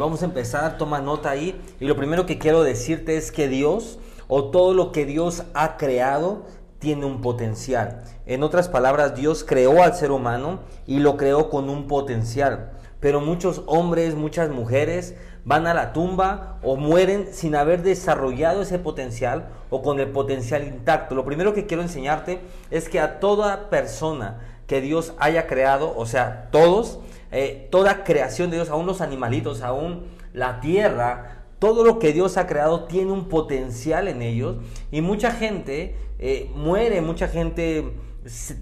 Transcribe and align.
vamos 0.00 0.22
a 0.22 0.26
empezar, 0.26 0.78
toma 0.78 1.00
nota 1.00 1.30
ahí. 1.30 1.60
Y 1.78 1.86
lo 1.86 1.96
primero 1.96 2.26
que 2.26 2.38
quiero 2.38 2.62
decirte 2.62 3.16
es 3.16 3.30
que 3.30 3.48
Dios, 3.48 3.98
o 4.26 4.50
todo 4.50 4.74
lo 4.74 4.92
que 4.92 5.06
Dios 5.06 5.44
ha 5.54 5.76
creado, 5.76 6.46
tiene 6.78 7.04
un 7.04 7.20
potencial. 7.20 8.02
En 8.26 8.42
otras 8.42 8.68
palabras, 8.68 9.14
Dios 9.14 9.44
creó 9.44 9.82
al 9.82 9.94
ser 9.94 10.10
humano 10.10 10.60
y 10.86 10.98
lo 10.98 11.16
creó 11.16 11.50
con 11.50 11.68
un 11.68 11.86
potencial. 11.86 12.72
Pero 13.00 13.20
muchos 13.20 13.62
hombres, 13.66 14.14
muchas 14.14 14.50
mujeres 14.50 15.14
van 15.44 15.66
a 15.66 15.74
la 15.74 15.92
tumba 15.92 16.58
o 16.62 16.76
mueren 16.76 17.28
sin 17.32 17.54
haber 17.54 17.82
desarrollado 17.82 18.62
ese 18.62 18.78
potencial 18.78 19.48
o 19.70 19.82
con 19.82 20.00
el 20.00 20.08
potencial 20.08 20.64
intacto. 20.64 21.14
Lo 21.14 21.24
primero 21.24 21.54
que 21.54 21.66
quiero 21.66 21.82
enseñarte 21.82 22.40
es 22.70 22.88
que 22.88 23.00
a 23.00 23.20
toda 23.20 23.70
persona 23.70 24.40
que 24.66 24.80
Dios 24.80 25.14
haya 25.18 25.46
creado, 25.46 25.94
o 25.96 26.06
sea, 26.06 26.48
todos, 26.50 27.00
eh, 27.32 27.68
toda 27.70 28.04
creación 28.04 28.50
de 28.50 28.56
Dios, 28.56 28.70
aún 28.70 28.86
los 28.86 29.00
animalitos, 29.00 29.62
aún 29.62 30.04
la 30.32 30.60
tierra, 30.60 31.44
todo 31.58 31.84
lo 31.84 31.98
que 31.98 32.12
Dios 32.12 32.36
ha 32.36 32.46
creado 32.46 32.84
tiene 32.84 33.12
un 33.12 33.28
potencial 33.28 34.08
en 34.08 34.22
ellos 34.22 34.56
y 34.90 35.00
mucha 35.02 35.30
gente 35.30 35.94
eh, 36.18 36.50
muere, 36.54 37.00
mucha 37.02 37.28
gente 37.28 37.92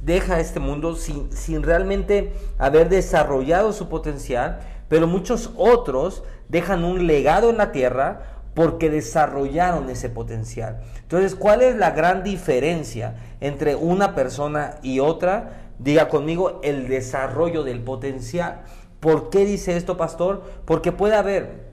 deja 0.02 0.40
este 0.40 0.60
mundo 0.60 0.94
sin, 0.96 1.32
sin 1.32 1.62
realmente 1.62 2.32
haber 2.58 2.88
desarrollado 2.88 3.72
su 3.72 3.88
potencial, 3.88 4.60
pero 4.88 5.06
muchos 5.06 5.52
otros 5.56 6.24
dejan 6.48 6.84
un 6.84 7.06
legado 7.06 7.50
en 7.50 7.56
la 7.56 7.72
tierra 7.72 8.38
porque 8.54 8.90
desarrollaron 8.90 9.88
ese 9.90 10.08
potencial. 10.08 10.80
Entonces, 11.02 11.34
¿cuál 11.36 11.62
es 11.62 11.76
la 11.76 11.92
gran 11.92 12.24
diferencia 12.24 13.14
entre 13.40 13.76
una 13.76 14.16
persona 14.16 14.78
y 14.82 14.98
otra? 14.98 15.67
Diga 15.78 16.08
conmigo 16.08 16.60
el 16.62 16.88
desarrollo 16.88 17.62
del 17.62 17.80
potencial. 17.80 18.62
¿Por 19.00 19.30
qué 19.30 19.44
dice 19.44 19.76
esto, 19.76 19.96
pastor? 19.96 20.42
Porque 20.64 20.92
puede 20.92 21.14
haber 21.14 21.68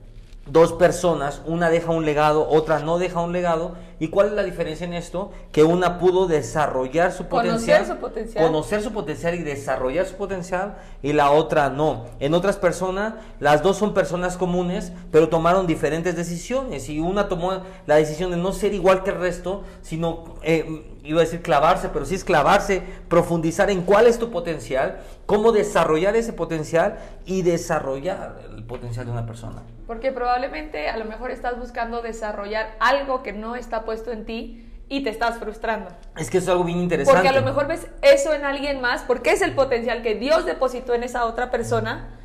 dos 0.46 0.72
personas, 0.72 1.42
una 1.44 1.70
deja 1.70 1.90
un 1.90 2.04
legado, 2.04 2.48
otra 2.48 2.78
no 2.78 2.98
deja 2.98 3.20
un 3.20 3.32
legado. 3.32 3.74
¿Y 3.98 4.08
cuál 4.08 4.28
es 4.28 4.32
la 4.34 4.42
diferencia 4.42 4.86
en 4.86 4.92
esto? 4.92 5.32
Que 5.52 5.64
una 5.64 5.98
pudo 5.98 6.26
desarrollar 6.26 7.12
su 7.12 7.24
potencial, 7.24 7.78
conocer 7.78 7.86
su 7.86 8.00
potencial, 8.00 8.46
conocer 8.46 8.82
su 8.82 8.92
potencial 8.92 9.34
y 9.34 9.42
desarrollar 9.42 10.06
su 10.06 10.16
potencial, 10.16 10.76
y 11.02 11.14
la 11.14 11.30
otra 11.30 11.70
no. 11.70 12.04
En 12.20 12.34
otras 12.34 12.58
personas, 12.58 13.14
las 13.40 13.62
dos 13.62 13.78
son 13.78 13.94
personas 13.94 14.36
comunes, 14.36 14.92
pero 15.10 15.28
tomaron 15.28 15.66
diferentes 15.66 16.14
decisiones. 16.14 16.88
Y 16.88 17.00
una 17.00 17.28
tomó 17.28 17.62
la 17.86 17.96
decisión 17.96 18.30
de 18.30 18.36
no 18.36 18.52
ser 18.52 18.74
igual 18.74 19.02
que 19.02 19.10
el 19.10 19.18
resto, 19.18 19.64
sino, 19.80 20.36
eh, 20.42 20.95
iba 21.06 21.20
a 21.20 21.24
decir 21.24 21.42
clavarse, 21.42 21.88
pero 21.88 22.04
sí 22.04 22.14
es 22.14 22.24
clavarse, 22.24 22.82
profundizar 23.08 23.70
en 23.70 23.82
cuál 23.82 24.06
es 24.06 24.18
tu 24.18 24.30
potencial, 24.30 25.00
cómo 25.24 25.52
desarrollar 25.52 26.16
ese 26.16 26.32
potencial 26.32 26.98
y 27.24 27.42
desarrollar 27.42 28.40
el 28.54 28.64
potencial 28.64 29.06
de 29.06 29.12
una 29.12 29.26
persona. 29.26 29.62
Porque 29.86 30.12
probablemente 30.12 30.88
a 30.88 30.96
lo 30.96 31.04
mejor 31.04 31.30
estás 31.30 31.58
buscando 31.58 32.02
desarrollar 32.02 32.76
algo 32.80 33.22
que 33.22 33.32
no 33.32 33.56
está 33.56 33.84
puesto 33.84 34.10
en 34.10 34.24
ti 34.24 34.72
y 34.88 35.02
te 35.02 35.10
estás 35.10 35.38
frustrando. 35.38 35.90
Es 36.16 36.30
que 36.30 36.38
es 36.38 36.48
algo 36.48 36.64
bien 36.64 36.78
interesante. 36.78 37.20
Porque 37.20 37.36
a 37.36 37.40
lo 37.40 37.46
mejor 37.46 37.66
ves 37.66 37.86
eso 38.02 38.34
en 38.34 38.44
alguien 38.44 38.80
más, 38.80 39.02
porque 39.02 39.30
es 39.30 39.42
el 39.42 39.54
potencial 39.54 40.02
que 40.02 40.14
Dios 40.14 40.44
depositó 40.44 40.94
en 40.94 41.02
esa 41.02 41.24
otra 41.24 41.50
persona 41.50 42.18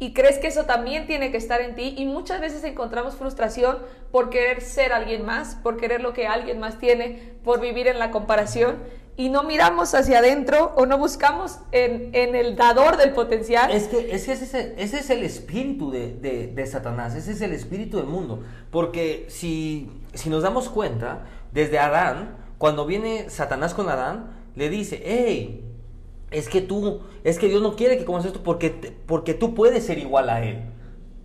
y 0.00 0.12
crees 0.12 0.38
que 0.38 0.46
eso 0.46 0.64
también 0.64 1.06
tiene 1.06 1.30
que 1.30 1.36
estar 1.36 1.60
en 1.60 1.74
ti 1.74 1.94
y 1.96 2.04
muchas 2.04 2.40
veces 2.40 2.62
encontramos 2.64 3.16
frustración 3.16 3.78
por 4.12 4.30
querer 4.30 4.60
ser 4.60 4.92
alguien 4.92 5.24
más, 5.24 5.56
por 5.56 5.76
querer 5.76 6.00
lo 6.00 6.12
que 6.12 6.26
alguien 6.26 6.60
más 6.60 6.78
tiene, 6.78 7.34
por 7.44 7.60
vivir 7.60 7.88
en 7.88 7.98
la 7.98 8.10
comparación 8.10 8.76
y 9.16 9.30
no 9.30 9.42
miramos 9.42 9.94
hacia 9.96 10.20
adentro 10.20 10.72
o 10.76 10.86
no 10.86 10.96
buscamos 10.96 11.58
en, 11.72 12.14
el 12.14 12.54
dador 12.54 12.96
del 12.96 13.10
potencial. 13.10 13.72
Es 13.72 13.88
que, 13.88 14.14
ese, 14.14 14.32
es 14.78 15.10
el 15.10 15.24
espíritu 15.24 15.90
de, 15.90 16.66
Satanás, 16.70 17.16
ese 17.16 17.32
es 17.32 17.40
el 17.40 17.52
espíritu 17.52 17.96
del 17.96 18.06
mundo, 18.06 18.44
porque 18.70 19.26
si, 19.28 19.90
si 20.14 20.30
nos 20.30 20.44
damos 20.44 20.68
cuenta, 20.68 21.26
desde 21.50 21.80
Adán, 21.80 22.36
cuando 22.58 22.86
viene 22.86 23.28
Satanás 23.28 23.74
con 23.74 23.88
Adán, 23.88 24.36
le 24.54 24.70
dice, 24.70 25.02
hey, 25.04 25.67
es 26.30 26.48
que 26.48 26.60
tú, 26.60 27.00
es 27.24 27.38
que 27.38 27.48
Dios 27.48 27.62
no 27.62 27.76
quiere 27.76 27.98
que 27.98 28.04
comas 28.04 28.24
esto 28.24 28.42
porque, 28.42 28.94
porque 29.06 29.34
tú 29.34 29.54
puedes 29.54 29.84
ser 29.84 29.98
igual 29.98 30.30
a 30.30 30.44
Él. 30.44 30.62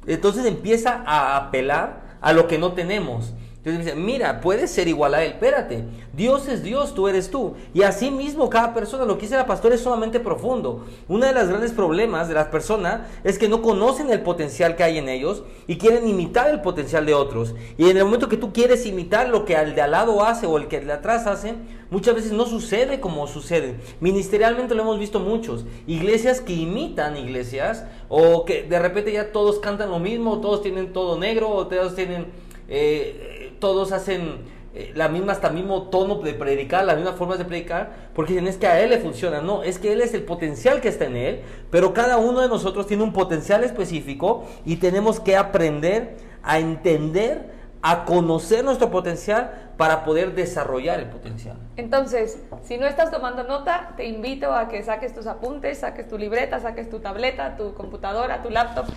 Entonces 0.07 0.45
empieza 0.45 1.03
a 1.05 1.37
apelar 1.37 2.17
a 2.21 2.33
lo 2.33 2.47
que 2.47 2.57
no 2.57 2.73
tenemos. 2.73 3.33
Entonces 3.65 3.85
dice, 3.85 3.95
mira, 3.95 4.41
puedes 4.41 4.71
ser 4.71 4.89
igual 4.89 5.13
a 5.13 5.23
Él, 5.23 5.31
espérate, 5.31 5.85
Dios 6.11 6.49
es 6.49 6.63
Dios, 6.63 6.93
tú 6.93 7.07
eres 7.07 7.31
tú. 7.31 7.53
Y 7.73 7.83
así 7.83 8.11
mismo 8.11 8.49
cada 8.49 8.73
persona, 8.73 9.05
lo 9.05 9.15
que 9.15 9.21
dice 9.21 9.37
la 9.37 9.45
pastora 9.45 9.73
es 9.73 9.79
sumamente 9.79 10.19
profundo. 10.19 10.83
Uno 11.07 11.25
de 11.25 11.31
los 11.31 11.47
grandes 11.47 11.71
problemas 11.71 12.27
de 12.27 12.33
las 12.33 12.47
personas 12.47 13.07
es 13.23 13.39
que 13.39 13.47
no 13.47 13.61
conocen 13.61 14.11
el 14.11 14.21
potencial 14.21 14.75
que 14.75 14.83
hay 14.83 14.97
en 14.97 15.07
ellos 15.07 15.43
y 15.65 15.77
quieren 15.77 16.09
imitar 16.09 16.49
el 16.49 16.59
potencial 16.59 17.05
de 17.05 17.13
otros. 17.13 17.55
Y 17.77 17.89
en 17.89 17.95
el 17.95 18.03
momento 18.03 18.27
que 18.27 18.35
tú 18.35 18.51
quieres 18.51 18.85
imitar 18.85 19.29
lo 19.29 19.45
que 19.45 19.53
el 19.53 19.75
de 19.75 19.81
al 19.81 19.91
lado 19.91 20.25
hace 20.25 20.45
o 20.45 20.57
el 20.57 20.67
que 20.67 20.81
de 20.81 20.91
atrás 20.91 21.25
hace, 21.25 21.55
muchas 21.89 22.15
veces 22.15 22.33
no 22.33 22.45
sucede 22.45 22.99
como 22.99 23.27
sucede. 23.27 23.75
Ministerialmente 24.01 24.75
lo 24.75 24.81
hemos 24.81 24.99
visto 24.99 25.21
muchos. 25.21 25.63
Iglesias 25.87 26.41
que 26.41 26.51
imitan 26.51 27.15
iglesias 27.15 27.85
o 28.09 28.43
que 28.43 28.63
de 28.63 28.77
repente 28.79 29.13
ya 29.13 29.31
todos 29.31 29.59
cantan 29.59 29.89
lo 29.89 29.99
mismo, 29.99 30.41
todos 30.41 30.61
tienen 30.61 30.91
todo 30.91 31.17
negro 31.17 31.49
o 31.49 31.65
todos 31.65 31.95
tienen... 31.95 32.25
Eh, 32.67 33.42
todos 33.63 33.93
hacen 33.93 34.43
eh, 34.73 34.91
la 34.93 35.07
misma, 35.07 35.31
hasta 35.31 35.49
mismo 35.49 35.83
tono 35.83 36.15
de 36.15 36.33
predicar, 36.33 36.83
las 36.83 36.97
mismas 36.97 37.15
formas 37.15 37.37
de 37.37 37.45
predicar, 37.45 38.09
porque 38.13 38.33
dicen 38.33 38.49
es 38.49 38.57
que 38.57 38.67
a 38.67 38.81
él 38.81 38.89
le 38.89 38.97
funciona. 38.97 39.39
No, 39.39 39.63
es 39.63 39.79
que 39.79 39.93
él 39.93 40.01
es 40.01 40.13
el 40.13 40.23
potencial 40.23 40.81
que 40.81 40.89
está 40.89 41.05
en 41.05 41.15
él, 41.15 41.41
pero 41.71 41.93
cada 41.93 42.17
uno 42.17 42.41
de 42.41 42.49
nosotros 42.49 42.87
tiene 42.87 43.03
un 43.03 43.13
potencial 43.13 43.63
específico 43.63 44.43
y 44.65 44.75
tenemos 44.75 45.21
que 45.21 45.37
aprender 45.37 46.17
a 46.43 46.59
entender, 46.59 47.53
a 47.81 48.03
conocer 48.03 48.65
nuestro 48.65 48.91
potencial 48.91 49.71
para 49.77 50.03
poder 50.03 50.35
desarrollar 50.35 50.99
el 50.99 51.07
potencial. 51.07 51.55
Entonces, 51.77 52.43
si 52.63 52.77
no 52.77 52.85
estás 52.85 53.11
tomando 53.11 53.45
nota, 53.45 53.93
te 53.95 54.07
invito 54.07 54.53
a 54.53 54.67
que 54.67 54.83
saques 54.83 55.13
tus 55.13 55.25
apuntes, 55.25 55.77
saques 55.77 56.09
tu 56.09 56.17
libreta, 56.17 56.59
saques 56.59 56.89
tu 56.89 56.99
tableta, 56.99 57.55
tu 57.55 57.73
computadora, 57.75 58.41
tu 58.41 58.49
laptop, 58.49 58.87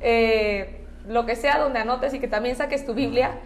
eh, 0.00 0.84
lo 1.06 1.26
que 1.26 1.36
sea 1.36 1.60
donde 1.60 1.78
anotes 1.78 2.12
y 2.12 2.18
que 2.18 2.26
también 2.26 2.56
saques 2.56 2.84
tu 2.84 2.92
Biblia 2.92 3.38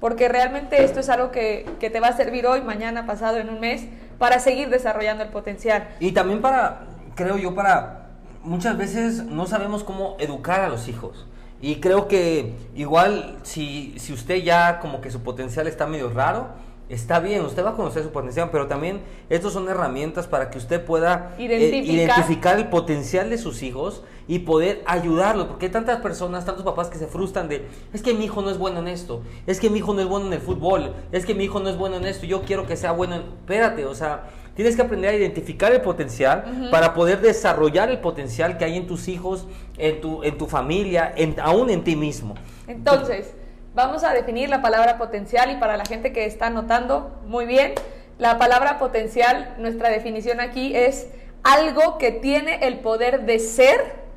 porque 0.00 0.28
realmente 0.28 0.84
esto 0.84 1.00
es 1.00 1.08
algo 1.08 1.30
que, 1.30 1.66
te 1.80 2.00
va 2.00 2.08
a 2.08 2.16
servir 2.16 2.46
hoy, 2.46 2.60
mañana, 2.60 3.06
pasado, 3.06 3.38
en 3.38 3.48
un 3.48 3.60
mes, 3.60 3.86
para 4.18 4.38
seguir 4.40 4.68
desarrollando 4.68 5.24
el 5.24 5.30
potencial. 5.30 5.88
Y 6.00 6.12
también 6.12 6.40
para, 6.40 6.86
creo 7.14 7.36
yo, 7.36 7.54
para, 7.54 8.08
muchas 8.42 8.76
veces 8.76 9.24
no 9.24 9.46
sabemos 9.46 9.84
cómo 9.84 10.16
educar 10.18 10.60
a 10.60 10.68
los 10.68 10.88
hijos. 10.88 11.26
Y 11.60 11.76
creo 11.76 12.06
que 12.06 12.54
igual 12.76 13.38
si, 13.42 13.94
si 13.98 14.12
usted 14.12 14.36
ya 14.42 14.78
como 14.78 15.00
que 15.00 15.10
su 15.10 15.22
potencial 15.22 15.66
está 15.66 15.86
medio 15.86 16.08
raro, 16.10 16.48
está 16.88 17.20
bien, 17.20 17.44
usted 17.44 17.64
va 17.64 17.70
a 17.70 17.74
conocer 17.74 18.02
su 18.02 18.10
potencial, 18.10 18.48
pero 18.50 18.66
también 18.66 19.00
estas 19.28 19.52
son 19.52 19.68
herramientas 19.68 20.26
para 20.26 20.50
que 20.50 20.58
usted 20.58 20.84
pueda 20.84 21.34
eh, 21.38 21.44
identificar. 21.44 22.58
el 22.58 22.68
potencial 22.68 23.30
de 23.30 23.38
sus 23.38 23.62
hijos 23.62 24.02
y 24.28 24.40
poder 24.40 24.82
ayudarlos, 24.86 25.46
porque 25.46 25.66
hay 25.66 25.72
tantas 25.72 26.00
personas, 26.00 26.44
tantos 26.44 26.64
papás 26.64 26.88
que 26.88 26.98
se 26.98 27.08
frustran 27.08 27.48
de, 27.48 27.66
es 27.92 28.02
que 28.02 28.14
mi 28.14 28.26
hijo 28.26 28.42
no 28.42 28.50
es 28.50 28.58
bueno 28.58 28.78
en 28.78 28.88
esto, 28.88 29.22
es 29.46 29.58
que 29.58 29.70
mi 29.70 29.78
hijo 29.78 29.94
no 29.94 30.00
es 30.00 30.06
bueno 30.06 30.26
en 30.26 30.34
el 30.34 30.40
fútbol, 30.40 30.94
es 31.10 31.26
que 31.26 31.34
mi 31.34 31.44
hijo 31.44 31.58
no 31.58 31.68
es 31.68 31.76
bueno 31.76 31.96
en 31.96 32.04
esto, 32.04 32.26
yo 32.26 32.42
quiero 32.42 32.66
que 32.66 32.76
sea 32.76 32.92
bueno 32.92 33.16
en... 33.16 33.22
Espérate, 33.22 33.86
o 33.86 33.94
sea, 33.94 34.28
tienes 34.54 34.76
que 34.76 34.82
aprender 34.82 35.10
a 35.10 35.16
identificar 35.16 35.72
el 35.72 35.80
potencial 35.80 36.68
para 36.70 36.94
poder 36.94 37.20
desarrollar 37.20 37.90
el 37.90 37.98
potencial 37.98 38.58
que 38.58 38.64
hay 38.64 38.76
en 38.76 38.86
tus 38.86 39.08
hijos, 39.08 39.48
en 39.78 40.00
tu, 40.00 40.22
en 40.22 40.38
tu 40.38 40.46
familia, 40.46 41.12
en, 41.16 41.34
aún 41.40 41.70
en 41.70 41.82
ti 41.82 41.96
mismo. 41.96 42.34
Entonces 42.66 43.34
Vamos 43.78 44.02
a 44.02 44.12
definir 44.12 44.48
la 44.48 44.60
palabra 44.60 44.98
potencial 44.98 45.52
y 45.52 45.54
para 45.54 45.76
la 45.76 45.84
gente 45.84 46.12
que 46.12 46.24
está 46.24 46.50
notando, 46.50 47.20
muy 47.26 47.46
bien, 47.46 47.74
la 48.18 48.36
palabra 48.36 48.76
potencial, 48.76 49.54
nuestra 49.58 49.88
definición 49.88 50.40
aquí 50.40 50.74
es 50.74 51.06
algo 51.44 51.96
que 51.96 52.10
tiene 52.10 52.66
el 52.66 52.80
poder 52.80 53.24
de 53.24 53.38
ser, 53.38 54.07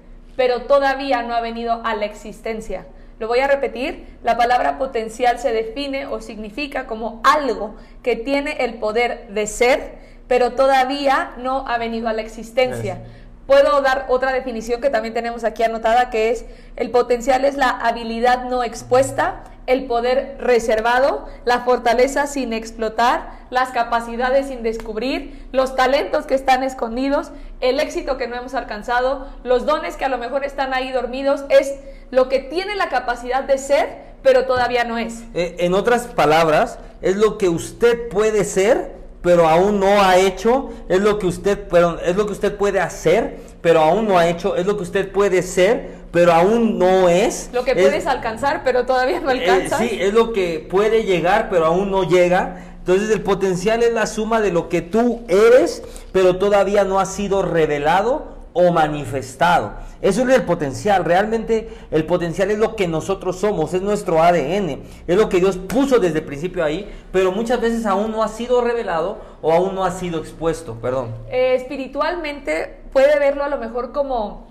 pero 0.42 0.64
todavía 0.64 1.22
no 1.22 1.36
ha 1.36 1.40
venido 1.40 1.82
a 1.84 1.94
la 1.94 2.06
existencia. 2.06 2.88
Lo 3.20 3.28
voy 3.28 3.42
a 3.42 3.48
repetir, 3.48 4.18
la 4.24 4.38
palabra 4.38 4.80
potencial 4.80 5.38
se 5.38 5.54
define 5.54 6.08
o 6.08 6.20
significa 6.20 6.88
como 6.88 7.22
algo 7.24 7.76
que 8.02 8.16
tiene 8.16 8.54
el 8.54 8.80
poder 8.80 9.28
de 9.30 9.46
ser, 9.46 10.00
pero 10.28 10.54
todavía 10.54 11.34
no 11.38 11.68
ha 11.68 11.78
venido 11.78 12.08
a 12.08 12.14
la 12.14 12.24
existencia. 12.24 13.04
Puedo 13.46 13.82
dar 13.82 14.08
otra 14.10 14.34
definición 14.34 14.82
que 14.82 14.90
también 14.90 15.14
tenemos 15.14 15.44
aquí 15.44 15.62
anotada, 15.62 16.10
que 16.10 16.32
es 16.32 16.44
el 16.76 16.90
potencial 16.90 17.46
es 17.46 17.56
la 17.56 17.70
habilidad 17.70 18.46
no 18.46 18.64
expuesta 18.64 19.44
el 19.68 19.86
poder 19.86 20.38
reservado, 20.40 21.28
la 21.46 21.60
fortaleza 21.60 22.26
sin 22.26 22.52
explotar, 22.52 23.42
las 23.52 23.70
capacidades 23.70 24.48
sin 24.48 24.64
descubrir, 24.64 25.48
los 25.52 25.76
talentos 25.76 26.26
que 26.26 26.34
están 26.34 26.64
escondidos, 26.64 27.32
el 27.62 27.80
éxito 27.80 28.18
que 28.18 28.28
no 28.28 28.36
hemos 28.36 28.54
alcanzado, 28.54 29.28
los 29.44 29.66
dones 29.66 29.96
que 29.96 30.06
a 30.06 30.10
lo 30.10 30.18
mejor 30.18 30.44
están 30.44 30.74
ahí 30.74 30.92
dormidos, 30.92 31.46
es 31.50 31.76
lo 32.10 32.28
que 32.30 32.40
tiene 32.40 32.76
la 32.76 32.90
capacidad 32.90 33.44
de 33.44 33.58
ser, 33.58 33.88
pero 34.24 34.46
todavía 34.46 34.84
no 34.84 34.98
es. 34.98 35.24
Eh, 35.34 35.56
en 35.60 35.74
otras 35.74 36.08
palabras, 36.08 36.80
es 37.02 37.16
lo 37.16 37.38
que 37.38 37.50
usted 37.50 38.10
puede 38.10 38.44
ser, 38.44 38.92
pero 39.22 39.48
aún 39.48 39.80
no 39.80 40.02
ha 40.04 40.18
hecho, 40.18 40.70
es 40.90 41.00
lo 41.00 41.20
que 41.20 41.28
usted, 41.28 41.60
es 42.06 42.16
lo 42.16 42.26
que 42.26 42.32
usted 42.32 42.56
puede 42.58 42.80
hacer, 42.80 43.38
pero 43.62 43.80
aún 43.82 44.08
no 44.08 44.18
ha 44.18 44.28
hecho, 44.28 44.56
es 44.56 44.66
lo 44.66 44.76
que 44.78 44.84
usted 44.84 45.12
puede 45.12 45.44
ser, 45.44 46.02
pero 46.12 46.34
aún 46.34 46.78
no 46.80 47.08
es. 47.08 47.50
Lo 47.54 47.64
que 47.64 47.72
Es- 47.72 47.78
puedes 47.78 48.08
alcanzar, 48.08 48.62
pero 48.64 48.86
todavía 48.86 49.20
no 49.22 49.30
eh, 49.32 49.40
alcanzas. 49.48 49.80
sí, 49.80 49.98
es 50.02 50.14
lo 50.14 50.34
que 50.34 50.66
puede 50.70 51.04
llegar, 51.04 51.50
pero 51.50 51.66
aún 51.68 51.92
no 51.92 52.04
llega. 52.04 52.71
Entonces 52.82 53.12
el 53.12 53.22
potencial 53.22 53.84
es 53.84 53.94
la 53.94 54.08
suma 54.08 54.42
de 54.42 54.52
lo 54.52 54.68
que 54.68 54.82
tú 54.82 55.22
eres, 55.28 55.84
pero 56.12 56.38
todavía 56.38 56.84
no 56.84 57.00
ha 57.00 57.06
sido 57.06 57.44
revelado 57.44 58.42
o 58.54 58.72
manifestado. 58.72 59.74
Eso 60.02 60.24
es 60.24 60.36
el 60.36 60.44
potencial. 60.44 61.06
Realmente 61.06 61.70
el 61.92 62.06
potencial 62.06 62.50
es 62.50 62.58
lo 62.58 62.76
que 62.76 62.88
nosotros 62.88 63.40
somos, 63.40 63.76
es 63.76 63.84
nuestro 63.84 64.22
ADN, 64.22 64.82
es 65.08 65.16
lo 65.16 65.30
que 65.30 65.40
Dios 65.40 65.58
puso 65.58 66.00
desde 66.00 66.20
el 66.20 66.26
principio 66.26 66.64
ahí, 66.64 66.92
pero 67.12 67.32
muchas 67.32 67.62
veces 67.62 67.86
aún 67.86 68.12
no 68.12 68.24
ha 68.24 68.28
sido 68.28 68.62
revelado 68.62 69.20
o 69.44 69.54
aún 69.54 69.76
no 69.76 69.86
ha 69.86 69.92
sido 69.92 70.20
expuesto. 70.20 70.76
Perdón. 70.82 71.14
Eh, 71.30 71.54
espiritualmente 71.56 72.80
puede 72.92 73.20
verlo 73.20 73.44
a 73.44 73.50
lo 73.50 73.58
mejor 73.58 73.92
como 73.92 74.48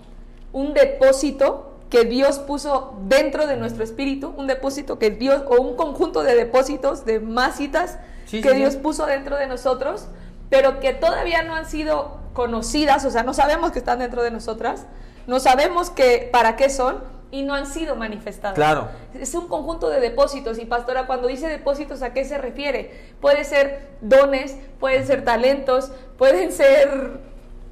un 0.53 0.73
depósito 0.73 1.67
que 1.91 2.05
Dios 2.05 2.39
puso 2.39 2.95
dentro 3.09 3.49
de 3.49 3.57
nuestro 3.57 3.83
espíritu, 3.83 4.33
un 4.37 4.47
depósito 4.47 5.01
que 5.01 5.11
Dios, 5.11 5.43
o 5.49 5.61
un 5.61 5.75
conjunto 5.75 6.23
de 6.23 6.37
depósitos, 6.37 7.05
de 7.05 7.19
masitas 7.19 7.99
Sí, 8.31 8.41
que 8.43 8.51
sí. 8.51 8.57
Dios 8.57 8.77
puso 8.77 9.07
dentro 9.07 9.37
de 9.37 9.47
nosotros, 9.47 10.07
pero 10.49 10.79
que 10.81 10.93
todavía 10.93 11.43
no 11.43 11.55
han 11.55 11.67
sido 11.67 12.19
conocidas, 12.33 13.05
o 13.05 13.11
sea, 13.11 13.23
no 13.25 13.35
sabemos 13.35 13.73
que 13.73 13.79
están 13.81 13.99
dentro 13.99 14.23
de 14.23 14.31
nosotras, 14.31 14.87
no 15.27 15.41
sabemos 15.41 15.91
que, 15.91 16.29
para 16.33 16.55
qué 16.57 16.71
son 16.71 16.99
y 17.33 17.43
no 17.43 17.55
han 17.55 17.67
sido 17.67 17.97
manifestadas. 17.97 18.55
Claro. 18.55 18.89
Es 19.15 19.35
un 19.35 19.49
conjunto 19.49 19.89
de 19.89 20.01
depósitos 20.01 20.59
y 20.59 20.65
pastora, 20.65 21.07
cuando 21.07 21.29
dice 21.29 21.49
depósitos, 21.49 22.03
¿a 22.03 22.13
qué 22.13 22.25
se 22.25 22.39
refiere? 22.39 23.13
Puede 23.21 23.45
ser 23.45 23.89
dones, 24.01 24.57
pueden 24.79 25.07
ser 25.07 25.25
talentos, 25.25 25.91
pueden 26.17 26.53
ser... 26.53 27.21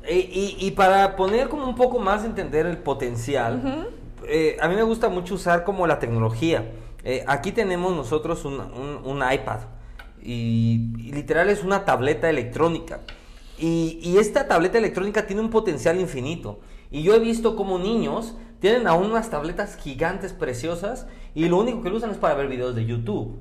Y, 0.09 0.15
y- 0.15 0.57
y 0.59 0.71
para 0.73 1.17
poner 1.17 1.49
como 1.49 1.67
un 1.69 1.75
poco 1.75 1.99
más 1.99 2.25
entender 2.25 2.67
el 2.67 2.79
potencial, 2.79 3.89
eh, 4.27 4.57
a 4.61 4.69
mí 4.69 4.75
me 4.75 4.83
gusta 4.83 5.09
mucho 5.09 5.35
usar 5.35 5.65
como 5.65 5.87
la 5.87 5.99
tecnología. 5.99 6.65
Eh, 7.05 7.25
aquí 7.27 7.53
tenemos 7.53 7.95
nosotros 7.95 8.45
un, 8.45 8.55
un- 8.61 9.01
un 9.05 9.33
iPad 9.33 9.61
y, 10.33 11.09
y 11.09 11.13
literal 11.13 11.49
es 11.49 11.63
una 11.65 11.85
tableta 11.85 12.29
electrónica. 12.29 13.01
Y, 13.59 13.99
y 14.03 14.19
esta 14.19 14.47
tableta 14.47 14.79
electrónica 14.79 15.27
tiene 15.27 15.43
un 15.43 15.51
potencial 15.51 15.99
infinito. 16.01 16.61
Y 16.91 17.03
yo 17.03 17.15
he 17.15 17.19
visto 17.19 17.57
como 17.57 17.79
niños 17.79 18.35
tienen 18.61 18.87
aún 18.89 19.11
unas 19.11 19.31
tabletas 19.31 19.77
gigantes 19.77 20.33
preciosas 20.33 21.07
y 21.35 21.49
lo 21.49 21.59
único 21.59 21.83
que 21.83 21.91
lo 21.91 21.97
usan 21.97 22.11
es 22.11 22.17
para 22.19 22.35
ver 22.35 22.49
videos 22.49 22.75
de 22.75 22.85
YouTube. 22.87 23.37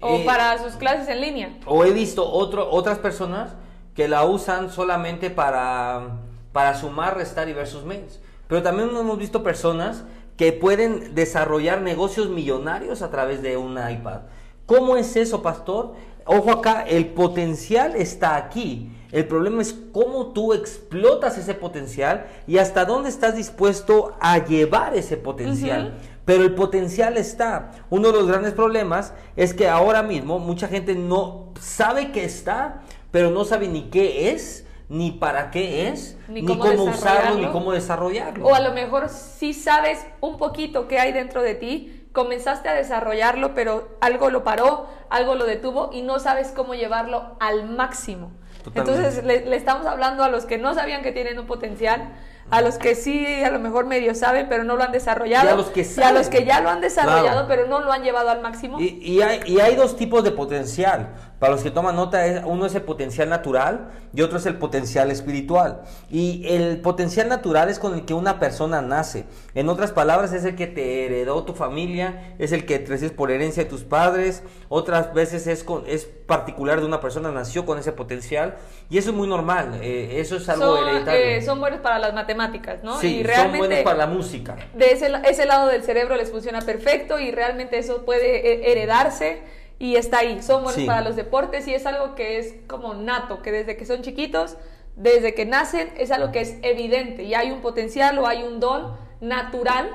O 0.00 0.16
Eh, 0.16 0.22
para 0.26 0.58
sus 0.58 0.74
clases 0.74 1.08
en 1.08 1.20
línea. 1.20 1.58
o 1.66 1.84
he 1.84 1.92
visto 1.92 2.28
otro, 2.28 2.68
otras 2.70 2.98
personas 2.98 3.54
que 3.94 4.08
la 4.08 4.24
usan 4.24 4.70
solamente 4.70 5.30
para, 5.30 6.18
para 6.52 6.74
sumar, 6.74 7.16
restar 7.16 7.48
y 7.48 7.52
ver 7.52 7.66
sus 7.66 7.84
mails. 7.84 8.20
Pero 8.48 8.62
también 8.62 8.88
hemos 8.88 9.18
visto 9.18 9.42
personas 9.42 10.04
que 10.36 10.52
pueden 10.52 11.14
desarrollar 11.14 11.82
negocios 11.82 12.28
millonarios 12.28 13.02
a 13.02 13.10
través 13.10 13.42
de 13.42 13.56
un 13.56 13.72
iPad. 13.72 14.22
¿Cómo 14.66 14.96
es 14.96 15.16
eso, 15.16 15.42
pastor? 15.42 15.94
Ojo 16.32 16.52
acá, 16.52 16.84
el 16.86 17.08
potencial 17.08 17.96
está 17.96 18.36
aquí. 18.36 18.92
El 19.10 19.26
problema 19.26 19.62
es 19.62 19.74
cómo 19.92 20.28
tú 20.28 20.52
explotas 20.52 21.36
ese 21.36 21.54
potencial 21.54 22.26
y 22.46 22.58
hasta 22.58 22.84
dónde 22.84 23.08
estás 23.08 23.34
dispuesto 23.34 24.14
a 24.20 24.38
llevar 24.38 24.96
ese 24.96 25.16
potencial. 25.16 25.98
Pero 26.24 26.44
el 26.44 26.54
potencial 26.54 27.16
está. 27.16 27.72
Uno 27.90 28.12
de 28.12 28.18
los 28.18 28.28
grandes 28.28 28.52
problemas 28.52 29.12
es 29.34 29.54
que 29.54 29.66
ahora 29.66 30.04
mismo 30.04 30.38
mucha 30.38 30.68
gente 30.68 30.94
no 30.94 31.52
sabe 31.58 32.12
que 32.12 32.24
está, 32.24 32.82
pero 33.10 33.32
no 33.32 33.44
sabe 33.44 33.66
ni 33.66 33.90
qué 33.90 34.30
es, 34.30 34.64
ni 34.88 35.10
para 35.10 35.50
qué 35.50 35.88
es, 35.88 36.16
Ni 36.28 36.42
ni, 36.42 36.46
cómo 36.46 36.62
cómo, 36.62 36.84
usarlo, 36.84 37.40
ni 37.40 37.46
cómo 37.48 37.72
desarrollarlo. 37.72 38.46
O 38.46 38.54
a 38.54 38.60
lo 38.60 38.72
mejor 38.72 39.08
sí 39.08 39.52
sabes 39.52 40.06
un 40.20 40.36
poquito 40.36 40.86
qué 40.86 41.00
hay 41.00 41.12
dentro 41.12 41.42
de 41.42 41.56
ti, 41.56 41.99
comenzaste 42.12 42.68
a 42.68 42.74
desarrollarlo, 42.74 43.54
pero 43.54 43.88
algo 44.00 44.30
lo 44.30 44.42
paró, 44.44 44.86
algo 45.10 45.34
lo 45.34 45.46
detuvo 45.46 45.90
y 45.92 46.02
no 46.02 46.18
sabes 46.18 46.52
cómo 46.54 46.74
llevarlo 46.74 47.36
al 47.40 47.68
máximo. 47.68 48.32
Totalmente. 48.64 48.92
Entonces 49.00 49.24
le, 49.24 49.46
le 49.46 49.56
estamos 49.56 49.86
hablando 49.86 50.22
a 50.24 50.28
los 50.28 50.44
que 50.44 50.58
no 50.58 50.74
sabían 50.74 51.02
que 51.02 51.12
tienen 51.12 51.38
un 51.38 51.46
potencial, 51.46 52.12
a 52.50 52.62
los 52.62 52.78
que 52.78 52.94
sí 52.96 53.42
a 53.44 53.50
lo 53.50 53.60
mejor 53.60 53.86
medio 53.86 54.14
saben, 54.14 54.48
pero 54.48 54.64
no 54.64 54.74
lo 54.76 54.82
han 54.82 54.90
desarrollado, 54.92 55.46
Y 55.46 55.52
a 55.52 55.54
los 55.56 55.66
que 55.70 55.82
y 55.96 56.02
a 56.02 56.12
los 56.12 56.28
que 56.28 56.44
ya 56.44 56.60
lo 56.60 56.68
han 56.68 56.80
desarrollado, 56.80 57.46
Claro. 57.46 57.46
pero 57.48 57.66
no 57.68 57.80
lo 57.80 57.92
han 57.92 58.02
llevado 58.02 58.28
al 58.28 58.40
máximo. 58.42 58.80
Y, 58.80 58.98
y 59.02 59.22
hay, 59.22 59.40
y 59.46 59.60
hay 59.60 59.76
dos 59.76 59.96
tipos 59.96 60.24
de 60.24 60.32
potencial. 60.32 61.10
Para 61.40 61.54
los 61.54 61.62
que 61.62 61.70
toman 61.70 61.96
nota, 61.96 62.22
uno 62.44 62.66
es 62.66 62.74
el 62.74 62.82
potencial 62.82 63.30
natural 63.30 63.88
y 64.12 64.20
otro 64.20 64.36
es 64.36 64.44
el 64.44 64.56
potencial 64.58 65.10
espiritual. 65.10 65.80
Y 66.10 66.46
el 66.46 66.82
potencial 66.82 67.28
natural 67.28 67.70
es 67.70 67.78
con 67.78 67.94
el 67.94 68.04
que 68.04 68.12
una 68.12 68.38
persona 68.38 68.82
nace. 68.82 69.24
En 69.54 69.70
otras 69.70 69.90
palabras, 69.90 70.34
es 70.34 70.44
el 70.44 70.54
que 70.54 70.66
te 70.66 71.06
heredó 71.06 71.42
tu 71.44 71.54
familia, 71.54 72.34
es 72.38 72.52
el 72.52 72.66
que 72.66 72.84
recibes 72.86 73.12
por 73.12 73.30
herencia 73.30 73.64
de 73.64 73.70
tus 73.70 73.84
padres. 73.84 74.42
Otras 74.68 75.14
veces 75.14 75.46
es, 75.46 75.64
con, 75.64 75.84
es 75.86 76.04
particular 76.04 76.78
de 76.80 76.86
una 76.86 77.00
persona, 77.00 77.32
nació 77.32 77.64
con 77.64 77.78
ese 77.78 77.92
potencial. 77.92 78.56
Y 78.90 78.98
eso 78.98 79.08
es 79.10 79.16
muy 79.16 79.26
normal. 79.26 79.78
eh, 79.82 80.20
eso 80.20 80.36
es 80.36 80.46
algo 80.50 80.76
son, 80.76 80.88
hereditario. 80.88 81.24
eh, 81.24 81.40
son 81.42 81.58
buenos 81.58 81.80
para 81.80 81.98
las 81.98 82.12
matemáticas, 82.12 82.84
¿no? 82.84 83.00
sí, 83.00 83.14
y 83.14 83.18
son 83.20 83.26
realmente 83.26 83.58
buenos 83.66 83.84
para 83.84 83.96
la 83.96 84.06
música. 84.06 84.56
de 84.74 84.92
ese, 84.92 85.10
ese 85.24 85.46
lado 85.46 85.68
del 85.68 85.82
cerebro 85.84 86.16
les 86.16 86.30
funciona 86.30 86.60
perfecto 86.60 87.18
y 87.18 87.30
realmente 87.30 87.78
eso 87.78 88.04
puede 88.04 88.52
eh, 88.52 88.72
heredarse 88.72 89.58
y 89.80 89.96
está 89.96 90.18
ahí. 90.18 90.40
Son 90.42 90.62
buenos 90.62 90.80
Sí. 90.80 90.86
para 90.86 91.00
los 91.00 91.16
deportes 91.16 91.66
y 91.66 91.74
es 91.74 91.84
algo 91.86 92.14
que 92.14 92.38
es 92.38 92.54
como 92.68 92.94
nato, 92.94 93.42
que 93.42 93.50
desde 93.50 93.76
que 93.76 93.84
son 93.86 94.02
chiquitos, 94.02 94.56
desde 94.94 95.34
que 95.34 95.46
nacen, 95.46 95.90
es 95.96 96.12
algo 96.12 96.30
que 96.30 96.42
es 96.42 96.56
evidente 96.62 97.24
y 97.24 97.34
hay 97.34 97.50
un 97.50 97.60
potencial 97.62 98.16
o 98.18 98.26
hay 98.28 98.42
un 98.44 98.60
don 98.60 98.92
natural 99.20 99.90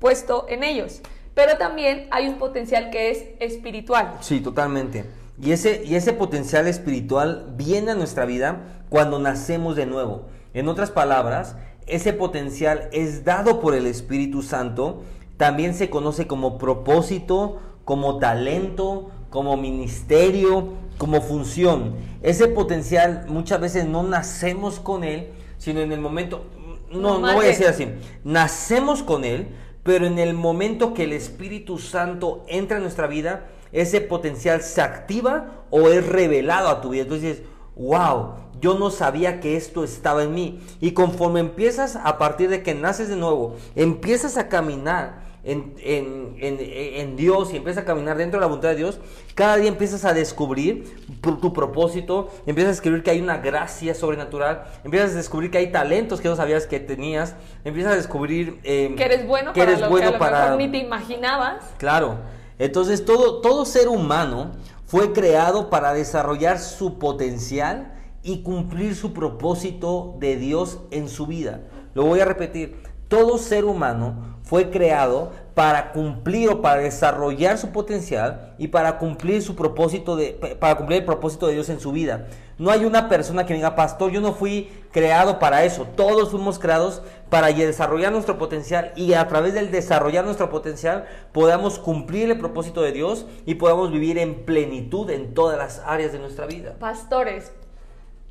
puesto 0.00 0.46
en 0.48 0.64
ellos. 0.64 1.02
Pero 1.34 1.56
también 1.58 2.08
hay 2.10 2.26
un 2.26 2.38
potencial 2.38 2.90
que 2.90 3.10
es 3.10 3.24
espiritual. 3.38 4.16
Sí, 4.20 4.40
totalmente. 4.40 5.04
Y 5.40 5.52
ese, 5.52 5.82
y 5.84 5.94
ese 5.94 6.12
potencial 6.12 6.66
espiritual 6.66 7.52
viene 7.56 7.92
a 7.92 7.94
nuestra 7.94 8.24
vida 8.24 8.82
cuando 8.88 9.18
nacemos 9.20 9.76
de 9.76 9.86
nuevo. 9.86 10.22
En 10.54 10.66
otras 10.68 10.90
palabras, 10.90 11.54
ese 11.86 12.12
potencial 12.12 12.88
es 12.92 13.24
dado 13.24 13.60
por 13.60 13.74
el 13.74 13.86
Espíritu 13.86 14.42
Santo. 14.42 15.02
También 15.36 15.74
se 15.74 15.90
conoce 15.90 16.26
como 16.26 16.58
propósito, 16.58 17.60
como 17.84 18.18
talento, 18.18 19.10
como 19.30 19.56
ministerio, 19.56 20.68
como 20.96 21.20
función. 21.20 21.94
Ese 22.22 22.48
potencial 22.48 23.26
muchas 23.28 23.60
veces 23.60 23.86
no 23.86 24.02
nacemos 24.02 24.80
con 24.80 25.04
él, 25.04 25.28
sino 25.58 25.80
en 25.80 25.92
el 25.92 26.00
momento, 26.00 26.44
no, 26.90 27.18
No, 27.20 27.26
no 27.28 27.34
voy 27.34 27.40
a 27.40 27.42
de- 27.42 27.48
decir 27.48 27.66
así, 27.68 27.88
nacemos 28.24 29.02
con 29.02 29.24
él, 29.24 29.48
pero 29.82 30.06
en 30.06 30.18
el 30.18 30.34
momento 30.34 30.94
que 30.94 31.04
el 31.04 31.12
Espíritu 31.12 31.78
Santo 31.78 32.44
entra 32.48 32.76
en 32.78 32.82
nuestra 32.82 33.06
vida, 33.06 33.46
ese 33.72 34.00
potencial 34.00 34.62
se 34.62 34.80
activa 34.80 35.64
o 35.70 35.88
es 35.88 36.06
revelado 36.06 36.68
a 36.68 36.80
tu 36.80 36.90
vida. 36.90 37.02
Entonces 37.02 37.36
dices, 37.38 37.44
wow, 37.76 38.32
yo 38.60 38.78
no 38.78 38.90
sabía 38.90 39.40
que 39.40 39.56
esto 39.56 39.84
estaba 39.84 40.22
en 40.24 40.34
mí. 40.34 40.60
Y 40.80 40.92
conforme 40.92 41.40
empiezas, 41.40 41.96
a 41.96 42.18
partir 42.18 42.48
de 42.48 42.62
que 42.62 42.74
naces 42.74 43.08
de 43.08 43.16
nuevo, 43.16 43.56
empiezas 43.76 44.36
a 44.36 44.48
caminar 44.48 45.27
en, 45.48 45.74
en- 45.82 46.36
en- 46.40 46.58
en 46.60 47.16
Dios 47.16 47.52
y 47.52 47.56
empiezas 47.56 47.82
a 47.82 47.86
caminar 47.86 48.16
dentro 48.16 48.38
de 48.38 48.42
la 48.42 48.46
voluntad 48.46 48.68
de 48.70 48.76
Dios, 48.76 49.00
cada 49.34 49.56
día 49.56 49.68
empiezas 49.68 50.04
a 50.04 50.12
descubrir 50.14 50.84
tu, 51.20 51.36
tu 51.36 51.52
propósito, 51.52 52.28
empiezas 52.46 52.68
a 52.68 52.72
descubrir 52.80 53.02
que 53.02 53.10
hay 53.10 53.20
una 53.20 53.38
gracia 53.38 53.94
sobrenatural, 53.94 54.64
empiezas 54.84 55.12
a 55.12 55.16
descubrir 55.16 55.50
que 55.50 55.58
hay 55.58 55.72
talentos 55.72 56.20
que 56.20 56.28
no 56.28 56.36
sabías 56.36 56.66
que 56.66 56.80
tenías, 56.80 57.34
empiezas 57.64 57.92
a 57.92 57.96
descubrir 57.96 58.60
eh, 58.64 58.94
Que 58.96 59.04
eres 59.04 59.26
bueno 59.26 59.52
que 59.52 59.60
para 59.60 59.70
eres 59.72 59.80
lo 59.82 59.88
bueno 59.90 60.02
que 60.10 60.14
a 60.16 60.18
lo 60.18 60.18
para- 60.18 60.42
mejor 60.44 60.58
ni 60.58 60.68
te 60.70 60.78
imaginabas. 60.78 61.64
Claro. 61.78 62.16
Entonces 62.58 63.04
todo, 63.04 63.40
todo 63.40 63.64
ser 63.64 63.88
humano 63.88 64.52
fue 64.86 65.12
creado 65.12 65.70
para 65.70 65.92
desarrollar 65.94 66.58
su 66.58 66.98
potencial 66.98 67.94
y 68.22 68.42
cumplir 68.42 68.96
su 68.96 69.12
propósito 69.12 70.16
de 70.18 70.36
Dios 70.36 70.78
en 70.90 71.08
su 71.08 71.26
vida. 71.26 71.60
Lo 71.94 72.04
voy 72.04 72.20
a 72.20 72.24
repetir. 72.24 72.82
Todo 73.06 73.38
ser 73.38 73.64
humano 73.64 74.37
fue 74.48 74.70
creado 74.70 75.30
para 75.52 75.92
cumplir 75.92 76.48
o 76.48 76.62
para 76.62 76.80
desarrollar 76.80 77.58
su 77.58 77.70
potencial 77.70 78.54
y 78.56 78.68
para 78.68 78.96
cumplir 78.96 79.42
su 79.42 79.54
propósito 79.54 80.16
de 80.16 80.56
para 80.58 80.76
cumplir 80.76 81.00
el 81.00 81.04
propósito 81.04 81.48
de 81.48 81.52
Dios 81.52 81.68
en 81.68 81.80
su 81.80 81.92
vida. 81.92 82.28
No 82.56 82.70
hay 82.70 82.86
una 82.86 83.10
persona 83.10 83.44
que 83.44 83.52
diga, 83.52 83.76
"Pastor, 83.76 84.10
yo 84.10 84.22
no 84.22 84.32
fui 84.32 84.70
creado 84.90 85.38
para 85.38 85.64
eso." 85.64 85.86
Todos 85.96 86.30
fuimos 86.30 86.58
creados 86.58 87.02
para 87.28 87.48
desarrollar 87.48 88.10
nuestro 88.10 88.38
potencial 88.38 88.92
y 88.96 89.12
a 89.12 89.28
través 89.28 89.52
del 89.52 89.70
desarrollar 89.70 90.24
nuestro 90.24 90.48
potencial 90.48 91.04
podamos 91.32 91.78
cumplir 91.78 92.30
el 92.30 92.38
propósito 92.38 92.80
de 92.80 92.92
Dios 92.92 93.26
y 93.44 93.56
podamos 93.56 93.92
vivir 93.92 94.16
en 94.16 94.46
plenitud 94.46 95.10
en 95.10 95.34
todas 95.34 95.58
las 95.58 95.82
áreas 95.84 96.12
de 96.12 96.20
nuestra 96.20 96.46
vida. 96.46 96.76
Pastores, 96.78 97.52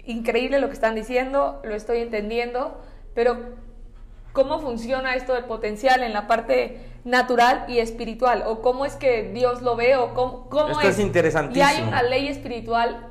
increíble 0.04 0.58
lo 0.58 0.68
que 0.68 0.74
están 0.74 0.96
diciendo, 0.96 1.62
lo 1.64 1.76
estoy 1.76 2.00
entendiendo, 2.00 2.82
pero 3.14 3.67
¿cómo 4.38 4.60
funciona 4.60 5.16
esto 5.16 5.34
del 5.34 5.46
potencial 5.46 6.04
en 6.04 6.14
la 6.14 6.28
parte 6.28 6.78
natural 7.04 7.66
y 7.68 7.80
espiritual? 7.80 8.44
¿O 8.46 8.62
cómo 8.62 8.86
es 8.86 8.96
que 8.96 9.32
Dios 9.34 9.64
lo 9.64 9.76
ve? 9.76 9.96
¿O 9.96 10.14
cómo, 10.14 10.48
cómo 10.48 10.74
Esto 10.74 10.90
es 10.90 11.00
interesantísimo. 11.00 11.68
Y 11.68 11.76
hay 11.76 11.82
una 11.82 12.04
ley 12.04 12.28
espiritual 12.28 13.08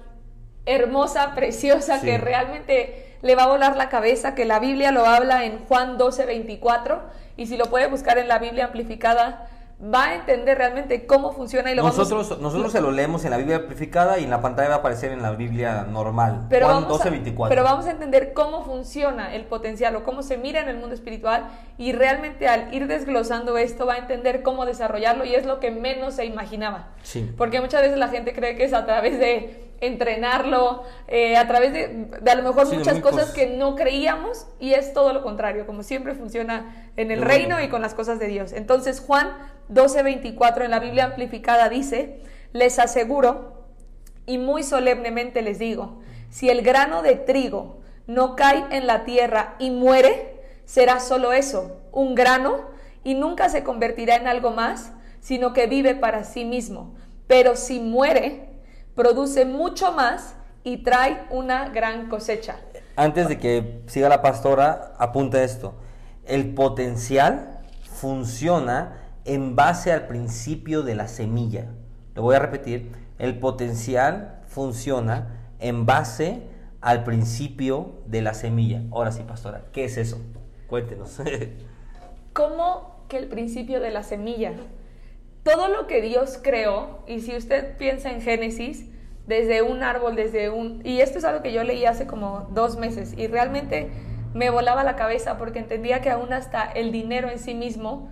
hermosa, 0.66 1.34
preciosa, 1.34 1.98
Sí. 1.98 2.06
que 2.06 2.18
realmente 2.18 3.16
le 3.22 3.34
va 3.34 3.42
a 3.42 3.48
volar 3.48 3.76
la 3.76 3.88
cabeza, 3.88 4.36
que 4.36 4.44
la 4.44 4.60
Biblia 4.60 4.92
lo 4.92 5.04
habla 5.04 5.44
en 5.44 5.64
Juan 5.66 5.98
12, 5.98 6.26
24, 6.26 7.02
y 7.36 7.46
si 7.46 7.56
lo 7.56 7.64
puede 7.66 7.88
buscar 7.88 8.18
en 8.18 8.28
la 8.28 8.38
Biblia 8.38 8.66
amplificada, 8.66 9.48
va 9.78 10.04
a 10.04 10.14
entender 10.14 10.56
realmente 10.56 11.04
cómo 11.06 11.32
funciona 11.32 11.70
y 11.70 11.74
lo 11.74 11.82
nosotros, 11.82 12.30
vamos... 12.30 12.42
Nosotros 12.42 12.72
se 12.72 12.80
lo 12.80 12.90
leemos 12.92 13.24
en 13.26 13.30
la 13.30 13.36
Biblia 13.36 13.56
amplificada 13.56 14.18
y 14.18 14.24
en 14.24 14.30
la 14.30 14.40
pantalla 14.40 14.70
va 14.70 14.74
a 14.76 14.78
aparecer 14.78 15.12
en 15.12 15.20
la 15.20 15.32
Biblia 15.32 15.86
normal. 15.90 16.46
Pero 16.48 16.64
Juan 16.66 16.82
vamos, 16.84 16.98
12, 16.98 17.08
a, 17.08 17.10
24. 17.10 17.48
pero 17.50 17.62
vamos 17.62 17.84
a 17.86 17.90
entender 17.90 18.32
cómo 18.32 18.64
funciona 18.64 19.34
el 19.34 19.44
potencial 19.44 19.94
o 19.96 20.02
cómo 20.04 20.22
se 20.22 20.38
mira 20.38 20.60
en 20.62 20.68
el 20.70 20.78
mundo 20.78 20.94
espiritual 20.94 21.48
y 21.76 21.92
realmente 21.92 22.48
al 22.48 22.72
ir 22.72 22.86
desglosando 22.86 23.58
esto 23.58 23.84
va 23.84 23.94
a 23.94 23.98
entender 23.98 24.42
cómo 24.42 24.64
desarrollarlo 24.64 25.26
y 25.26 25.34
es 25.34 25.44
lo 25.44 25.60
que 25.60 25.70
menos 25.70 26.14
se 26.14 26.24
imaginaba. 26.24 26.88
Sí. 27.02 27.30
Porque 27.36 27.60
muchas 27.60 27.82
veces 27.82 27.98
la 27.98 28.08
gente 28.08 28.32
cree 28.32 28.56
que 28.56 28.64
es 28.64 28.72
a 28.72 28.86
través 28.86 29.18
de 29.18 29.66
entrenarlo, 29.82 30.84
eh, 31.06 31.36
a 31.36 31.46
través 31.46 31.74
de, 31.74 32.08
de, 32.22 32.30
a 32.30 32.34
lo 32.34 32.42
mejor 32.42 32.66
Sí, 32.66 32.76
muchas 32.78 32.98
cosas 33.00 33.28
cos- 33.28 33.34
que 33.34 33.46
no 33.58 33.76
creíamos 33.76 34.46
y 34.58 34.72
es 34.72 34.94
todo 34.94 35.12
lo 35.12 35.22
contrario, 35.22 35.66
como 35.66 35.82
siempre 35.82 36.14
funciona 36.14 36.88
en 36.96 37.10
el 37.10 37.20
reino 37.20 37.56
bueno. 37.56 37.66
y 37.66 37.68
con 37.68 37.82
las 37.82 37.92
cosas 37.92 38.18
de 38.18 38.26
Dios. 38.28 38.52
Entonces 38.52 39.00
Juan 39.00 39.28
12:24 39.68 40.64
en 40.64 40.70
la 40.70 40.80
Biblia 40.80 41.04
amplificada 41.04 41.68
dice, 41.68 42.20
les 42.52 42.78
aseguro 42.78 43.66
y 44.26 44.38
muy 44.38 44.62
solemnemente 44.62 45.42
les 45.42 45.58
digo, 45.58 46.00
si 46.30 46.50
el 46.50 46.62
grano 46.62 47.02
de 47.02 47.14
trigo 47.16 47.80
no 48.06 48.36
cae 48.36 48.64
en 48.70 48.86
la 48.86 49.04
tierra 49.04 49.54
y 49.58 49.70
muere, 49.70 50.42
será 50.64 51.00
solo 51.00 51.32
eso, 51.32 51.80
un 51.92 52.14
grano, 52.14 52.74
y 53.04 53.14
nunca 53.14 53.48
se 53.48 53.62
convertirá 53.62 54.16
en 54.16 54.26
algo 54.26 54.50
más, 54.50 54.92
sino 55.20 55.52
que 55.52 55.66
vive 55.66 55.94
para 55.94 56.24
sí 56.24 56.44
mismo. 56.44 56.94
Pero 57.28 57.54
si 57.54 57.78
muere, 57.78 58.48
produce 58.94 59.44
mucho 59.44 59.92
más 59.92 60.34
y 60.64 60.78
trae 60.78 61.22
una 61.30 61.68
gran 61.68 62.08
cosecha. 62.08 62.56
Antes 62.96 63.28
de 63.28 63.38
que 63.38 63.82
siga 63.86 64.08
la 64.08 64.22
pastora, 64.22 64.94
apunta 64.98 65.42
esto. 65.42 65.74
El 66.24 66.54
potencial 66.54 67.60
funciona 67.84 69.05
en 69.26 69.56
base 69.56 69.92
al 69.92 70.06
principio 70.06 70.82
de 70.82 70.94
la 70.94 71.08
semilla. 71.08 71.66
Lo 72.14 72.22
voy 72.22 72.36
a 72.36 72.38
repetir. 72.38 72.92
El 73.18 73.38
potencial 73.38 74.40
funciona 74.46 75.52
en 75.58 75.84
base 75.84 76.42
al 76.80 77.04
principio 77.04 77.94
de 78.06 78.22
la 78.22 78.34
semilla. 78.34 78.82
Ahora 78.92 79.12
sí, 79.12 79.22
pastora, 79.26 79.64
¿qué 79.72 79.84
es 79.84 79.96
eso? 79.96 80.18
Cuéntenos. 80.68 81.20
¿Cómo 82.32 83.04
que 83.08 83.18
el 83.18 83.28
principio 83.28 83.80
de 83.80 83.90
la 83.90 84.02
semilla? 84.02 84.52
Todo 85.42 85.68
lo 85.68 85.86
que 85.86 86.00
Dios 86.02 86.38
creó, 86.42 87.02
y 87.06 87.20
si 87.20 87.36
usted 87.36 87.76
piensa 87.76 88.10
en 88.10 88.20
Génesis, 88.20 88.86
desde 89.26 89.62
un 89.62 89.82
árbol, 89.82 90.16
desde 90.16 90.50
un... 90.50 90.80
Y 90.84 91.00
esto 91.00 91.18
es 91.18 91.24
algo 91.24 91.42
que 91.42 91.52
yo 91.52 91.64
leí 91.64 91.84
hace 91.84 92.06
como 92.06 92.48
dos 92.52 92.76
meses 92.76 93.14
y 93.16 93.26
realmente 93.26 93.90
me 94.34 94.50
volaba 94.50 94.84
la 94.84 94.96
cabeza 94.96 95.38
porque 95.38 95.58
entendía 95.58 96.00
que 96.00 96.10
aún 96.10 96.32
hasta 96.32 96.64
el 96.64 96.92
dinero 96.92 97.30
en 97.30 97.38
sí 97.38 97.54
mismo 97.54 98.10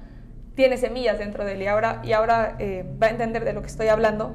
tiene 0.54 0.76
semillas 0.76 1.18
dentro 1.18 1.44
de 1.44 1.52
él 1.52 1.62
y 1.62 1.66
ahora, 1.66 2.00
y 2.04 2.12
ahora 2.12 2.56
eh, 2.58 2.84
va 3.02 3.08
a 3.08 3.11
entender 3.11 3.44
de 3.44 3.52
lo 3.52 3.61
que 3.61 3.68
estoy 3.68 3.88
hablando. 3.88 4.34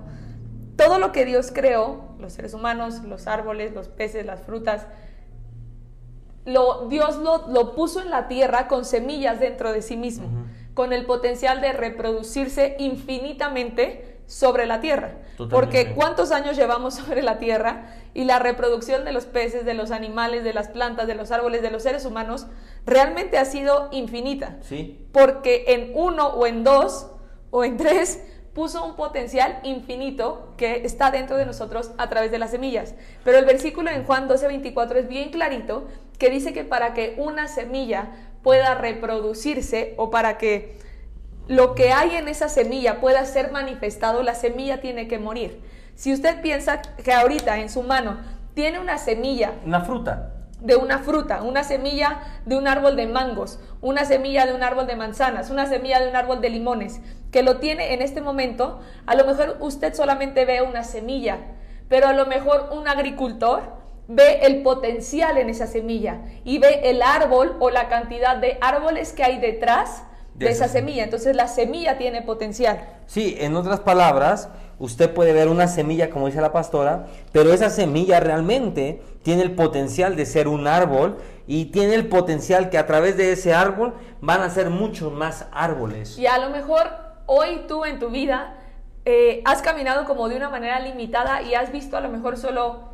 Todo 0.76 1.00
lo 1.00 1.12
que 1.12 1.26
Dios 1.26 1.52
creó, 1.54 2.16
los 2.20 2.34
seres 2.34 2.54
humanos, 2.54 3.04
los 3.04 3.28
árboles, 3.28 3.74
los 3.74 3.88
peces, 3.88 4.26
las 4.26 4.42
frutas, 4.42 4.88
lo, 6.46 6.88
Dios 6.88 7.18
lo, 7.18 7.48
lo 7.48 7.76
puso 7.76 8.02
en 8.02 8.10
la 8.10 8.28
tierra 8.28 8.68
con 8.68 8.86
semillas 8.86 9.40
dentro 9.40 9.72
de 9.72 9.82
sí 9.82 9.98
mismo, 9.98 10.28
con 10.74 10.94
el 10.94 11.06
potencial 11.06 11.62
de 11.62 11.74
reproducirse 11.74 12.76
infinitamente 12.80 14.09
sobre 14.30 14.68
la 14.68 14.80
tierra. 14.80 15.16
Totalmente. 15.36 15.56
Porque 15.56 15.96
¿cuántos 15.96 16.32
años 16.32 16.56
llevamos 16.56 16.94
sobre 16.96 17.24
la 17.24 17.40
tierra? 17.40 17.96
Y 18.14 18.24
la 18.26 18.40
reproducción 18.40 19.04
de 19.04 19.12
los 19.12 19.26
peces, 19.26 19.66
de 19.66 19.74
los 19.74 19.92
animales, 19.92 20.44
de 20.44 20.54
las 20.54 20.70
plantas, 20.70 21.08
de 21.08 21.16
los 21.16 21.32
árboles, 21.32 21.62
de 21.62 21.72
los 21.72 21.84
seres 21.84 22.06
humanos, 22.06 22.46
realmente 22.86 23.38
ha 23.38 23.46
sido 23.46 23.90
infinita. 23.92 24.58
¿Sí? 24.62 25.06
Porque 25.12 25.66
en 25.68 25.92
uno 25.96 26.28
o 26.28 26.46
en 26.46 26.64
dos 26.64 27.08
o 27.50 27.64
en 27.64 27.78
tres 27.78 28.22
puso 28.54 28.86
un 28.86 28.96
potencial 28.96 29.60
infinito 29.64 30.54
que 30.58 30.86
está 30.86 31.12
dentro 31.12 31.36
de 31.38 31.46
nosotros 31.46 31.92
a 31.98 32.10
través 32.10 32.30
de 32.30 32.38
las 32.38 32.52
semillas. 32.52 32.94
Pero 33.24 33.40
el 33.40 33.46
versículo 33.46 33.90
en 33.90 34.04
Juan 34.04 34.28
12:24 34.28 34.96
es 34.96 35.08
bien 35.08 35.32
clarito 35.32 35.88
que 36.20 36.30
dice 36.30 36.54
que 36.54 36.64
para 36.64 36.94
que 36.94 37.16
una 37.18 37.48
semilla 37.48 38.12
pueda 38.44 38.76
reproducirse 38.76 39.96
o 39.98 40.12
para 40.12 40.38
que 40.38 40.78
lo 41.50 41.74
que 41.74 41.92
hay 41.92 42.16
en 42.16 42.28
esa 42.28 42.48
semilla 42.48 43.02
pueda 43.02 43.26
ser 43.26 43.52
manifestado, 43.52 44.22
la 44.22 44.36
semilla 44.36 44.82
tiene 44.82 45.08
que 45.08 45.18
morir. 45.18 45.62
Si 45.96 46.14
usted 46.14 46.42
piensa 46.42 46.82
que 47.04 47.12
ahorita 47.12 47.58
en 47.58 47.70
su 47.70 47.82
mano 47.82 48.18
tiene 48.54 48.80
una 48.80 49.00
semilla 49.00 49.54
Una 49.66 49.82
fruta. 49.82 50.32
de 50.62 50.76
una 50.76 51.00
fruta, 51.00 51.42
una 51.42 51.64
semilla 51.64 52.20
de 52.46 52.56
un 52.56 52.68
árbol 52.68 52.96
de 52.96 53.08
mangos, 53.08 53.60
una 53.82 54.06
semilla 54.06 54.46
de 54.46 54.54
un 54.54 54.62
árbol 54.62 54.86
de 54.86 54.96
manzanas, 54.96 55.50
una 55.50 55.66
semilla 55.66 56.00
de 56.00 56.08
un 56.08 56.16
árbol 56.16 56.40
de 56.40 56.52
limones, 56.52 57.02
que 57.32 57.42
lo 57.42 57.58
tiene 57.58 57.96
en 57.96 58.04
este 58.04 58.22
momento, 58.22 58.80
a 59.08 59.16
lo 59.16 59.26
mejor 59.26 59.58
usted 59.60 59.96
solamente 59.96 60.46
ve 60.46 60.62
una 60.62 60.84
semilla, 60.84 61.40
pero 61.88 62.08
a 62.08 62.14
lo 62.14 62.28
mejor 62.28 62.70
un 62.74 62.88
agricultor 62.88 63.64
ve 64.08 64.42
el 64.44 64.62
potencial 64.62 65.40
en 65.40 65.50
esa 65.50 65.66
semilla 65.66 66.22
y 66.44 66.60
ve 66.60 66.82
el 66.92 67.02
árbol 67.02 67.58
o 67.60 67.72
la 67.72 67.88
cantidad 67.88 68.38
de 68.38 68.60
árboles 68.62 69.14
que 69.14 69.24
hay 69.24 69.40
detrás 69.40 70.04
de, 70.40 70.46
De 70.46 70.52
esa 70.52 70.66
esa 70.66 70.74
semilla. 70.74 71.04
Entonces 71.04 71.36
la 71.36 71.48
semilla 71.48 71.98
tiene 71.98 72.22
potencial. 72.22 72.80
Sí, 73.06 73.36
en 73.40 73.56
otras 73.56 73.82
palabras, 73.82 74.50
usted 74.80 75.14
puede 75.14 75.34
ver 75.34 75.50
una 75.50 75.68
semilla, 75.68 76.10
como 76.10 76.28
dice 76.28 76.42
la 76.42 76.52
pastora, 76.52 77.06
pero 77.32 77.54
esa 77.54 77.70
semilla 77.70 78.20
realmente 78.20 79.02
tiene 79.22 79.44
el 79.44 79.52
potencial 79.52 80.16
de 80.16 80.26
ser 80.26 80.48
un 80.48 80.66
árbol 80.66 81.18
y 81.46 81.66
tiene 81.66 81.96
el 81.96 82.08
potencial 82.08 82.70
que 82.70 82.78
a 82.78 82.86
través 82.86 83.18
de 83.18 83.34
ese 83.34 83.54
árbol 83.54 83.94
van 84.22 84.42
a 84.42 84.50
ser 84.50 84.70
muchos 84.70 85.12
más 85.12 85.46
árboles. 85.52 86.18
Y 86.18 86.26
a 86.26 86.38
lo 86.38 86.50
mejor 86.50 86.90
hoy 87.26 87.66
tú 87.68 87.86
en 87.86 88.00
tu 88.00 88.10
vida 88.10 88.56
eh, 89.06 89.42
has 89.46 89.62
caminado 89.62 90.06
como 90.06 90.30
de 90.30 90.36
una 90.36 90.50
manera 90.50 90.80
limitada 90.80 91.42
y 91.42 91.54
has 91.54 91.72
visto 91.72 91.98
a 91.98 92.02
lo 92.02 92.10
mejor 92.10 92.38
solo 92.38 92.90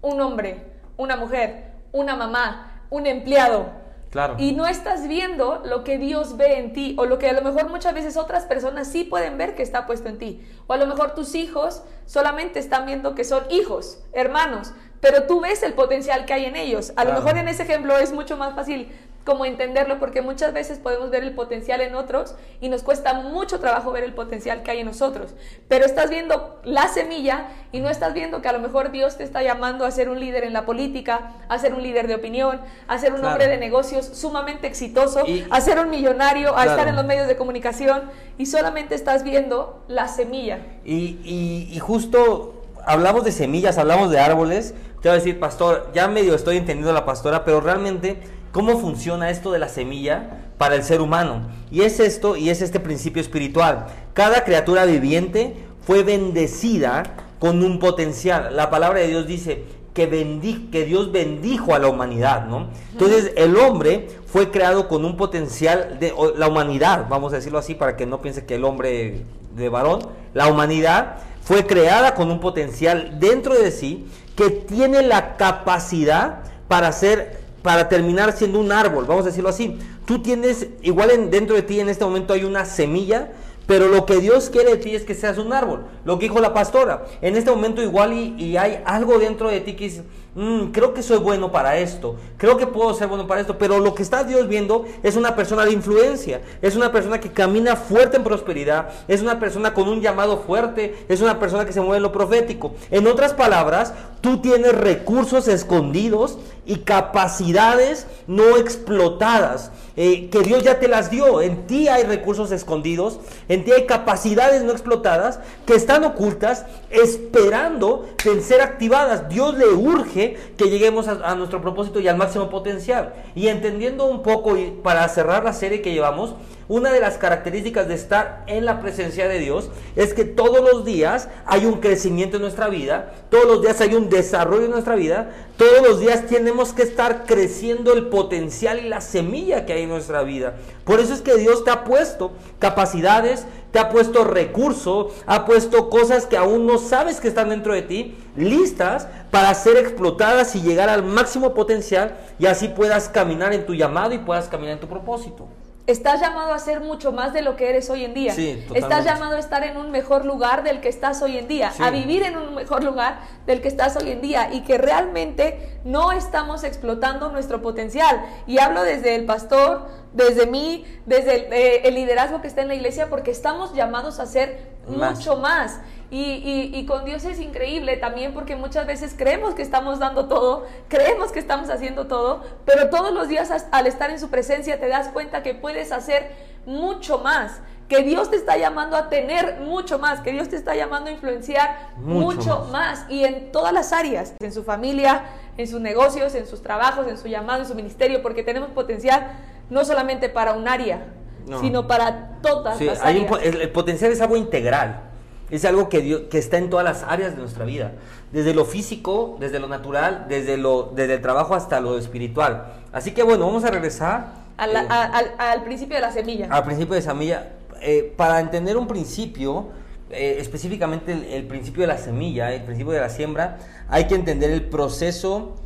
un 0.00 0.20
hombre, 0.20 0.72
una 0.96 1.16
mujer, 1.16 1.72
una 1.92 2.16
mamá, 2.16 2.86
un 2.90 3.06
empleado. 3.06 3.81
Claro. 4.12 4.36
Y 4.38 4.52
no 4.52 4.66
estás 4.66 5.08
viendo 5.08 5.62
lo 5.64 5.84
que 5.84 5.96
Dios 5.96 6.36
ve 6.36 6.58
en 6.58 6.74
ti 6.74 6.94
o 6.98 7.06
lo 7.06 7.18
que 7.18 7.30
a 7.30 7.32
lo 7.32 7.40
mejor 7.40 7.70
muchas 7.70 7.94
veces 7.94 8.18
otras 8.18 8.44
personas 8.44 8.86
sí 8.86 9.04
pueden 9.04 9.38
ver 9.38 9.54
que 9.54 9.62
está 9.62 9.86
puesto 9.86 10.10
en 10.10 10.18
ti. 10.18 10.46
O 10.66 10.74
a 10.74 10.76
lo 10.76 10.86
mejor 10.86 11.14
tus 11.14 11.34
hijos 11.34 11.82
solamente 12.04 12.58
están 12.58 12.84
viendo 12.84 13.14
que 13.14 13.24
son 13.24 13.42
hijos, 13.50 14.04
hermanos, 14.12 14.74
pero 15.00 15.22
tú 15.22 15.40
ves 15.40 15.62
el 15.62 15.72
potencial 15.72 16.26
que 16.26 16.34
hay 16.34 16.44
en 16.44 16.56
ellos. 16.56 16.92
A 16.96 17.04
lo 17.06 17.14
mejor 17.14 17.38
en 17.38 17.48
ese 17.48 17.62
ejemplo 17.62 17.96
es 17.96 18.12
mucho 18.12 18.36
más 18.36 18.54
fácil 18.54 18.92
como 19.24 19.44
entenderlo 19.44 19.98
porque 19.98 20.20
muchas 20.20 20.52
veces 20.52 20.78
podemos 20.78 21.10
ver 21.10 21.22
el 21.22 21.32
potencial 21.34 21.80
en 21.80 21.94
otros 21.94 22.34
y 22.60 22.68
nos 22.68 22.82
cuesta 22.82 23.14
mucho 23.14 23.60
trabajo 23.60 23.92
ver 23.92 24.02
el 24.04 24.14
potencial 24.14 24.62
que 24.62 24.72
hay 24.72 24.80
en 24.80 24.86
nosotros. 24.86 25.34
Pero 25.68 25.84
estás 25.86 26.10
viendo 26.10 26.60
la 26.64 26.88
semilla 26.88 27.46
y 27.70 27.80
no 27.80 27.88
estás 27.88 28.14
viendo 28.14 28.42
que 28.42 28.48
a 28.48 28.52
lo 28.52 28.58
mejor 28.58 28.90
Dios 28.90 29.16
te 29.16 29.24
está 29.24 29.42
llamando 29.42 29.84
a 29.84 29.90
ser 29.90 30.08
un 30.08 30.18
líder 30.18 30.44
en 30.44 30.52
la 30.52 30.66
política, 30.66 31.34
a 31.48 31.58
ser 31.58 31.72
un 31.74 31.82
líder 31.82 32.06
de 32.08 32.16
opinión, 32.16 32.60
a 32.88 32.98
ser 32.98 33.12
un 33.12 33.20
Claro. 33.20 33.34
hombre 33.34 33.48
de 33.48 33.58
negocios 33.58 34.06
sumamente 34.06 34.66
exitoso, 34.66 35.24
Y- 35.26 35.46
a 35.50 35.60
ser 35.60 35.78
un 35.78 35.88
millonario, 35.90 36.50
a 36.50 36.54
Claro. 36.54 36.70
estar 36.72 36.88
en 36.88 36.96
los 36.96 37.04
medios 37.04 37.28
de 37.28 37.36
comunicación 37.36 38.10
y 38.38 38.46
solamente 38.46 38.94
estás 38.94 39.22
viendo 39.22 39.84
la 39.88 40.08
semilla. 40.08 40.58
Y, 40.84 41.18
y- 41.24 41.68
y 41.72 41.78
justo 41.78 42.54
hablamos 42.84 43.24
de 43.24 43.30
semillas, 43.32 43.78
hablamos 43.78 44.10
de 44.10 44.18
árboles. 44.18 44.74
Te 45.00 45.08
voy 45.08 45.12
a 45.12 45.14
decir, 45.20 45.38
pastor, 45.38 45.90
ya 45.94 46.08
medio 46.08 46.34
estoy 46.34 46.56
entendiendo 46.56 46.92
la 46.92 47.04
pastora, 47.04 47.44
pero 47.44 47.60
realmente, 47.60 48.20
¿cómo 48.52 48.78
funciona 48.78 49.30
esto 49.30 49.50
de 49.50 49.58
la 49.58 49.68
semilla 49.68 50.38
para 50.58 50.76
el 50.76 50.84
ser 50.84 51.00
humano? 51.00 51.48
Y 51.70 51.82
es 51.82 51.98
esto, 51.98 52.36
y 52.36 52.50
es 52.50 52.62
este 52.62 52.78
principio 52.78 53.20
espiritual. 53.20 53.86
Cada 54.14 54.44
criatura 54.44 54.84
viviente 54.84 55.56
fue 55.84 56.04
bendecida 56.04 57.02
con 57.38 57.64
un 57.64 57.78
potencial. 57.80 58.54
La 58.54 58.70
palabra 58.70 59.00
de 59.00 59.08
Dios 59.08 59.26
dice 59.26 59.64
que, 59.94 60.10
bendi- 60.10 60.70
que 60.70 60.84
Dios 60.84 61.10
bendijo 61.12 61.74
a 61.74 61.78
la 61.78 61.88
humanidad, 61.88 62.46
¿no? 62.46 62.68
Entonces, 62.92 63.32
el 63.36 63.56
hombre 63.56 64.08
fue 64.26 64.50
creado 64.50 64.88
con 64.88 65.04
un 65.04 65.16
potencial 65.16 65.98
de 65.98 66.14
la 66.36 66.48
humanidad, 66.48 67.06
vamos 67.10 67.32
a 67.32 67.36
decirlo 67.36 67.58
así 67.58 67.74
para 67.74 67.96
que 67.96 68.06
no 68.06 68.22
piense 68.22 68.46
que 68.46 68.54
el 68.54 68.64
hombre 68.64 69.24
de 69.54 69.68
varón, 69.68 70.00
la 70.32 70.46
humanidad 70.46 71.16
fue 71.42 71.66
creada 71.66 72.14
con 72.14 72.30
un 72.30 72.40
potencial 72.40 73.18
dentro 73.18 73.54
de 73.54 73.70
sí 73.70 74.06
que 74.36 74.48
tiene 74.48 75.02
la 75.02 75.36
capacidad 75.36 76.38
para 76.68 76.90
ser 76.92 77.41
para 77.62 77.88
terminar 77.88 78.32
siendo 78.36 78.58
un 78.58 78.72
árbol, 78.72 79.04
vamos 79.06 79.24
a 79.24 79.28
decirlo 79.28 79.48
así. 79.50 79.78
Tú 80.04 80.20
tienes 80.20 80.66
igual 80.82 81.10
en, 81.10 81.30
dentro 81.30 81.54
de 81.56 81.62
ti 81.62 81.80
en 81.80 81.88
este 81.88 82.04
momento 82.04 82.32
hay 82.34 82.44
una 82.44 82.64
semilla, 82.64 83.32
pero 83.66 83.86
lo 83.88 84.04
que 84.04 84.16
Dios 84.16 84.50
quiere 84.50 84.70
de 84.72 84.76
ti 84.78 84.94
es 84.94 85.04
que 85.04 85.14
seas 85.14 85.38
un 85.38 85.52
árbol. 85.52 85.84
Lo 86.04 86.18
que 86.18 86.24
dijo 86.26 86.40
la 86.40 86.52
pastora, 86.52 87.04
en 87.20 87.36
este 87.36 87.50
momento 87.50 87.80
igual 87.82 88.12
y, 88.12 88.34
y 88.36 88.56
hay 88.56 88.80
algo 88.84 89.18
dentro 89.18 89.48
de 89.48 89.60
ti 89.60 89.74
que, 89.76 89.86
es- 89.86 90.02
"Mm, 90.34 90.72
creo 90.72 90.94
que 90.94 91.02
soy 91.02 91.18
bueno 91.18 91.52
para 91.52 91.78
esto, 91.78 92.16
creo 92.38 92.56
que 92.56 92.66
puedo 92.66 92.94
ser 92.94 93.08
bueno 93.08 93.26
para 93.26 93.40
esto, 93.40 93.58
pero 93.58 93.78
lo 93.80 93.94
que 93.94 94.02
está 94.02 94.24
Dios 94.24 94.48
viendo 94.48 94.86
es 95.02 95.16
una 95.16 95.36
persona 95.36 95.64
de 95.64 95.72
influencia, 95.72 96.40
es 96.62 96.74
una 96.74 96.90
persona 96.90 97.20
que 97.20 97.32
camina 97.32 97.76
fuerte 97.76 98.16
en 98.16 98.24
prosperidad, 98.24 98.88
es 99.08 99.20
una 99.20 99.38
persona 99.38 99.74
con 99.74 99.88
un 99.88 100.00
llamado 100.00 100.38
fuerte, 100.38 101.04
es 101.08 101.20
una 101.20 101.38
persona 101.38 101.66
que 101.66 101.72
se 101.72 101.80
mueve 101.80 101.98
en 101.98 102.02
lo 102.02 102.12
profético. 102.12 102.72
En 102.90 103.06
otras 103.06 103.34
palabras, 103.34 103.92
tú 104.22 104.38
tienes 104.38 104.74
recursos 104.74 105.48
escondidos 105.48 106.38
y 106.64 106.76
capacidades 106.76 108.06
no 108.26 108.56
explotadas, 108.56 109.70
eh, 109.96 110.30
que 110.30 110.40
Dios 110.40 110.62
ya 110.62 110.78
te 110.78 110.88
las 110.88 111.10
dio. 111.10 111.42
En 111.42 111.66
ti 111.66 111.88
hay 111.88 112.04
recursos 112.04 112.50
escondidos, 112.52 113.18
en 113.48 113.64
ti 113.64 113.72
hay 113.72 113.84
capacidades 113.86 114.62
no 114.62 114.72
explotadas 114.72 115.40
que 115.66 115.74
están 115.74 116.04
ocultas, 116.04 116.64
esperando 116.90 118.08
en 118.24 118.42
ser 118.42 118.60
activadas. 118.60 119.28
Dios 119.28 119.56
le 119.58 119.66
urge 119.66 120.21
que 120.56 120.70
lleguemos 120.70 121.08
a, 121.08 121.30
a 121.30 121.34
nuestro 121.34 121.60
propósito 121.60 122.00
y 122.00 122.08
al 122.08 122.16
máximo 122.16 122.50
potencial. 122.50 123.14
Y 123.34 123.48
entendiendo 123.48 124.06
un 124.06 124.22
poco, 124.22 124.56
y 124.56 124.70
para 124.82 125.06
cerrar 125.08 125.44
la 125.44 125.52
serie 125.52 125.82
que 125.82 125.92
llevamos, 125.92 126.34
una 126.72 126.90
de 126.90 127.00
las 127.00 127.18
características 127.18 127.86
de 127.86 127.92
estar 127.92 128.44
en 128.46 128.64
la 128.64 128.80
presencia 128.80 129.28
de 129.28 129.38
Dios 129.38 129.68
es 129.94 130.14
que 130.14 130.24
todos 130.24 130.62
los 130.62 130.86
días 130.86 131.28
hay 131.44 131.66
un 131.66 131.80
crecimiento 131.80 132.36
en 132.36 132.42
nuestra 132.42 132.70
vida, 132.70 133.12
todos 133.28 133.44
los 133.44 133.60
días 133.60 133.78
hay 133.82 133.94
un 133.94 134.08
desarrollo 134.08 134.64
en 134.64 134.70
nuestra 134.70 134.94
vida, 134.94 135.32
todos 135.58 135.86
los 135.86 136.00
días 136.00 136.26
tenemos 136.26 136.72
que 136.72 136.84
estar 136.84 137.26
creciendo 137.26 137.92
el 137.92 138.06
potencial 138.06 138.80
y 138.82 138.88
la 138.88 139.02
semilla 139.02 139.66
que 139.66 139.74
hay 139.74 139.82
en 139.82 139.90
nuestra 139.90 140.22
vida. 140.22 140.54
Por 140.86 140.98
eso 140.98 141.12
es 141.12 141.20
que 141.20 141.36
Dios 141.36 141.62
te 141.62 141.70
ha 141.70 141.84
puesto 141.84 142.32
capacidades, 142.58 143.44
te 143.70 143.78
ha 143.78 143.90
puesto 143.90 144.24
recursos, 144.24 145.12
ha 145.26 145.44
puesto 145.44 145.90
cosas 145.90 146.24
que 146.24 146.38
aún 146.38 146.66
no 146.66 146.78
sabes 146.78 147.20
que 147.20 147.28
están 147.28 147.50
dentro 147.50 147.74
de 147.74 147.82
ti, 147.82 148.16
listas 148.34 149.08
para 149.30 149.52
ser 149.52 149.76
explotadas 149.76 150.56
y 150.56 150.62
llegar 150.62 150.88
al 150.88 151.02
máximo 151.02 151.52
potencial 151.52 152.16
y 152.38 152.46
así 152.46 152.68
puedas 152.68 153.10
caminar 153.10 153.52
en 153.52 153.66
tu 153.66 153.74
llamado 153.74 154.14
y 154.14 154.18
puedas 154.20 154.48
caminar 154.48 154.72
en 154.72 154.80
tu 154.80 154.88
propósito. 154.88 155.48
Estás 155.88 156.20
llamado 156.20 156.54
a 156.54 156.60
ser 156.60 156.80
mucho 156.80 157.10
más 157.10 157.32
de 157.32 157.42
lo 157.42 157.56
que 157.56 157.68
eres 157.68 157.90
hoy 157.90 158.04
en 158.04 158.14
día. 158.14 158.32
Sí, 158.32 158.64
estás 158.72 159.04
llamado 159.04 159.34
a 159.34 159.40
estar 159.40 159.64
en 159.64 159.76
un 159.76 159.90
mejor 159.90 160.24
lugar 160.24 160.62
del 160.62 160.80
que 160.80 160.88
estás 160.88 161.20
hoy 161.22 161.36
en 161.36 161.48
día, 161.48 161.72
Sí. 161.72 161.82
a 161.82 161.90
vivir 161.90 162.22
en 162.22 162.36
un 162.36 162.54
mejor 162.54 162.84
lugar 162.84 163.18
del 163.46 163.60
que 163.60 163.66
estás 163.66 163.96
hoy 163.96 164.10
en 164.12 164.20
día 164.20 164.50
y 164.52 164.60
que 164.62 164.78
realmente 164.78 165.80
no 165.84 166.12
estamos 166.12 166.62
explotando 166.62 167.30
nuestro 167.32 167.62
potencial. 167.62 168.24
Y 168.46 168.58
hablo 168.60 168.84
desde 168.84 169.16
el 169.16 169.24
pastor, 169.24 169.88
desde 170.12 170.46
mí, 170.46 170.84
desde 171.06 171.46
el, 171.46 171.52
eh, 171.52 171.80
el 171.88 171.94
liderazgo 171.96 172.40
que 172.40 172.46
está 172.46 172.62
en 172.62 172.68
la 172.68 172.76
iglesia, 172.76 173.10
porque 173.10 173.32
estamos 173.32 173.74
llamados 173.74 174.20
a 174.20 174.26
ser 174.26 174.70
Más. 174.86 175.18
mucho 175.18 175.36
más. 175.38 175.80
Y, 176.14 176.24
y- 176.44 176.70
y 176.78 176.84
con 176.84 177.06
Dios 177.06 177.24
es 177.24 177.40
increíble 177.40 177.96
también 177.96 178.34
porque 178.34 178.54
muchas 178.54 178.86
veces 178.86 179.14
creemos 179.16 179.54
que 179.54 179.62
estamos 179.62 179.98
dando 179.98 180.26
todo, 180.26 180.66
creemos 180.88 181.32
que 181.32 181.38
estamos 181.38 181.70
haciendo 181.70 182.06
todo, 182.06 182.42
pero 182.66 182.90
todos 182.90 183.14
los 183.14 183.28
días 183.28 183.50
as- 183.50 183.66
al 183.72 183.86
estar 183.86 184.10
en 184.10 184.20
su 184.20 184.28
presencia 184.28 184.78
te 184.78 184.88
das 184.88 185.08
cuenta 185.08 185.42
que 185.42 185.54
puedes 185.54 185.90
hacer 185.90 186.30
mucho 186.66 187.18
más, 187.20 187.62
que 187.88 188.02
Dios 188.02 188.28
te 188.30 188.36
está 188.36 188.58
llamando 188.58 188.94
a 188.98 189.08
tener 189.08 189.60
mucho 189.60 189.98
más, 189.98 190.20
que 190.20 190.32
Dios 190.32 190.50
te 190.50 190.56
está 190.56 190.74
llamando 190.74 191.08
a 191.08 191.14
influenciar 191.14 191.88
Mucho 191.96 192.36
mucho, 192.36 192.68
más. 192.70 193.06
y 193.08 193.24
en 193.24 193.50
todas 193.50 193.72
las 193.72 193.94
áreas, 193.94 194.34
en 194.40 194.52
su 194.52 194.64
familia, 194.64 195.22
en 195.56 195.66
sus 195.66 195.80
negocios, 195.80 196.34
en 196.34 196.46
sus 196.46 196.62
trabajos, 196.62 197.06
en 197.08 197.16
su 197.16 197.28
llamado, 197.28 197.62
en 197.62 197.66
su 197.68 197.74
ministerio, 197.74 198.20
porque 198.20 198.42
tenemos 198.42 198.68
potencial 198.72 199.32
no 199.70 199.82
solamente 199.86 200.28
para 200.28 200.52
un 200.52 200.68
área, 200.68 201.06
No. 201.46 201.58
sino 201.60 201.86
para 201.86 202.38
todas 202.42 202.76
Sí, 202.76 202.84
las 202.84 203.00
hay 203.00 203.16
un 203.20 203.24
áreas. 203.24 203.30
po- 203.30 203.38
el, 203.48 203.60
el 203.62 203.70
potencial 203.70 204.12
es 204.12 204.20
algo 204.20 204.36
integral. 204.36 205.08
Es 205.52 205.64
algo 205.64 205.88
que, 205.88 206.00
Dios- 206.00 206.22
que 206.30 206.38
está 206.38 206.56
en 206.58 206.70
todas 206.70 206.84
las 206.84 207.02
áreas 207.04 207.34
de 207.36 207.40
nuestra 207.42 207.64
vida. 207.64 207.92
Desde 208.32 208.54
lo 208.54 208.64
físico, 208.64 209.36
desde 209.38 209.60
lo 209.60 209.68
natural, 209.68 210.26
desde, 210.28 210.56
lo, 210.56 210.90
desde 210.94 211.14
el 211.14 211.20
trabajo 211.22 211.54
hasta 211.54 211.78
lo 211.80 211.98
espiritual. 211.98 212.72
Así 212.92 213.12
que 213.12 213.22
bueno, 213.22 213.46
vamos 213.46 213.62
a 213.64 213.70
regresar 213.70 214.32
eh, 214.72 214.86
a- 214.88 215.04
al, 215.18 215.32
al 215.38 215.62
principio 215.62 215.96
de 215.96 216.00
la 216.02 216.10
semilla. 216.10 216.48
al 216.50 216.64
principio 216.64 216.94
de 216.94 217.02
semilla. 217.02 217.52
Eh, 217.82 218.12
para 218.16 218.40
entender 218.40 218.76
un 218.76 218.86
principio, 218.88 219.66
eh, 220.10 220.36
específicamente 220.40 221.12
el, 221.12 221.24
el 221.24 221.46
principio 221.46 221.82
de 221.82 221.88
la 221.88 221.98
semilla, 221.98 222.52
el 222.52 222.62
principio 222.62 222.92
de 222.92 223.00
la 223.00 223.08
siembra, 223.10 223.58
hay 223.88 224.06
que 224.06 224.14
entender 224.14 224.50
el 224.50 224.62
proceso 224.64 225.56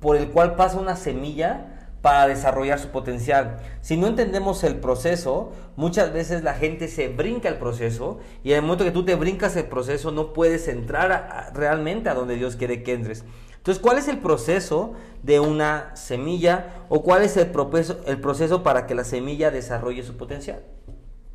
por 0.00 0.16
el 0.16 0.28
cual 0.28 0.56
pasa 0.56 0.78
una 0.78 0.96
semilla 0.96 1.77
para 2.02 2.28
desarrollar 2.28 2.78
su 2.78 2.88
potencial. 2.88 3.58
Si 3.80 3.96
no 3.96 4.06
entendemos 4.06 4.62
el 4.64 4.76
proceso, 4.76 5.52
muchas 5.76 6.12
veces 6.12 6.42
la 6.42 6.54
gente 6.54 6.88
se 6.88 7.08
brinca 7.08 7.48
el 7.48 7.56
proceso 7.56 8.18
y 8.44 8.52
en 8.52 8.56
el 8.56 8.62
momento 8.62 8.84
que 8.84 8.90
tú 8.90 9.04
te 9.04 9.14
brincas 9.14 9.56
el 9.56 9.66
proceso 9.66 10.12
no 10.12 10.32
puedes 10.32 10.68
entrar 10.68 11.50
realmente 11.54 12.08
a 12.08 12.14
donde 12.14 12.36
Dios 12.36 12.56
quiere 12.56 12.82
que 12.82 12.92
entres. 12.92 13.24
Entonces, 13.56 13.82
¿cuál 13.82 13.98
es 13.98 14.08
el 14.08 14.18
proceso 14.18 14.94
de 15.22 15.40
una 15.40 15.94
semilla 15.94 16.84
o 16.88 17.02
cuál 17.02 17.22
es 17.22 17.36
el 17.36 17.48
proceso, 17.48 17.98
el 18.06 18.20
proceso 18.20 18.62
para 18.62 18.86
que 18.86 18.94
la 18.94 19.04
semilla 19.04 19.50
desarrolle 19.50 20.02
su 20.02 20.16
potencial? 20.16 20.62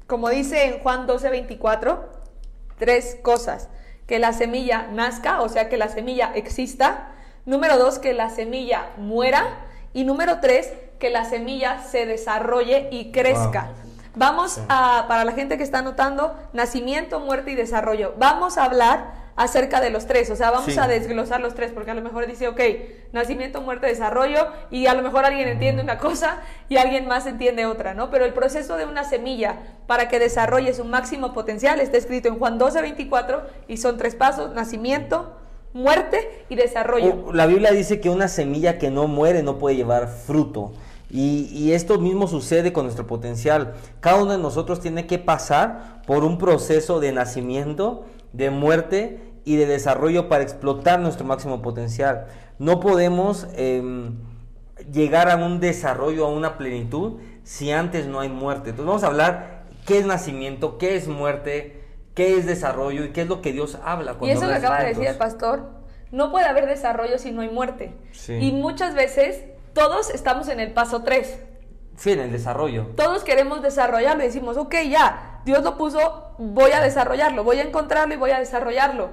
Como 0.08 0.30
dice 0.30 0.66
en 0.66 0.80
Juan 0.80 1.08
12:24, 1.08 2.00
tres 2.78 3.18
cosas. 3.22 3.70
Que 4.08 4.20
la 4.20 4.34
semilla 4.34 4.88
nazca, 4.92 5.42
o 5.42 5.50
sea, 5.50 5.70
que 5.70 5.78
la 5.78 5.88
semilla 5.88 6.34
exista. 6.36 7.14
Número 7.46 7.78
dos, 7.78 8.00
que 8.00 8.14
la 8.14 8.30
semilla 8.30 8.92
muera. 8.98 9.68
Y 9.94 10.04
número 10.06 10.40
tres, 10.40 10.74
que 11.00 11.10
la 11.10 11.26
semilla 11.26 11.80
se 11.84 12.06
desarrolle 12.06 12.88
y 12.92 13.12
crezca. 13.12 13.70
Vamos 14.16 14.60
a, 14.70 15.06
para 15.08 15.26
la 15.26 15.32
gente 15.32 15.58
que 15.58 15.64
está 15.64 15.80
anotando, 15.80 16.36
nacimiento, 16.54 17.20
muerte 17.20 17.52
y 17.52 17.56
desarrollo. 17.56 18.14
Vamos 18.18 18.58
a 18.58 18.66
hablar 18.66 19.24
acerca 19.36 19.82
de 19.82 19.90
los 19.90 20.06
tres, 20.06 20.30
o 20.30 20.36
sea, 20.36 20.52
vamos 20.52 20.72
Sí. 20.72 20.78
a 20.80 20.88
desglosar 20.88 21.42
los 21.42 21.56
tres, 21.56 21.72
porque 21.72 21.90
a 21.90 21.96
lo 21.96 22.04
mejor 22.04 22.28
dice, 22.28 22.48
ok, 22.48 22.60
nacimiento, 23.14 23.62
muerte, 23.62 23.88
desarrollo, 23.88 24.48
y 24.70 24.86
a 24.86 24.94
lo 24.94 25.02
mejor 25.02 25.26
alguien 25.26 25.48
entiende 25.48 25.82
una 25.82 25.98
cosa 25.98 26.38
y 26.70 26.78
alguien 26.78 27.08
más 27.08 27.26
entiende 27.26 27.66
otra, 27.66 27.96
¿no? 27.96 28.12
Pero 28.12 28.26
el 28.26 28.34
proceso 28.34 28.78
de 28.78 28.86
una 28.86 29.04
semilla 29.04 29.56
para 29.88 30.08
que 30.08 30.20
desarrolle 30.20 30.72
su 30.76 30.86
máximo 30.86 31.34
potencial 31.34 31.80
está 31.80 31.98
escrito 31.98 32.28
en 32.28 32.38
Juan 32.38 32.60
12, 32.60 32.82
24, 32.84 33.42
y 33.68 33.78
son 33.78 33.98
tres 33.98 34.14
pasos, 34.14 34.54
nacimiento, 34.54 35.36
muerte 35.74 36.46
y 36.50 36.56
desarrollo. 36.56 37.26
O- 37.28 37.34
La 37.34 37.46
Biblia 37.46 37.72
dice 37.72 38.00
que 38.00 38.10
una 38.10 38.28
semilla 38.28 38.78
que 38.78 38.90
no 38.92 39.08
muere 39.08 39.44
no 39.44 39.58
puede 39.58 39.76
llevar 39.76 40.08
fruto. 40.08 40.74
Y, 41.10 41.50
y 41.54 41.74
esto 41.74 42.00
mismo 42.00 42.28
sucede 42.28 42.74
con 42.74 42.86
nuestro 42.86 43.06
potencial. 43.06 43.74
Cada 44.00 44.22
uno 44.24 44.32
de 44.32 44.40
nosotros 44.40 44.80
tiene 44.80 45.06
que 45.06 45.20
pasar 45.20 46.02
por 46.08 46.24
un 46.24 46.38
proceso 46.40 47.00
de 47.00 47.12
nacimiento, 47.12 48.06
de 48.32 48.50
muerte 48.50 49.20
y 49.46 49.58
de 49.58 49.68
desarrollo 49.68 50.28
para 50.28 50.44
explotar 50.44 51.00
nuestro 51.00 51.26
máximo 51.26 51.62
potencial. 51.62 52.26
No 52.58 52.80
podemos 52.80 53.48
em, 53.56 54.16
llegar 54.92 55.30
a 55.30 55.36
un 55.36 55.60
desarrollo, 55.60 56.26
a 56.26 56.30
una 56.30 56.58
plenitud, 56.58 57.20
si 57.44 57.70
antes 57.72 58.08
no 58.08 58.20
hay 58.20 58.30
muerte. 58.30 58.72
Entonces 58.72 58.88
vamos 58.88 59.04
a 59.04 59.08
hablar 59.08 59.66
qué 59.86 60.00
es 60.00 60.06
nacimiento, 60.08 60.78
qué 60.80 60.96
es 60.96 61.08
muerte, 61.08 61.83
qué 62.14 62.38
es 62.38 62.46
desarrollo 62.46 63.06
y 63.06 63.10
qué 63.10 63.22
es 63.22 63.28
lo 63.28 63.42
que 63.42 63.52
Dios 63.52 63.78
habla. 63.84 64.14
Y 64.14 64.16
cuando 64.16 64.28
eso 64.38 64.40
que 64.42 64.46
habla 64.46 64.60
de 64.60 64.66
acaba 64.66 64.82
de 64.84 64.90
decir 64.90 65.08
el 65.08 65.18
pastor, 65.18 65.70
no 66.12 66.32
puede 66.32 66.46
haber 66.46 66.68
desarrollo 66.68 67.18
si 67.18 67.32
no 67.32 67.42
hay 67.42 67.50
muerte. 67.50 67.94
Sí. 68.12 68.34
Y 68.34 68.52
muchas 68.52 68.94
veces 68.94 69.44
todos 69.74 70.10
estamos 70.12 70.48
en 70.48 70.60
el 70.60 70.72
paso 70.72 71.04
3. 71.04 71.40
Sí, 71.98 72.12
en 72.12 72.20
el 72.20 72.32
desarrollo. 72.32 72.88
Todos 72.96 73.24
queremos 73.24 73.62
desarrollarlo 73.62 74.24
y 74.24 74.28
decimos, 74.28 74.58
ok, 74.58 74.76
ya, 74.90 75.42
Dios 75.46 75.64
lo 75.64 75.78
puso, 75.78 76.34
voy 76.38 76.72
a 76.72 76.82
desarrollarlo, 76.82 77.44
voy 77.44 77.60
a 77.60 77.64
encontrarlo 77.64 78.14
y 78.14 78.18
voy 78.18 78.32
a 78.32 78.40
desarrollarlo. 78.40 79.10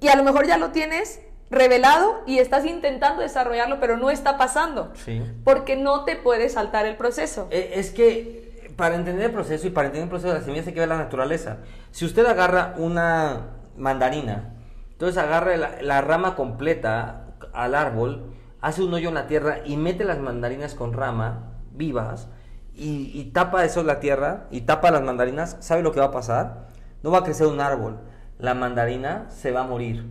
Y 0.00 0.08
a 0.08 0.16
lo 0.16 0.22
mejor 0.24 0.46
ya 0.46 0.58
lo 0.58 0.70
tienes 0.70 1.20
revelado 1.50 2.22
y 2.26 2.38
estás 2.40 2.66
intentando 2.66 3.22
desarrollarlo, 3.22 3.80
pero 3.80 3.96
no 3.96 4.10
está 4.10 4.36
pasando. 4.36 4.92
Sí. 5.04 5.22
Porque 5.44 5.76
no 5.76 6.04
te 6.04 6.16
puedes 6.16 6.52
saltar 6.54 6.86
el 6.86 6.96
proceso. 6.96 7.48
Eh, 7.50 7.72
Es 7.76 7.90
que 7.90 8.47
para 8.78 8.94
entender 8.94 9.26
el 9.26 9.32
proceso 9.32 9.66
y 9.66 9.70
para 9.70 9.88
entender 9.88 10.04
el 10.04 10.08
proceso 10.08 10.32
de 10.32 10.38
la 10.38 10.44
semilla 10.44 10.72
que 10.72 10.78
ver 10.78 10.88
la 10.88 10.98
naturaleza. 10.98 11.58
Si 11.90 12.04
usted 12.04 12.24
agarra 12.24 12.76
una 12.78 13.48
mandarina, 13.76 14.54
entonces 14.92 15.18
agarra 15.20 15.56
la, 15.56 16.00
rama 16.00 16.36
completa 16.36 17.24
al 17.52 17.74
árbol, 17.74 18.34
hace 18.60 18.84
un 18.84 18.94
hoyo 18.94 19.08
en 19.08 19.16
la 19.16 19.26
tierra 19.26 19.58
y 19.64 19.76
mete 19.76 20.04
las 20.04 20.20
mandarinas 20.20 20.76
con 20.76 20.92
rama 20.92 21.54
vivas 21.72 22.28
y, 22.72 23.10
y 23.12 23.32
tapa 23.32 23.64
eso 23.64 23.82
la 23.82 23.98
tierra 23.98 24.46
y 24.52 24.60
tapa 24.60 24.92
las 24.92 25.02
mandarinas, 25.02 25.56
¿sabe 25.58 25.82
lo 25.82 25.90
que 25.90 25.98
va 25.98 26.06
a 26.06 26.12
pasar? 26.12 26.68
No 27.02 27.10
va 27.10 27.18
a 27.18 27.24
crecer 27.24 27.48
un 27.48 27.60
árbol. 27.60 27.98
La 28.38 28.54
mandarina 28.54 29.26
se 29.28 29.50
va 29.50 29.62
a 29.62 29.66
morir. 29.66 30.08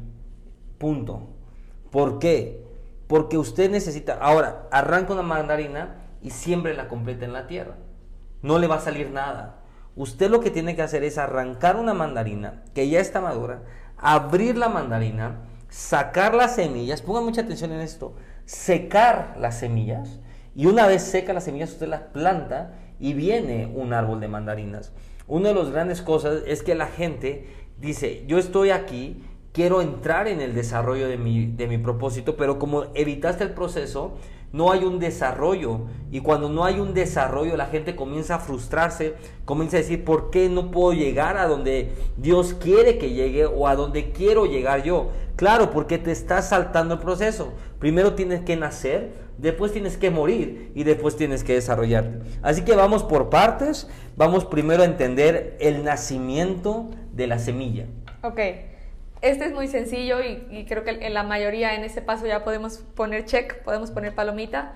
Punto. 0.77 1.29
¿Por 1.89 2.19
qué? 2.19 2.67
Porque 3.07 3.37
usted 3.37 3.71
necesita, 3.71 4.17
ahora, 4.19 4.67
arranca 4.71 5.13
una 5.13 5.21
mandarina 5.21 5.95
y 6.21 6.31
siempre 6.31 6.73
la 6.73 6.89
completa 6.89 7.23
en 7.23 7.31
la 7.31 7.47
tierra. 7.47 7.75
No 8.41 8.59
le 8.59 8.67
va 8.67 8.75
a 8.75 8.81
salir 8.81 9.09
nada. 9.11 9.61
Usted 9.95 10.29
lo 10.29 10.41
que 10.41 10.51
tiene 10.51 10.75
que 10.75 10.83
hacer 10.83 11.03
es 11.03 11.17
arrancar 11.17 11.75
una 11.75 11.93
mandarina 11.93 12.63
que 12.75 12.87
ya 12.87 12.99
está 12.99 13.19
madura, 13.19 13.63
abrir 13.97 14.57
la 14.57 14.69
mandarina, 14.69 15.41
sacar 15.69 16.35
las 16.35 16.55
semillas, 16.55 17.01
ponga 17.01 17.21
mucha 17.21 17.41
atención 17.41 17.71
en 17.71 17.81
esto, 17.81 18.15
secar 18.45 19.35
las 19.39 19.57
semillas 19.57 20.19
y 20.55 20.65
una 20.65 20.87
vez 20.87 21.03
seca 21.03 21.33
las 21.33 21.43
semillas 21.45 21.71
usted 21.71 21.87
las 21.87 22.01
planta 22.01 22.73
y 22.99 23.13
viene 23.13 23.71
un 23.73 23.93
árbol 23.93 24.19
de 24.19 24.27
mandarinas. 24.27 24.91
Una 25.27 25.49
de 25.49 25.55
las 25.55 25.71
grandes 25.71 26.01
cosas 26.01 26.41
es 26.45 26.63
que 26.63 26.73
la 26.73 26.87
gente 26.87 27.47
dice, 27.79 28.23
yo 28.27 28.37
estoy 28.37 28.71
aquí, 28.71 29.23
quiero 29.51 29.81
entrar 29.81 30.27
en 30.27 30.41
el 30.41 30.53
desarrollo 30.53 31.07
de 31.07 31.17
mi, 31.17 31.45
de 31.45 31.67
mi 31.67 31.77
propósito, 31.77 32.37
pero 32.37 32.59
como 32.59 32.85
evitaste 32.95 33.43
el 33.43 33.51
proceso, 33.51 34.17
no 34.51 34.71
hay 34.71 34.83
un 34.83 34.99
desarrollo. 34.99 35.81
Y 36.11 36.21
cuando 36.21 36.49
no 36.49 36.63
hay 36.63 36.79
un 36.79 36.93
desarrollo, 36.93 37.57
la 37.57 37.65
gente 37.65 37.95
comienza 37.95 38.35
a 38.35 38.39
frustrarse, 38.39 39.15
comienza 39.45 39.77
a 39.77 39.81
decir, 39.81 40.05
¿por 40.05 40.29
qué 40.29 40.49
no 40.49 40.71
puedo 40.71 40.93
llegar 40.93 41.37
a 41.37 41.47
donde 41.47 41.91
Dios 42.15 42.53
quiere 42.53 42.97
que 42.97 43.11
llegue 43.11 43.45
o 43.45 43.67
a 43.67 43.75
donde 43.75 44.11
quiero 44.11 44.45
llegar 44.45 44.83
yo? 44.83 45.09
Claro, 45.35 45.71
porque 45.71 45.97
te 45.97 46.11
estás 46.11 46.49
saltando 46.49 46.95
el 46.95 46.99
proceso. 46.99 47.53
Primero 47.79 48.13
tienes 48.13 48.41
que 48.41 48.55
nacer, 48.55 49.13
después 49.37 49.71
tienes 49.71 49.97
que 49.97 50.09
morir 50.09 50.71
y 50.73 50.83
después 50.83 51.15
tienes 51.15 51.43
que 51.43 51.53
desarrollarte. 51.53 52.19
Así 52.41 52.63
que 52.63 52.75
vamos 52.75 53.03
por 53.03 53.29
partes. 53.29 53.87
Vamos 54.15 54.45
primero 54.45 54.81
a 54.81 54.85
entender 54.85 55.57
el 55.59 55.83
nacimiento 55.83 56.89
de 57.13 57.27
la 57.27 57.37
semilla. 57.37 57.85
Ok. 58.23 58.39
Este 59.21 59.45
es 59.45 59.53
muy 59.53 59.67
sencillo 59.67 60.19
y, 60.21 60.65
creo 60.65 60.83
que 60.83 60.91
en 60.91 61.13
la 61.13 61.23
mayoría 61.23 61.73
en 61.73 61.83
este 61.83 62.01
paso 62.01 62.25
ya 62.27 62.43
podemos 62.43 62.77
poner 62.95 63.25
check, 63.25 63.63
podemos 63.63 63.91
poner 63.91 64.13
palomita. 64.13 64.73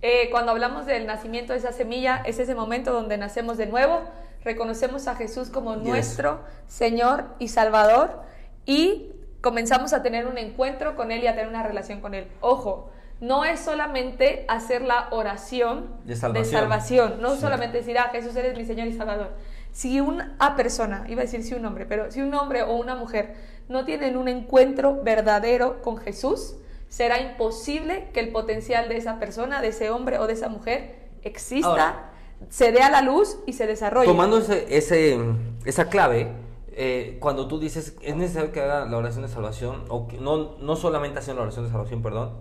Eh, 0.00 0.28
cuando 0.30 0.52
hablamos 0.52 0.86
del 0.86 1.06
nacimiento 1.06 1.52
de 1.52 1.58
esa 1.58 1.72
semilla, 1.72 2.22
es 2.24 2.38
ese 2.38 2.54
momento 2.54 2.92
donde 2.92 3.16
nacemos 3.16 3.56
de 3.56 3.66
nuevo, 3.66 4.00
reconocemos 4.42 5.06
a 5.08 5.16
Jesús 5.16 5.48
como 5.48 5.76
nuestro 5.76 6.40
Señor 6.66 7.24
y 7.38 7.48
Salvador 7.48 8.22
y 8.66 9.10
comenzamos 9.40 9.92
a 9.92 10.02
tener 10.02 10.26
un 10.26 10.38
encuentro 10.38 10.96
con 10.96 11.10
Él 11.10 11.22
y 11.22 11.26
a 11.26 11.34
tener 11.34 11.48
una 11.48 11.62
relación 11.62 12.00
con 12.00 12.14
Él. 12.14 12.28
Ojo, 12.40 12.90
no 13.20 13.44
es 13.44 13.60
solamente 13.60 14.44
hacer 14.48 14.82
la 14.82 15.08
oración 15.10 15.96
de 16.04 16.16
salvación, 16.16 17.20
no 17.20 17.36
solamente 17.36 17.78
decir, 17.78 17.98
ah, 17.98 18.10
Jesús 18.12 18.34
eres 18.36 18.56
mi 18.56 18.64
Señor 18.64 18.88
y 18.88 18.92
Salvador. 18.92 19.30
Si 19.72 20.00
una 20.00 20.36
persona, 20.56 21.04
iba 21.08 21.22
a 21.22 21.24
decir 21.24 21.42
si 21.42 21.54
un 21.54 21.64
hombre, 21.64 21.86
pero 21.86 22.10
si 22.10 22.20
un 22.20 22.32
hombre 22.34 22.62
o 22.62 22.74
una 22.74 22.94
mujer 22.94 23.34
no 23.68 23.84
tienen 23.84 24.16
un 24.16 24.28
encuentro 24.28 25.02
verdadero 25.02 25.82
con 25.82 25.96
Jesús, 25.96 26.56
será 26.88 27.20
imposible 27.20 28.08
que 28.12 28.20
el 28.20 28.30
potencial 28.30 28.88
de 28.88 28.96
esa 28.96 29.18
persona, 29.18 29.60
de 29.60 29.68
ese 29.68 29.90
hombre 29.90 30.18
o 30.18 30.26
de 30.26 30.34
esa 30.34 30.48
mujer 30.48 31.08
exista, 31.22 32.10
se 32.50 32.72
dé 32.72 32.82
a 32.82 32.90
la 32.90 33.00
luz 33.00 33.38
y 33.46 33.54
se 33.54 33.66
desarrolle. 33.66 34.06
Tomando 34.06 34.38
ese, 34.38 35.18
esa 35.64 35.88
clave, 35.88 36.32
eh, 36.76 37.16
cuando 37.20 37.48
tú 37.48 37.58
dices 37.58 37.96
es 38.02 38.16
necesario 38.16 38.52
que 38.52 38.60
haga 38.60 38.84
la 38.84 38.96
oración 38.96 39.22
de 39.22 39.28
salvación, 39.28 39.84
o 39.88 40.08
que 40.08 40.18
no, 40.18 40.56
no 40.58 40.76
solamente 40.76 41.18
hacer 41.18 41.36
la 41.36 41.42
oración 41.42 41.64
de 41.64 41.70
salvación, 41.70 42.02
perdón, 42.02 42.32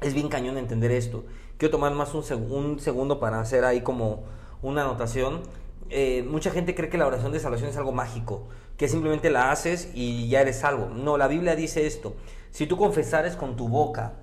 es 0.00 0.14
bien 0.14 0.28
cañón 0.28 0.58
entender 0.58 0.90
esto. 0.90 1.24
Quiero 1.56 1.72
tomar 1.72 1.92
más 1.92 2.14
un, 2.14 2.24
un 2.50 2.80
segundo 2.80 3.20
para 3.20 3.40
hacer 3.40 3.64
ahí 3.64 3.80
como 3.82 4.24
una 4.60 4.82
anotación. 4.82 5.42
Eh, 5.90 6.24
mucha 6.28 6.50
gente 6.50 6.74
cree 6.74 6.88
que 6.88 6.98
la 6.98 7.06
oración 7.06 7.32
de 7.32 7.40
salvación 7.40 7.70
es 7.70 7.76
algo 7.76 7.92
mágico 7.92 8.48
que 8.76 8.88
simplemente 8.88 9.30
la 9.30 9.50
haces 9.50 9.90
y 9.94 10.28
ya 10.28 10.40
eres 10.40 10.58
salvo. 10.58 10.88
No, 10.88 11.16
la 11.16 11.28
Biblia 11.28 11.56
dice 11.56 11.86
esto. 11.86 12.14
Si 12.50 12.66
tú 12.66 12.76
confesares 12.76 13.36
con 13.36 13.56
tu 13.56 13.68
boca 13.68 14.14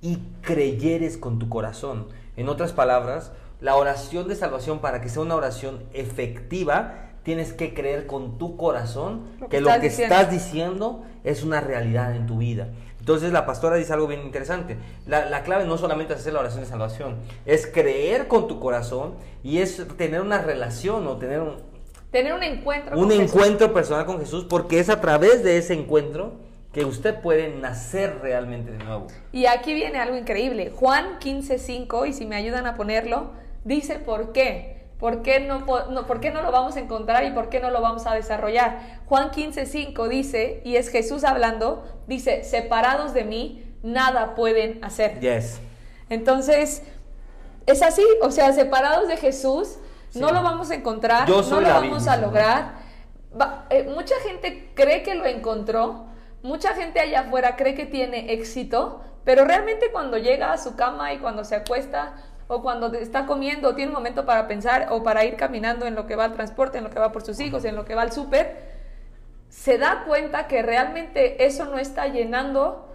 y 0.00 0.18
creyeres 0.40 1.16
con 1.16 1.38
tu 1.38 1.48
corazón, 1.48 2.08
en 2.36 2.48
otras 2.48 2.72
palabras, 2.72 3.32
la 3.60 3.76
oración 3.76 4.28
de 4.28 4.36
salvación 4.36 4.80
para 4.80 5.00
que 5.00 5.08
sea 5.08 5.22
una 5.22 5.36
oración 5.36 5.84
efectiva, 5.92 7.11
tienes 7.22 7.52
que 7.52 7.74
creer 7.74 8.06
con 8.06 8.38
tu 8.38 8.56
corazón 8.56 9.22
que, 9.50 9.60
lo 9.60 9.70
que 9.80 9.86
estás 9.86 10.30
diciendo 10.30 11.04
es 11.24 11.42
una 11.42 11.60
realidad 11.60 12.14
en 12.14 12.26
tu 12.26 12.38
vida. 12.38 12.68
Entonces 12.98 13.32
la 13.32 13.46
pastora 13.46 13.76
dice 13.76 13.92
algo 13.92 14.06
bien 14.06 14.22
interesante. 14.22 14.76
La, 15.06 15.28
la, 15.28 15.42
clave 15.42 15.64
no 15.64 15.76
solamente 15.76 16.14
es 16.14 16.20
hacer 16.20 16.32
la 16.32 16.40
oración 16.40 16.62
de 16.62 16.68
salvación, 16.68 17.16
es 17.46 17.66
creer 17.66 18.28
con 18.28 18.46
tu 18.46 18.60
corazón 18.60 19.14
y 19.42 19.58
es 19.58 19.84
tener 19.96 20.20
una 20.20 20.40
relación 20.40 21.06
o 21.06 21.16
tener 21.16 21.40
un, 21.40 21.56
Tener 22.12 22.34
un 22.34 22.42
encuentro. 22.42 22.98
Un 22.98 23.10
encuentro 23.10 23.72
personal 23.72 24.04
con 24.04 24.20
Jesús, 24.20 24.44
porque 24.44 24.78
es 24.78 24.90
a 24.90 25.00
través 25.00 25.42
de 25.42 25.56
ese 25.56 25.72
encuentro 25.72 26.34
que 26.70 26.84
usted 26.84 27.18
puede 27.20 27.48
nacer 27.48 28.18
realmente 28.20 28.70
de 28.70 28.84
nuevo. 28.84 29.06
Y 29.32 29.46
aquí 29.46 29.72
viene 29.72 29.98
algo 29.98 30.16
increíble. 30.16 30.70
Juan 30.76 31.18
15:5, 31.20 32.06
y 32.06 32.12
si 32.12 32.26
me 32.26 32.36
ayudan 32.36 32.66
a 32.66 32.76
ponerlo, 32.76 33.30
dice 33.64 33.98
por 33.98 34.32
qué. 34.32 34.81
¿Por 35.02 35.22
qué 35.22 35.40
no, 35.40 35.66
no, 35.90 36.06
¿Por 36.06 36.20
qué 36.20 36.30
no 36.30 36.42
lo 36.42 36.52
vamos 36.52 36.76
a 36.76 36.78
encontrar 36.78 37.24
y 37.24 37.32
por 37.32 37.48
qué 37.48 37.58
no 37.58 37.72
lo 37.72 37.80
vamos 37.80 38.06
a 38.06 38.14
desarrollar? 38.14 39.00
Juan 39.06 39.32
15:5 39.32 40.06
dice, 40.06 40.62
y 40.64 40.76
es 40.76 40.90
Jesús 40.90 41.24
hablando, 41.24 41.82
dice, 42.06 42.44
separados 42.44 43.12
de 43.12 43.24
mí, 43.24 43.64
nada 43.82 44.36
pueden 44.36 44.78
hacer. 44.84 45.18
Yes. 45.18 45.60
Entonces, 46.08 46.84
es 47.66 47.82
así, 47.82 48.04
o 48.22 48.30
sea, 48.30 48.52
separados 48.52 49.08
de 49.08 49.16
Jesús, 49.16 49.78
no 50.14 50.30
lo 50.30 50.44
vamos 50.44 50.70
a 50.70 50.76
encontrar, 50.76 51.28
no 51.28 51.42
lo 51.42 51.68
vamos 51.68 52.06
a 52.06 52.16
lograr. 52.18 52.74
Eh, 53.70 53.90
mucha 53.92 54.14
gente 54.24 54.70
cree 54.76 55.02
que 55.02 55.16
lo 55.16 55.26
encontró, 55.26 56.04
mucha 56.44 56.74
gente 56.74 57.00
allá 57.00 57.22
afuera 57.22 57.56
cree 57.56 57.74
que 57.74 57.86
tiene 57.86 58.34
éxito, 58.34 59.00
pero 59.24 59.44
realmente 59.44 59.90
cuando 59.90 60.16
llega 60.16 60.52
a 60.52 60.58
su 60.58 60.76
cama 60.76 61.12
y 61.12 61.18
cuando 61.18 61.42
se 61.42 61.56
acuesta 61.56 62.14
o 62.48 62.62
cuando 62.62 62.92
está 62.94 63.26
comiendo 63.26 63.70
o 63.70 63.74
tiene 63.74 63.90
un 63.90 63.94
momento 63.94 64.24
para 64.26 64.48
pensar 64.48 64.88
o 64.90 65.02
para 65.02 65.24
ir 65.24 65.36
caminando 65.36 65.86
en 65.86 65.94
lo 65.94 66.06
que 66.06 66.16
va 66.16 66.24
al 66.24 66.32
transporte, 66.32 66.78
en 66.78 66.84
lo 66.84 66.90
que 66.90 66.98
va 66.98 67.12
por 67.12 67.24
sus 67.24 67.40
hijos, 67.40 67.64
en 67.64 67.76
lo 67.76 67.84
que 67.84 67.94
va 67.94 68.02
al 68.02 68.12
súper, 68.12 68.72
se 69.48 69.78
da 69.78 70.04
cuenta 70.06 70.48
que 70.48 70.62
realmente 70.62 71.44
eso 71.44 71.66
no 71.66 71.78
está 71.78 72.08
llenando 72.08 72.88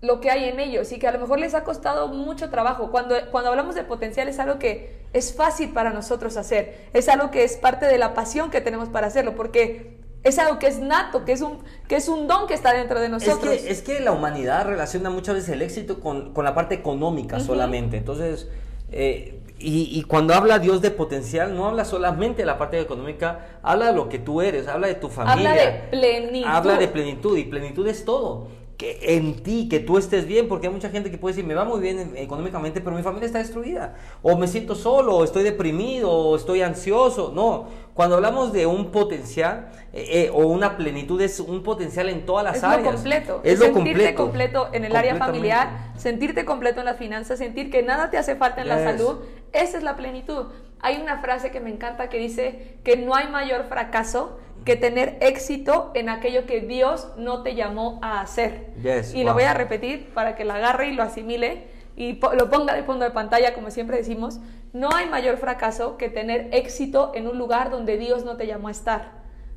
lo 0.00 0.20
que 0.20 0.30
hay 0.30 0.44
en 0.44 0.60
ellos 0.60 0.92
y 0.92 0.98
que 0.98 1.08
a 1.08 1.12
lo 1.12 1.18
mejor 1.18 1.40
les 1.40 1.54
ha 1.54 1.64
costado 1.64 2.08
mucho 2.08 2.50
trabajo. 2.50 2.90
Cuando, 2.90 3.16
cuando 3.30 3.50
hablamos 3.50 3.74
de 3.74 3.82
potencial 3.82 4.28
es 4.28 4.38
algo 4.38 4.58
que 4.58 5.06
es 5.12 5.34
fácil 5.34 5.72
para 5.72 5.90
nosotros 5.90 6.36
hacer, 6.36 6.88
es 6.92 7.08
algo 7.08 7.30
que 7.30 7.44
es 7.44 7.56
parte 7.56 7.86
de 7.86 7.98
la 7.98 8.14
pasión 8.14 8.50
que 8.50 8.60
tenemos 8.60 8.88
para 8.88 9.08
hacerlo, 9.08 9.34
porque 9.34 9.97
es 10.24 10.38
algo 10.38 10.58
que 10.58 10.66
es 10.66 10.78
nato, 10.78 11.24
que 11.24 11.32
es 11.32 11.40
un, 11.40 11.58
que 11.86 11.96
es 11.96 12.08
un 12.08 12.26
don 12.26 12.46
que 12.46 12.54
está 12.54 12.72
dentro 12.72 13.00
de 13.00 13.08
nosotros. 13.08 13.52
Es 13.52 13.62
que, 13.62 13.70
es 13.70 13.82
que 13.82 14.00
la 14.00 14.12
humanidad 14.12 14.66
relaciona 14.66 15.10
muchas 15.10 15.36
veces 15.36 15.50
el 15.50 15.62
éxito 15.62 16.00
con, 16.00 16.32
con 16.32 16.44
la 16.44 16.54
parte 16.54 16.74
económica 16.74 17.40
solamente. 17.40 17.96
Entonces, 17.96 18.48
eh, 18.90 19.40
y, 19.58 19.98
y, 19.98 20.02
cuando 20.04 20.34
habla 20.34 20.60
Dios 20.60 20.82
de 20.82 20.92
potencial, 20.92 21.56
no 21.56 21.66
habla 21.66 21.84
solamente 21.84 22.42
de 22.42 22.46
la 22.46 22.58
parte 22.58 22.80
económica, 22.80 23.58
habla 23.62 23.86
de 23.88 23.94
lo 23.94 24.08
que 24.08 24.18
tú 24.18 24.40
eres, 24.40 24.68
habla 24.68 24.86
de 24.86 24.94
tu 24.94 25.08
familia. 25.08 25.50
Habla 25.50 25.62
de 25.62 25.72
plenitud. 25.90 26.48
Habla 26.48 26.78
de 26.78 26.88
plenitud 26.88 27.36
y 27.36 27.44
plenitud 27.44 27.86
es 27.88 28.04
todo 28.04 28.58
que 28.78 29.16
en 29.16 29.42
ti, 29.42 29.68
que 29.68 29.80
tú 29.80 29.98
estés 29.98 30.24
bien, 30.24 30.46
porque 30.46 30.68
hay 30.68 30.72
mucha 30.72 30.88
gente 30.88 31.10
que 31.10 31.18
puede 31.18 31.34
decir, 31.34 31.44
me 31.44 31.54
va 31.54 31.64
muy 31.64 31.80
bien 31.80 32.12
económicamente, 32.14 32.80
pero 32.80 32.94
mi 32.94 33.02
familia 33.02 33.26
está 33.26 33.40
destruida, 33.40 33.96
o 34.22 34.38
me 34.38 34.46
siento 34.46 34.76
solo, 34.76 35.16
o 35.16 35.24
estoy 35.24 35.42
deprimido, 35.42 36.12
o 36.12 36.36
estoy 36.36 36.62
ansioso. 36.62 37.32
No, 37.34 37.66
cuando 37.98 38.14
hablamos 38.14 38.52
de 38.52 38.64
un 38.64 38.92
potencial 38.92 39.70
eh, 39.92 40.26
eh, 40.26 40.30
o 40.32 40.46
una 40.46 40.76
plenitud, 40.76 41.20
es 41.20 41.40
un 41.40 41.64
potencial 41.64 42.08
en 42.08 42.24
todas 42.24 42.44
las 42.44 42.62
áreas. 42.62 42.84
Lo 42.84 42.92
completo. 42.92 43.40
Es, 43.42 43.58
lo 43.58 43.64
sentirte 43.64 44.14
completo. 44.14 44.68
en 44.72 44.84
el 44.84 44.94
área 44.94 45.16
familiar, 45.16 45.90
sentirte 45.96 46.44
completo 46.44 46.78
en 46.78 46.86
las 46.86 46.96
finanzas, 46.96 47.40
sentir 47.40 47.72
que 47.72 47.82
nada 47.82 48.08
te 48.08 48.16
hace 48.16 48.36
falta 48.36 48.60
en 48.60 48.68
la 48.68 48.84
salud, 48.84 49.18
esa 49.52 49.78
es 49.78 49.82
la 49.82 49.96
plenitud. 49.96 50.46
Hay 50.78 51.00
una 51.02 51.18
frase 51.18 51.50
que 51.50 51.58
me 51.58 51.70
encanta 51.70 52.08
que 52.08 52.18
dice 52.18 52.76
que 52.84 52.96
no 52.96 53.16
hay 53.16 53.26
mayor 53.26 53.64
fracaso 53.64 54.38
que 54.64 54.76
tener 54.76 55.18
éxito 55.20 55.90
en 55.94 56.08
aquello 56.08 56.46
que 56.46 56.60
Dios 56.60 57.08
no 57.16 57.42
te 57.42 57.56
llamó 57.56 57.98
a 58.00 58.20
hacer. 58.20 58.74
y 59.12 59.24
lo 59.24 59.34
voy 59.34 59.42
a 59.42 59.54
repetir 59.54 60.10
para 60.14 60.36
que 60.36 60.44
lo 60.44 60.52
agarre 60.52 60.86
y 60.86 60.94
lo 60.94 61.02
asimile 61.02 61.64
y 61.96 62.12
lo 62.12 62.48
ponga 62.48 62.74
de 62.74 62.84
fondo 62.84 63.04
de 63.04 63.10
pantalla, 63.10 63.54
como 63.54 63.72
siempre 63.72 63.96
decimos. 63.96 64.38
No 64.72 64.90
hay 64.94 65.08
mayor 65.08 65.38
fracaso 65.38 65.96
que 65.96 66.10
tener 66.10 66.48
éxito 66.52 67.12
en 67.14 67.26
un 67.26 67.38
lugar 67.38 67.70
donde 67.70 67.96
Dios 67.96 68.24
no 68.24 68.36
te 68.36 68.46
llamó 68.46 68.68
a 68.68 68.72
estar. 68.72 69.12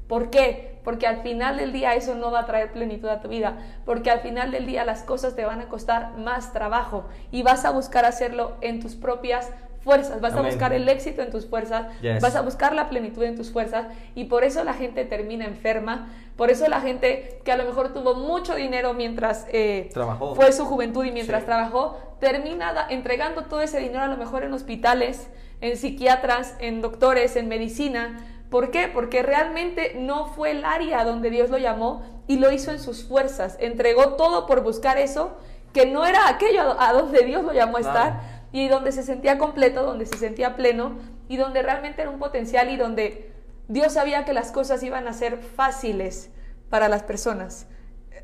¿Por 0.08 0.30
qué? 0.30 0.80
Porque 0.84 1.08
al 1.08 1.22
final 1.22 1.58
del 1.58 1.74
día 1.74 1.96
eso 1.96 2.16
no 2.16 2.32
va 2.32 2.42
a 2.42 2.46
traer 2.46 2.72
plenitud 2.72 3.08
a 3.08 3.22
tu 3.22 3.28
vida, 3.28 3.58
porque 3.86 4.10
al 4.10 4.22
final 4.22 4.52
del 4.52 4.66
día 4.66 4.84
las 4.84 5.04
cosas 5.04 5.36
te 5.36 5.46
van 5.46 5.62
a 5.62 5.70
costar 5.70 6.18
más 6.18 6.54
trabajo 6.54 7.06
y 7.32 7.44
vas 7.44 7.66
a 7.66 7.72
buscar 7.72 8.06
hacerlo 8.06 8.58
en 8.62 8.80
tus 8.82 8.96
propias 8.96 9.52
fuerzas, 9.84 10.22
vas 10.22 10.34
a 10.34 10.42
buscar 10.42 10.74
el 10.74 10.88
éxito 10.88 11.22
en 11.22 11.32
tus 11.32 11.48
fuerzas, 11.48 11.88
vas 12.22 12.36
a 12.36 12.42
buscar 12.42 12.74
la 12.74 12.90
plenitud 12.90 13.24
en 13.24 13.36
tus 13.36 13.52
fuerzas 13.52 13.88
y 14.16 14.26
por 14.26 14.44
eso 14.44 14.64
la 14.64 14.74
gente 14.74 15.06
termina 15.06 15.46
enferma, 15.46 16.10
por 16.36 16.50
eso 16.52 16.68
la 16.68 16.82
gente 16.82 17.40
que 17.44 17.52
a 17.52 17.58
lo 17.58 17.66
mejor 17.66 17.94
tuvo 17.94 18.16
mucho 18.16 18.56
dinero 18.56 18.94
mientras 18.94 19.48
eh, 19.52 19.90
fue 20.36 20.52
su 20.54 20.66
juventud 20.66 21.04
y 21.06 21.12
mientras 21.12 21.46
trabajó, 21.46 21.98
termina 22.20 22.88
entregando 22.90 23.46
todo 23.46 23.62
ese 23.62 23.80
dinero 23.80 24.02
a 24.02 24.08
lo 24.08 24.18
mejor 24.18 24.44
en 24.44 24.54
hospitales, 24.54 25.28
en 25.62 25.78
psiquiatras, 25.78 26.56
en 26.60 26.82
doctores, 26.82 27.36
en 27.36 27.48
medicina. 27.48 28.26
¿Por 28.50 28.70
qué? 28.70 28.90
Porque 28.94 29.24
realmente 29.24 29.96
no 29.98 30.26
fue 30.26 30.52
el 30.52 30.66
área 30.66 31.06
donde 31.06 31.30
Dios 31.30 31.50
lo 31.50 31.58
llamó 31.58 32.04
y 32.28 32.38
lo 32.38 32.52
hizo 32.52 32.72
en 32.72 32.80
sus 32.80 33.04
fuerzas. 33.04 33.58
Entregó 33.60 34.16
todo 34.16 34.46
por 34.46 34.62
buscar 34.62 34.98
eso 34.98 35.38
que 35.74 35.86
no 35.86 36.06
era 36.06 36.28
aquello 36.28 36.76
a 36.80 36.92
donde 36.94 37.24
Dios 37.24 37.44
lo 37.44 37.54
llamó 37.54 37.78
a 37.78 37.82
estar, 37.82 38.41
y 38.52 38.68
donde 38.68 38.92
se 38.92 39.04
sentía 39.04 39.38
completo, 39.38 39.84
donde 39.84 40.06
se 40.06 40.18
sentía 40.18 40.56
pleno 40.56 40.98
y 41.28 41.38
donde 41.38 41.62
realmente 41.62 42.02
era 42.02 42.12
un 42.12 42.20
potencial 42.20 42.70
y 42.70 42.78
donde 42.78 43.32
Dios 43.68 43.94
sabía 43.94 44.26
que 44.26 44.34
las 44.34 44.52
cosas 44.52 44.84
iban 44.84 45.08
a 45.08 45.14
ser 45.14 45.38
fáciles 45.38 46.30
para 46.70 46.90
las 46.90 47.04
personas. 47.04 47.68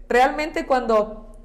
Realmente 0.10 0.66
cuando 0.66 1.38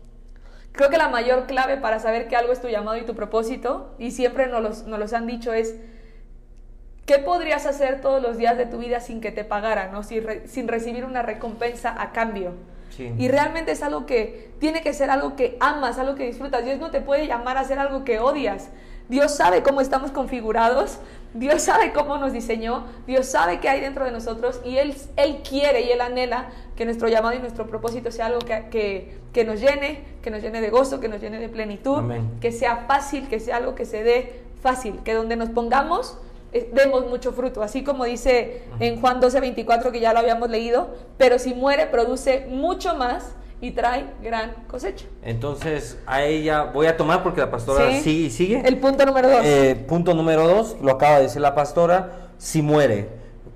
creo 0.72 0.90
que 0.90 0.96
la 0.96 1.08
mayor 1.08 1.46
clave 1.46 1.76
para 1.76 2.00
saber 2.00 2.28
que 2.28 2.36
algo 2.36 2.52
es 2.52 2.60
tu 2.60 2.68
llamado 2.68 2.96
y 2.96 3.04
tu 3.04 3.14
propósito, 3.14 3.94
y 3.98 4.10
siempre 4.10 4.46
nos 4.46 4.62
los, 4.62 4.86
los 4.86 5.12
han 5.12 5.26
dicho, 5.26 5.52
es 5.52 5.76
¿qué 7.06 7.18
podrías 7.18 7.66
hacer 7.66 8.00
todos 8.00 8.22
los 8.22 8.36
días 8.36 8.56
de 8.56 8.66
tu 8.66 8.78
vida 8.78 9.00
sin 9.00 9.20
que 9.20 9.32
te 9.32 9.44
pagaran, 9.44 9.92
¿no? 9.92 10.02
sin 10.02 10.68
recibir 10.68 11.04
una 11.04 11.22
recompensa 11.22 11.94
a 12.00 12.12
cambio? 12.12 12.54
Sí. 12.96 13.12
Y 13.18 13.28
realmente 13.28 13.72
es 13.72 13.82
algo 13.82 14.06
que 14.06 14.52
tiene 14.58 14.82
que 14.82 14.92
ser 14.92 15.10
algo 15.10 15.34
que 15.34 15.56
amas, 15.60 15.98
algo 15.98 16.14
que 16.14 16.26
disfrutas. 16.26 16.64
Dios 16.64 16.78
no 16.78 16.90
te 16.90 17.00
puede 17.00 17.26
llamar 17.26 17.56
a 17.56 17.60
hacer 17.60 17.78
algo 17.78 18.04
que 18.04 18.18
odias. 18.18 18.68
Dios 19.08 19.34
sabe 19.34 19.62
cómo 19.62 19.80
estamos 19.80 20.10
configurados, 20.10 20.98
Dios 21.34 21.62
sabe 21.62 21.92
cómo 21.92 22.18
nos 22.18 22.32
diseñó, 22.32 22.84
Dios 23.06 23.26
sabe 23.26 23.60
qué 23.60 23.68
hay 23.68 23.80
dentro 23.80 24.04
de 24.04 24.10
nosotros 24.10 24.60
y 24.64 24.78
Él, 24.78 24.94
él 25.16 25.42
quiere 25.46 25.82
y 25.82 25.90
Él 25.90 26.00
anhela 26.00 26.50
que 26.76 26.84
nuestro 26.84 27.08
llamado 27.08 27.34
y 27.34 27.38
nuestro 27.38 27.66
propósito 27.66 28.10
sea 28.10 28.26
algo 28.26 28.38
que, 28.38 28.68
que, 28.70 29.18
que 29.32 29.44
nos 29.44 29.60
llene, 29.60 30.04
que 30.22 30.30
nos 30.30 30.40
llene 30.40 30.60
de 30.60 30.70
gozo, 30.70 31.00
que 31.00 31.08
nos 31.08 31.20
llene 31.20 31.38
de 31.38 31.48
plenitud, 31.48 31.98
Amén. 31.98 32.30
que 32.40 32.52
sea 32.52 32.84
fácil, 32.86 33.28
que 33.28 33.40
sea 33.40 33.56
algo 33.56 33.74
que 33.74 33.84
se 33.84 34.02
dé 34.02 34.42
fácil, 34.62 35.00
que 35.04 35.14
donde 35.14 35.36
nos 35.36 35.50
pongamos 35.50 36.18
demos 36.72 37.08
mucho 37.08 37.32
fruto, 37.32 37.62
así 37.62 37.82
como 37.82 38.04
dice 38.04 38.62
en 38.78 39.00
Juan 39.00 39.20
12, 39.20 39.40
24 39.40 39.90
que 39.92 40.00
ya 40.00 40.12
lo 40.12 40.18
habíamos 40.18 40.50
leído, 40.50 40.90
pero 41.16 41.38
si 41.38 41.54
muere 41.54 41.86
produce 41.86 42.46
mucho 42.48 42.94
más 42.94 43.34
y 43.60 43.70
trae 43.70 44.06
gran 44.22 44.52
cosecha. 44.68 45.06
Entonces, 45.22 45.96
a 46.04 46.22
ella 46.24 46.64
voy 46.64 46.86
a 46.86 46.96
tomar 46.96 47.22
porque 47.22 47.40
la 47.40 47.50
pastora 47.50 47.90
Sí. 47.92 48.00
sigue 48.02 48.26
y 48.26 48.30
sigue. 48.30 48.62
El 48.64 48.78
punto 48.78 49.06
número 49.06 49.30
dos. 49.30 49.40
Eh, 49.44 49.76
punto 49.88 50.14
número 50.14 50.46
dos, 50.48 50.76
lo 50.82 50.90
acaba 50.92 51.16
de 51.18 51.22
decir 51.22 51.40
la 51.40 51.54
pastora, 51.54 52.30
si 52.38 52.60
muere, 52.60 53.08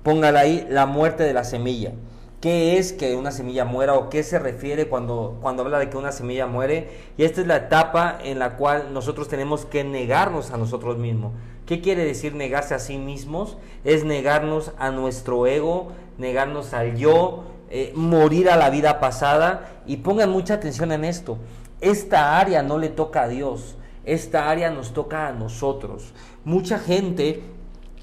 póngala 0.03 0.39
ahí, 0.39 0.65
la 0.69 0.85
muerte 0.85 1.23
de 1.23 1.33
la 1.33 1.43
semilla. 1.43 1.91
¿Qué 2.39 2.77
es 2.77 2.93
que 2.93 3.15
una 3.15 3.31
semilla 3.31 3.65
muera 3.65 3.95
o 3.95 4.09
qué 4.09 4.21
se 4.21 4.37
refiere 4.37 4.87
cuando, 4.87 5.39
cuando 5.41 5.63
habla 5.63 5.79
de 5.79 5.89
que 5.89 5.97
una 5.97 6.11
semilla 6.11 6.45
muere? 6.45 6.89
Y 7.17 7.23
esta 7.23 7.41
es 7.41 7.47
la 7.47 7.57
etapa 7.57 8.19
en 8.23 8.37
la 8.37 8.57
cual 8.57 8.93
nosotros 8.93 9.27
tenemos 9.27 9.65
que 9.65 9.83
negarnos 9.83 10.51
a 10.51 10.57
nosotros 10.57 10.99
mismos. 10.99 11.31
¿Qué 11.65 11.81
quiere 11.81 12.05
decir 12.05 12.35
negarse 12.35 12.75
a 12.75 12.79
sí 12.79 12.99
mismos? 12.99 13.57
Es 13.83 14.03
negarnos 14.03 14.71
a 14.77 14.91
nuestro 14.91 15.47
ego, 15.47 15.93
negarnos 16.19 16.73
al 16.73 16.95
yo, 16.95 17.45
eh, 17.71 17.91
morir 17.95 18.51
a 18.51 18.55
la 18.55 18.69
vida 18.69 18.99
pasada. 18.99 19.81
Y 19.87 19.97
pongan 19.97 20.29
mucha 20.29 20.53
atención 20.53 20.91
en 20.91 21.05
esto. 21.05 21.39
Esta 21.81 22.37
área 22.39 22.61
no 22.61 22.77
le 22.77 22.89
toca 22.89 23.23
a 23.23 23.27
Dios, 23.27 23.75
esta 24.05 24.49
área 24.49 24.69
nos 24.69 24.93
toca 24.93 25.27
a 25.27 25.31
nosotros. 25.31 26.13
Mucha 26.45 26.77
gente 26.77 27.41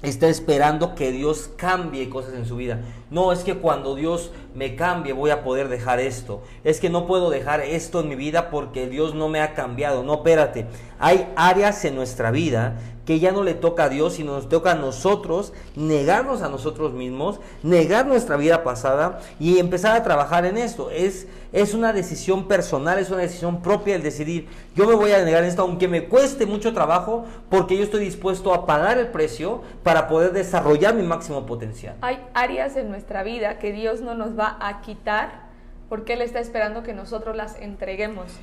está 0.01 0.27
esperando 0.27 0.95
que 0.95 1.11
Dios 1.11 1.49
cambie 1.57 2.09
cosas 2.09 2.33
en 2.35 2.45
su 2.45 2.55
vida. 2.57 2.81
No, 3.11 3.31
es 3.31 3.43
que 3.43 3.55
cuando 3.55 3.95
Dios 3.95 4.31
me 4.55 4.75
cambie 4.75 5.13
voy 5.13 5.29
a 5.29 5.43
poder 5.43 5.69
dejar 5.69 5.99
esto. 5.99 6.41
Es 6.63 6.79
que 6.79 6.89
no 6.89 7.05
puedo 7.05 7.29
dejar 7.29 7.61
esto 7.61 7.99
en 7.99 8.09
mi 8.09 8.15
vida 8.15 8.49
porque 8.49 8.87
Dios 8.87 9.13
no 9.13 9.29
me 9.29 9.41
ha 9.41 9.53
cambiado. 9.53 10.03
No, 10.03 10.15
espérate. 10.15 10.65
Hay 10.99 11.27
áreas 11.35 11.83
en 11.85 11.95
nuestra 11.95 12.31
vida 12.31 12.77
que 13.05 13.19
ya 13.19 13.31
no 13.31 13.43
le 13.43 13.53
toca 13.53 13.85
a 13.85 13.89
Dios, 13.89 14.13
sino 14.15 14.33
nos 14.33 14.49
toca 14.49 14.71
a 14.71 14.75
nosotros 14.75 15.53
negarnos 15.75 16.41
a 16.41 16.49
nosotros 16.49 16.93
mismos, 16.93 17.39
negar 17.63 18.07
nuestra 18.07 18.35
vida 18.35 18.63
pasada 18.63 19.19
y 19.39 19.59
empezar 19.59 19.95
a 19.95 20.03
trabajar 20.03 20.45
en 20.45 20.57
esto. 20.57 20.89
Es, 20.89 21.27
es 21.53 21.73
una 21.73 21.93
decisión 21.93 22.47
personal, 22.47 22.97
es 22.97 23.09
una 23.09 23.21
decisión 23.21 23.61
propia 23.61 23.95
el 23.95 24.03
decidir, 24.03 24.47
yo 24.75 24.87
me 24.87 24.95
voy 24.95 25.11
a 25.11 25.23
negar 25.23 25.43
esto, 25.43 25.61
aunque 25.61 25.87
me 25.87 26.05
cueste 26.05 26.45
mucho 26.45 26.73
trabajo, 26.73 27.25
porque 27.49 27.77
yo 27.77 27.83
estoy 27.83 28.03
dispuesto 28.03 28.53
a 28.53 28.65
pagar 28.65 28.97
el 28.97 29.07
precio 29.07 29.61
para 29.83 30.07
poder 30.07 30.33
desarrollar 30.33 30.95
mi 30.95 31.03
máximo 31.03 31.45
potencial. 31.45 31.95
Hay 32.01 32.19
áreas 32.33 32.75
en 32.75 32.89
nuestra 32.95 33.23
vida 33.23 33.59
que 33.59 33.73
Dios 33.73 33.99
no 33.99 34.15
nos 34.15 34.39
va 34.39 34.55
a 34.61 34.79
quitar 34.79 35.49
porque 35.89 36.13
Él 36.13 36.21
está 36.21 36.39
esperando 36.39 36.81
que 36.81 36.93
nosotros 36.93 37.35
las 37.35 37.59
entreguemos. 37.59 38.39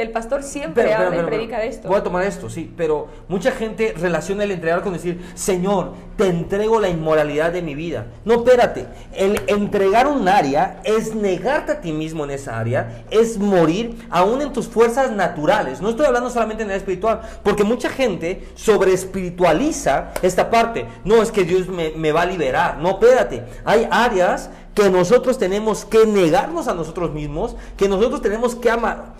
El 0.00 0.12
pastor 0.12 0.42
siempre 0.42 0.84
Pero, 0.84 0.96
pero, 0.96 1.08
habla 1.08 1.10
pero, 1.10 1.28
y 1.28 1.30
predica 1.30 1.58
de 1.58 1.68
esto. 1.68 1.86
Voy 1.86 1.98
a 1.98 2.02
tomar 2.02 2.24
esto, 2.24 2.48
sí, 2.48 2.72
pero 2.74 3.08
mucha 3.28 3.50
gente 3.52 3.94
relaciona 3.98 4.44
el 4.44 4.50
entregar 4.50 4.80
con 4.80 4.94
decir, 4.94 5.20
Señor, 5.34 5.92
te 6.16 6.26
entrego 6.26 6.80
la 6.80 6.88
inmoralidad 6.88 7.52
de 7.52 7.60
mi 7.60 7.74
vida. 7.74 8.06
No, 8.24 8.36
espérate, 8.36 8.86
el 9.12 9.42
entregar 9.46 10.06
un 10.06 10.26
área 10.26 10.80
es 10.84 11.14
negarte 11.14 11.72
a 11.72 11.80
ti 11.82 11.92
mismo 11.92 12.24
en 12.24 12.30
esa 12.30 12.58
área, 12.58 13.04
es 13.10 13.36
morir 13.36 13.94
aún 14.08 14.40
en 14.40 14.54
tus 14.54 14.68
fuerzas 14.68 15.12
naturales. 15.12 15.82
No 15.82 15.90
estoy 15.90 16.06
hablando 16.06 16.30
solamente 16.30 16.62
en 16.62 16.70
el 16.70 16.78
espiritual, 16.78 17.20
porque 17.42 17.62
mucha 17.62 17.90
gente 17.90 18.48
sobre 18.54 18.94
espiritualiza 18.94 20.12
esta 20.22 20.48
parte. 20.48 20.86
No, 21.04 21.20
es 21.22 21.30
que 21.30 21.44
Dios 21.44 21.68
me, 21.68 21.90
me 21.90 22.10
va 22.10 22.22
a 22.22 22.26
liberar. 22.26 22.78
No, 22.78 22.92
espérate, 22.92 23.44
hay 23.66 23.86
áreas 23.90 24.48
que 24.74 24.88
nosotros 24.88 25.36
tenemos 25.36 25.84
que 25.84 26.06
negarnos 26.06 26.68
a 26.68 26.74
nosotros 26.74 27.12
mismos, 27.12 27.54
que 27.76 27.86
nosotros 27.86 28.22
tenemos 28.22 28.54
que 28.54 28.70
amar. 28.70 29.14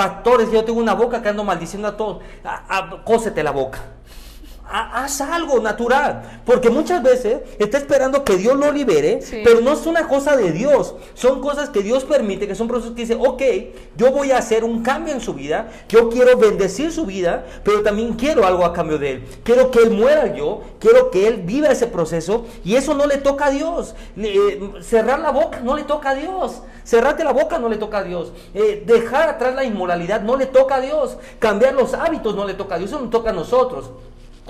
Pastores, 0.00 0.50
yo 0.50 0.64
tengo 0.64 0.80
una 0.80 0.94
boca 0.94 1.20
que 1.20 1.28
ando 1.28 1.44
maldiciendo 1.44 1.86
a 1.86 1.94
todos. 1.94 2.22
Ah, 2.42 2.64
ah, 2.70 3.02
cósete 3.04 3.42
la 3.42 3.50
boca. 3.50 3.80
Ha- 4.72 5.02
Haz 5.04 5.20
algo 5.20 5.58
natural, 5.60 6.40
porque 6.44 6.70
muchas 6.70 7.02
veces 7.02 7.40
está 7.58 7.78
esperando 7.78 8.24
que 8.24 8.36
Dios 8.36 8.56
lo 8.56 8.70
libere, 8.70 9.20
Sí. 9.22 9.40
pero 9.44 9.60
no 9.60 9.72
es 9.72 9.84
una 9.86 10.06
cosa 10.08 10.36
de 10.36 10.52
Dios, 10.52 10.94
son 11.14 11.40
cosas 11.40 11.70
que 11.70 11.82
Dios 11.82 12.04
permite, 12.04 12.46
que 12.46 12.54
son 12.54 12.68
procesos 12.68 12.94
que 12.94 13.02
dice, 13.02 13.14
ok, 13.18 13.42
yo 13.96 14.12
voy 14.12 14.30
a 14.30 14.38
hacer 14.38 14.62
un 14.64 14.82
cambio 14.82 15.12
en 15.12 15.20
su 15.20 15.34
vida, 15.34 15.68
yo 15.88 16.08
quiero 16.08 16.36
bendecir 16.38 16.92
su 16.92 17.04
vida, 17.06 17.44
pero 17.64 17.82
también 17.82 18.14
quiero 18.14 18.46
algo 18.46 18.64
a 18.64 18.72
cambio 18.72 18.98
de 18.98 19.10
él, 19.12 19.24
quiero 19.42 19.70
que 19.70 19.80
él 19.80 19.90
muera 19.90 20.34
yo, 20.34 20.60
quiero 20.78 21.10
que 21.10 21.26
él 21.26 21.42
viva 21.44 21.68
ese 21.68 21.86
proceso, 21.86 22.46
y 22.64 22.76
eso 22.76 22.94
no 22.94 23.06
le 23.06 23.16
toca 23.18 23.46
a 23.46 23.50
Dios, 23.50 23.94
eh, 24.16 24.60
cerrar 24.82 25.18
la 25.20 25.30
boca 25.32 25.60
no 25.60 25.76
le 25.76 25.82
toca 25.84 26.10
a 26.10 26.14
Dios, 26.14 26.62
cerrarte 26.84 27.24
la 27.24 27.32
boca 27.32 27.58
no 27.58 27.68
le 27.68 27.76
toca 27.76 27.98
a 27.98 28.02
Dios, 28.04 28.32
Eh, 28.54 28.82
dejar 28.86 29.28
atrás 29.28 29.54
la 29.54 29.64
inmoralidad 29.64 30.20
no 30.22 30.36
le 30.36 30.46
toca 30.46 30.76
a 30.76 30.80
Dios, 30.80 31.16
cambiar 31.38 31.74
los 31.74 31.94
hábitos 31.94 32.34
no 32.34 32.44
le 32.44 32.54
toca 32.54 32.74
a 32.76 32.78
Dios, 32.78 32.90
eso 32.90 33.00
nos 33.00 33.10
toca 33.10 33.30
a 33.30 33.32
nosotros. 33.32 33.90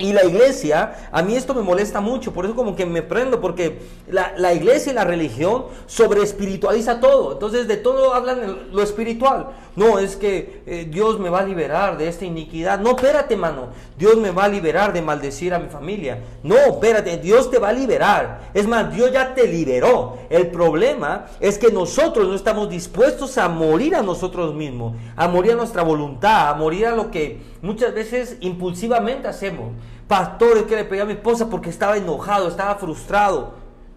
Y 0.01 0.13
la 0.13 0.25
iglesia, 0.25 1.09
a 1.11 1.21
mí 1.21 1.35
esto 1.35 1.53
me 1.53 1.61
molesta 1.61 2.01
mucho, 2.01 2.33
por 2.33 2.45
eso 2.45 2.55
como 2.55 2.75
que 2.75 2.85
me 2.85 3.03
prendo, 3.03 3.39
porque 3.39 3.79
la, 4.07 4.33
la 4.35 4.53
iglesia 4.53 4.91
y 4.91 4.95
la 4.95 5.03
religión 5.03 5.65
sobre 5.85 6.23
espiritualiza 6.23 6.99
todo. 6.99 7.33
Entonces 7.33 7.67
de 7.67 7.77
todo 7.77 8.13
hablan 8.13 8.69
lo 8.71 8.81
espiritual. 8.81 9.47
No, 9.75 9.99
es 9.99 10.17
que 10.17 10.63
eh, 10.65 10.87
Dios 10.89 11.19
me 11.19 11.29
va 11.29 11.39
a 11.39 11.43
liberar 11.43 11.97
de 11.97 12.07
esta 12.07 12.25
iniquidad. 12.25 12.79
No, 12.79 12.89
espérate, 12.89 13.37
mano. 13.37 13.67
Dios 13.97 14.17
me 14.17 14.31
va 14.31 14.45
a 14.45 14.49
liberar 14.49 14.91
de 14.91 15.01
maldecir 15.01 15.53
a 15.53 15.59
mi 15.59 15.69
familia. 15.69 16.19
No, 16.43 16.57
espérate, 16.57 17.17
Dios 17.17 17.49
te 17.49 17.57
va 17.57 17.69
a 17.69 17.73
liberar. 17.73 18.49
Es 18.53 18.67
más, 18.67 18.93
Dios 18.93 19.11
ya 19.11 19.33
te 19.33 19.47
liberó. 19.47 20.17
El 20.29 20.47
problema 20.47 21.27
es 21.39 21.57
que 21.57 21.71
nosotros 21.71 22.27
no 22.27 22.35
estamos 22.35 22.69
dispuestos 22.69 23.37
a 23.37 23.47
morir 23.47 23.95
a 23.95 24.01
nosotros 24.01 24.53
mismos, 24.53 24.93
a 25.15 25.27
morir 25.27 25.53
a 25.53 25.55
nuestra 25.55 25.83
voluntad, 25.83 26.49
a 26.49 26.53
morir 26.55 26.87
a 26.87 26.95
lo 26.95 27.09
que 27.09 27.50
muchas 27.61 27.93
veces 27.93 28.37
impulsivamente 28.41 29.27
hacemos. 29.27 29.71
Pastores 30.07 30.63
que 30.63 30.75
le 30.75 30.85
pegué 30.85 31.01
a 31.01 31.05
mi 31.05 31.13
esposa 31.13 31.49
porque 31.49 31.69
estaba 31.69 31.97
enojado, 31.97 32.47
estaba 32.47 32.75
frustrado. 32.75 33.53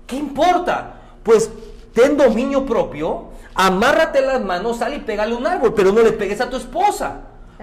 ¿Qué 0.06 0.16
importa? 0.16 1.00
Pues 1.22 1.50
ten 1.92 2.16
dominio 2.16 2.66
propio, 2.66 3.28
amárrate 3.54 4.20
las 4.20 4.44
manos, 4.44 4.78
sal 4.78 4.94
y 4.94 5.00
pégale 5.00 5.34
un 5.34 5.46
árbol, 5.46 5.74
pero 5.74 5.92
no 5.92 6.02
le 6.02 6.12
pegues 6.12 6.40
a 6.40 6.50
tu 6.50 6.56
esposa. 6.56 7.22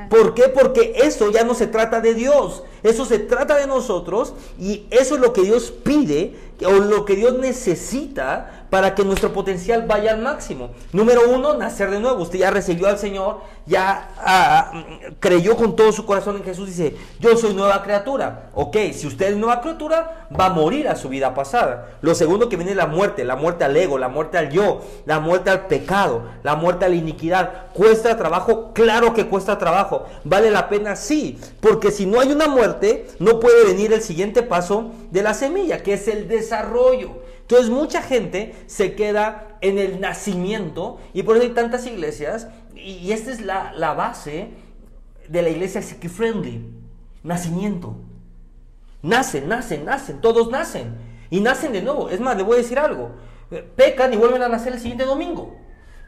¿Por 0.09 0.33
qué? 0.33 0.43
Porque 0.47 0.93
eso 0.95 1.31
ya 1.31 1.43
no 1.43 1.53
se 1.53 1.67
trata 1.67 1.99
de 1.99 2.13
Dios, 2.13 2.63
eso 2.81 3.05
se 3.05 3.19
trata 3.19 3.57
de 3.57 3.67
nosotros 3.67 4.33
y 4.57 4.85
eso 4.89 5.15
es 5.15 5.21
lo 5.21 5.33
que 5.33 5.41
Dios 5.41 5.71
pide 5.71 6.35
o 6.65 6.71
lo 6.71 7.03
que 7.03 7.15
Dios 7.15 7.37
necesita 7.37 8.60
para 8.71 8.95
que 8.95 9.03
nuestro 9.03 9.33
potencial 9.33 9.83
vaya 9.85 10.11
al 10.13 10.21
máximo. 10.21 10.71
Número 10.93 11.29
uno, 11.29 11.55
nacer 11.55 11.91
de 11.91 11.99
nuevo. 11.99 12.23
Usted 12.23 12.39
ya 12.39 12.51
recibió 12.51 12.87
al 12.87 12.97
Señor, 12.97 13.41
ya 13.65 14.11
ah, 14.17 14.71
mm, 14.73 15.15
creyó 15.19 15.57
con 15.57 15.75
todo 15.75 15.91
su 15.91 16.05
corazón 16.05 16.37
en 16.37 16.45
Jesús, 16.45 16.67
dice, 16.67 16.95
yo 17.19 17.35
soy 17.35 17.53
nueva 17.53 17.83
criatura. 17.83 18.49
Ok, 18.53 18.77
si 18.93 19.07
usted 19.07 19.31
es 19.31 19.35
nueva 19.35 19.59
criatura, 19.59 20.27
va 20.39 20.45
a 20.45 20.49
morir 20.51 20.87
a 20.87 20.95
su 20.95 21.09
vida 21.09 21.33
pasada. 21.33 21.97
Lo 22.01 22.15
segundo 22.15 22.47
que 22.47 22.55
viene 22.55 22.71
es 22.71 22.77
la 22.77 22.87
muerte, 22.87 23.25
la 23.25 23.35
muerte 23.35 23.65
al 23.65 23.75
ego, 23.75 23.97
la 23.97 24.07
muerte 24.07 24.37
al 24.37 24.49
yo, 24.49 24.81
la 25.05 25.19
muerte 25.19 25.49
al 25.49 25.67
pecado, 25.67 26.23
la 26.41 26.55
muerte 26.55 26.85
a 26.85 26.89
la 26.89 26.95
iniquidad. 26.95 27.65
¿Cuesta 27.73 28.15
trabajo? 28.15 28.71
Claro 28.71 29.13
que 29.13 29.27
cuesta 29.27 29.57
trabajo. 29.57 30.05
¿Vale 30.23 30.49
la 30.49 30.69
pena? 30.69 30.95
Sí, 30.95 31.37
porque 31.59 31.91
si 31.91 32.05
no 32.05 32.21
hay 32.21 32.31
una 32.31 32.47
muerte, 32.47 33.07
no 33.19 33.41
puede 33.41 33.65
venir 33.65 33.91
el 33.91 34.01
siguiente 34.01 34.43
paso 34.43 34.91
de 35.11 35.23
la 35.23 35.33
semilla, 35.33 35.83
que 35.83 35.95
es 35.95 36.07
el 36.07 36.29
desarrollo. 36.29 37.20
Entonces 37.51 37.69
mucha 37.69 38.01
gente 38.01 38.55
se 38.65 38.95
queda 38.95 39.57
en 39.59 39.77
el 39.77 39.99
nacimiento 39.99 40.99
y 41.13 41.23
por 41.23 41.35
eso 41.35 41.45
hay 41.45 41.51
tantas 41.51 41.85
iglesias 41.85 42.47
y, 42.73 43.11
esta 43.11 43.29
es 43.29 43.41
la, 43.41 43.73
la 43.73 43.93
base 43.93 44.51
de 45.27 45.41
la 45.41 45.49
iglesia 45.49 45.81
Siki 45.81 46.07
Friendly, 46.07 46.65
nacimiento. 47.23 47.97
Nacen, 49.01 49.49
nacen, 49.49 49.83
nacen, 49.83 50.21
todos 50.21 50.49
nacen 50.49 50.95
y 51.29 51.41
nacen 51.41 51.73
de 51.73 51.81
nuevo. 51.81 52.09
Es 52.09 52.21
más, 52.21 52.37
le 52.37 52.43
voy 52.43 52.53
a 52.53 52.57
decir 52.59 52.79
algo, 52.79 53.15
pecan 53.75 54.13
y 54.13 54.15
vuelven 54.15 54.43
a 54.43 54.47
nacer 54.47 54.71
el 54.71 54.79
siguiente 54.79 55.03
domingo. 55.03 55.57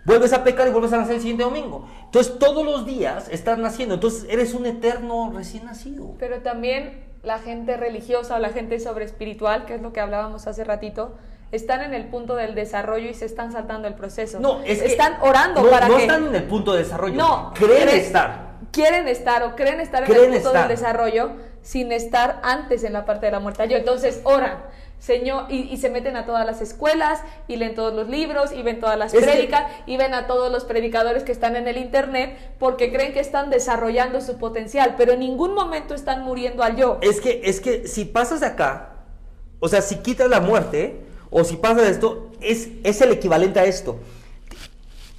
Vuelves 0.06 0.32
a 0.32 0.46
pecar 0.46 0.70
y 0.70 0.72
vuelves 0.72 0.94
a 0.94 0.98
nacer 0.98 1.16
el 1.16 1.22
siguiente 1.22 1.44
domingo. 1.44 1.90
Entonces 2.06 2.40
todos 2.40 2.64
los 2.64 2.86
días 2.86 3.28
estás 3.30 3.58
naciendo, 3.58 3.96
entonces 3.96 4.26
eres 4.30 4.54
un 4.54 4.66
eterno 4.66 5.30
recién 5.36 5.66
nacido. 5.66 6.16
Pero 6.20 6.42
también 6.42 7.04
la 7.22 7.40
gente 7.40 7.76
religiosa 7.76 8.38
o 8.38 8.40
la 8.40 8.50
gente 8.50 8.80
sobre 8.80 9.04
espiritual, 9.04 9.66
que 9.66 9.76
es 9.76 9.82
lo 9.82 9.92
que 9.92 10.00
hablábamos 10.00 10.48
hace 10.48 10.64
ratito, 10.64 11.18
están 11.54 11.82
en 11.84 11.94
el 11.94 12.06
punto 12.06 12.36
del 12.36 12.56
desarrollo 12.56 13.10
y 13.10 13.14
se 13.14 13.26
están 13.26 13.52
saltando 13.52 13.88
el 13.88 13.94
proceso. 13.94 14.40
No, 14.40 14.62
es 14.64 14.82
que 14.82 14.88
están 14.88 15.18
orando 15.22 15.62
no, 15.62 15.70
para 15.70 15.88
no 15.88 15.98
que 15.98 16.02
están 16.02 16.28
en 16.28 16.36
el 16.36 16.44
punto 16.44 16.74
de 16.74 16.80
desarrollo. 16.80 17.16
no 17.16 17.54
creen 17.54 17.90
estar. 17.90 18.54
quieren 18.72 19.08
estar 19.08 19.44
o 19.44 19.56
creen 19.56 19.80
estar 19.80 20.04
en 20.04 20.12
el 20.12 20.18
punto 20.18 20.36
estar. 20.36 20.68
del 20.68 20.78
desarrollo 20.78 21.32
sin 21.62 21.92
estar 21.92 22.40
antes 22.44 22.84
en 22.84 22.94
la 22.94 23.06
parte 23.06 23.28
de 23.28 23.32
la 23.34 23.40
muerte. 23.40 23.68
Yo 23.70 23.78
entonces 23.78 24.22
oran. 24.24 24.58
Señor, 24.98 25.48
y, 25.50 25.76
se 25.78 25.90
meten 25.90 26.16
a 26.16 26.26
todas 26.26 26.46
las 26.46 26.62
escuelas 26.62 27.22
y 27.50 27.58
leen 27.58 27.76
todos 27.76 27.94
los 27.94 28.08
libros 28.08 28.54
y 28.54 28.64
ven 28.64 28.80
todas 28.80 28.98
las 28.98 29.12
que- 29.12 29.20
prédicas 29.20 29.70
y 29.86 29.98
ven 29.98 30.14
a 30.14 30.28
todos 30.28 30.50
los 30.50 30.64
predicadores 30.64 31.24
que 31.24 31.34
están 31.34 31.58
en 31.58 31.68
el 31.68 31.76
internet 31.76 32.38
porque 32.58 32.90
creen 32.92 33.12
que 33.12 33.20
están 33.20 33.50
desarrollando 33.50 34.22
su 34.22 34.38
potencial, 34.38 34.96
pero 34.98 35.12
en 35.12 35.20
ningún 35.20 35.54
momento 35.54 35.94
están 35.94 36.24
muriendo 36.24 36.64
al 36.64 36.78
yo. 36.78 37.00
Es 37.02 37.20
que, 37.20 37.42
es 37.44 37.60
que 37.60 37.86
si 37.86 38.06
pasas 38.06 38.40
de 38.40 38.46
acá, 38.46 38.94
o 39.60 39.68
sea, 39.68 39.82
si 39.82 39.98
quitas 39.98 40.30
la 40.30 40.40
muerte, 40.40 41.04
o 41.34 41.44
si 41.44 41.58
pasas 41.58 41.90
esto, 41.90 42.30
es, 42.40 42.70
es 42.84 43.02
el 43.02 43.12
equivalente 43.12 43.60
a 43.60 43.66
esto. 43.66 43.98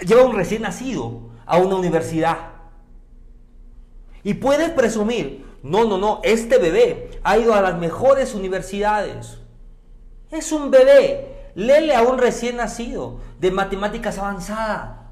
Lleva 0.00 0.22
un 0.22 0.36
recién 0.36 0.62
nacido 0.62 1.22
a 1.44 1.58
una 1.58 1.74
universidad. 1.74 2.52
Y 4.22 4.34
puedes 4.34 4.70
presumir, 4.70 5.44
no, 5.62 5.84
no, 5.84 5.98
no, 5.98 6.20
este 6.22 6.58
bebé 6.58 7.10
ha 7.24 7.36
ido 7.36 7.52
a 7.52 7.60
las 7.60 7.76
mejores 7.78 8.34
universidades. 8.34 9.38
Es 10.30 10.52
un 10.52 10.70
bebé. 10.70 11.50
Lele 11.56 11.94
a 11.94 12.02
un 12.02 12.18
recién 12.18 12.56
nacido 12.56 13.18
de 13.40 13.50
matemáticas 13.50 14.18
avanzada. 14.18 15.10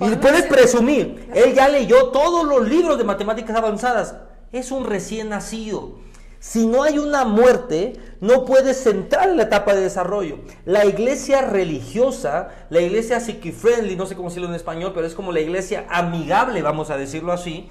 Y 0.00 0.16
puedes 0.16 0.44
presumir, 0.44 1.30
él 1.34 1.54
ya 1.54 1.68
leyó 1.68 2.08
todos 2.08 2.46
los 2.46 2.66
libros 2.66 2.96
de 2.96 3.04
matemáticas 3.04 3.56
avanzadas. 3.56 4.14
Es 4.52 4.70
un 4.70 4.86
recién 4.86 5.28
nacido. 5.28 5.98
Si 6.40 6.66
no 6.66 6.82
hay 6.82 6.98
una 6.98 7.24
muerte, 7.26 7.92
no 8.20 8.46
puedes 8.46 8.86
entrar 8.86 9.28
en 9.28 9.36
la 9.36 9.42
etapa 9.44 9.74
de 9.74 9.82
desarrollo. 9.82 10.38
La 10.64 10.86
iglesia 10.86 11.42
religiosa, 11.42 12.48
la 12.70 12.80
iglesia 12.80 13.20
psiqui-friendly, 13.20 13.94
no 13.94 14.06
sé 14.06 14.16
cómo 14.16 14.30
decirlo 14.30 14.48
en 14.48 14.54
español, 14.54 14.92
pero 14.94 15.06
es 15.06 15.14
como 15.14 15.32
la 15.32 15.40
iglesia 15.40 15.84
amigable, 15.90 16.62
vamos 16.62 16.88
a 16.90 16.96
decirlo 16.96 17.32
así. 17.32 17.68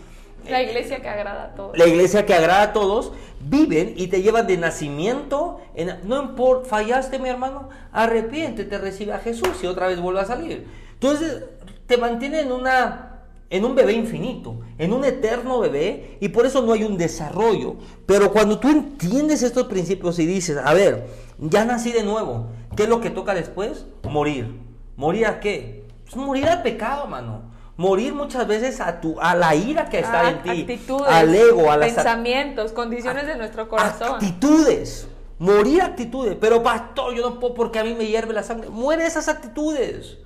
La 0.47 0.61
iglesia 0.61 1.01
que 1.01 1.09
agrada 1.09 1.45
a 1.45 1.55
todos. 1.55 1.77
La 1.77 1.85
iglesia 1.87 2.25
que 2.25 2.33
agrada 2.33 2.61
a 2.61 2.73
todos, 2.73 3.11
viven 3.41 3.93
y 3.97 4.07
te 4.07 4.21
llevan 4.21 4.47
de 4.47 4.57
nacimiento. 4.57 5.59
en- 5.75 5.99
no 6.03 6.21
importa, 6.21 6.69
fallaste 6.69 7.19
mi 7.19 7.29
hermano, 7.29 7.69
arrepiéntete, 7.91 8.77
recibe 8.77 9.13
a 9.13 9.19
Jesús 9.19 9.49
y 9.63 9.67
otra 9.67 9.87
vez 9.87 9.99
vuelve 9.99 10.19
a 10.21 10.25
salir. 10.25 10.67
Entonces 10.93 11.43
te 11.87 11.97
mantiene 11.97 12.41
en, 12.41 12.51
una, 12.51 13.18
en 13.49 13.65
un 13.65 13.75
bebé 13.75 13.93
infinito, 13.93 14.59
en 14.77 14.93
un 14.93 15.03
eterno 15.05 15.59
bebé 15.59 16.17
y 16.19 16.29
por 16.29 16.45
eso 16.45 16.61
no 16.61 16.73
hay 16.73 16.83
un 16.83 16.97
desarrollo. 16.97 17.75
Pero 18.05 18.31
cuando 18.31 18.59
tú 18.59 18.69
entiendes 18.69 19.41
estos 19.43 19.67
principios 19.67 20.19
y 20.19 20.25
dices, 20.25 20.57
a 20.63 20.73
ver, 20.73 21.07
ya 21.39 21.65
nací 21.65 21.91
de 21.91 22.03
nuevo, 22.03 22.47
¿qué 22.75 22.83
es 22.83 22.89
lo 22.89 23.01
que 23.01 23.09
toca 23.09 23.33
después? 23.33 23.85
Morir. 24.03 24.59
¿Morir 24.95 25.25
a 25.25 25.39
qué? 25.39 25.85
Pues 26.03 26.15
morir 26.15 26.47
al 26.47 26.61
pecado, 26.61 27.07
mano. 27.07 27.49
Morir 27.77 28.13
muchas 28.13 28.45
veces 28.45 28.81
a, 28.81 28.99
tu, 28.99 29.19
a 29.21 29.35
la 29.35 29.55
ira 29.55 29.85
que 29.89 29.99
está 29.99 30.27
Ah, 30.27 30.29
en 30.31 30.43
ti, 30.43 30.49
actitudes, 30.49 31.07
al 31.07 31.33
ego, 31.33 31.71
a 31.71 31.77
las 31.77 31.93
pensamientos, 31.93 32.73
condiciones 32.73 33.25
de 33.25 33.37
nuestro 33.37 33.69
corazón. 33.69 34.15
Actitudes. 34.15 35.07
Morir 35.39 35.81
actitudes. 35.81 36.35
Pero 36.39 36.61
pastor, 36.61 37.15
yo 37.15 37.21
no 37.29 37.39
puedo 37.39 37.53
porque 37.53 37.79
a 37.79 37.85
mí 37.85 37.95
me 37.97 38.05
hierve 38.05 38.33
la 38.33 38.43
sangre. 38.43 38.69
Muere 38.69 39.05
esas 39.05 39.29
actitudes. 39.29 40.17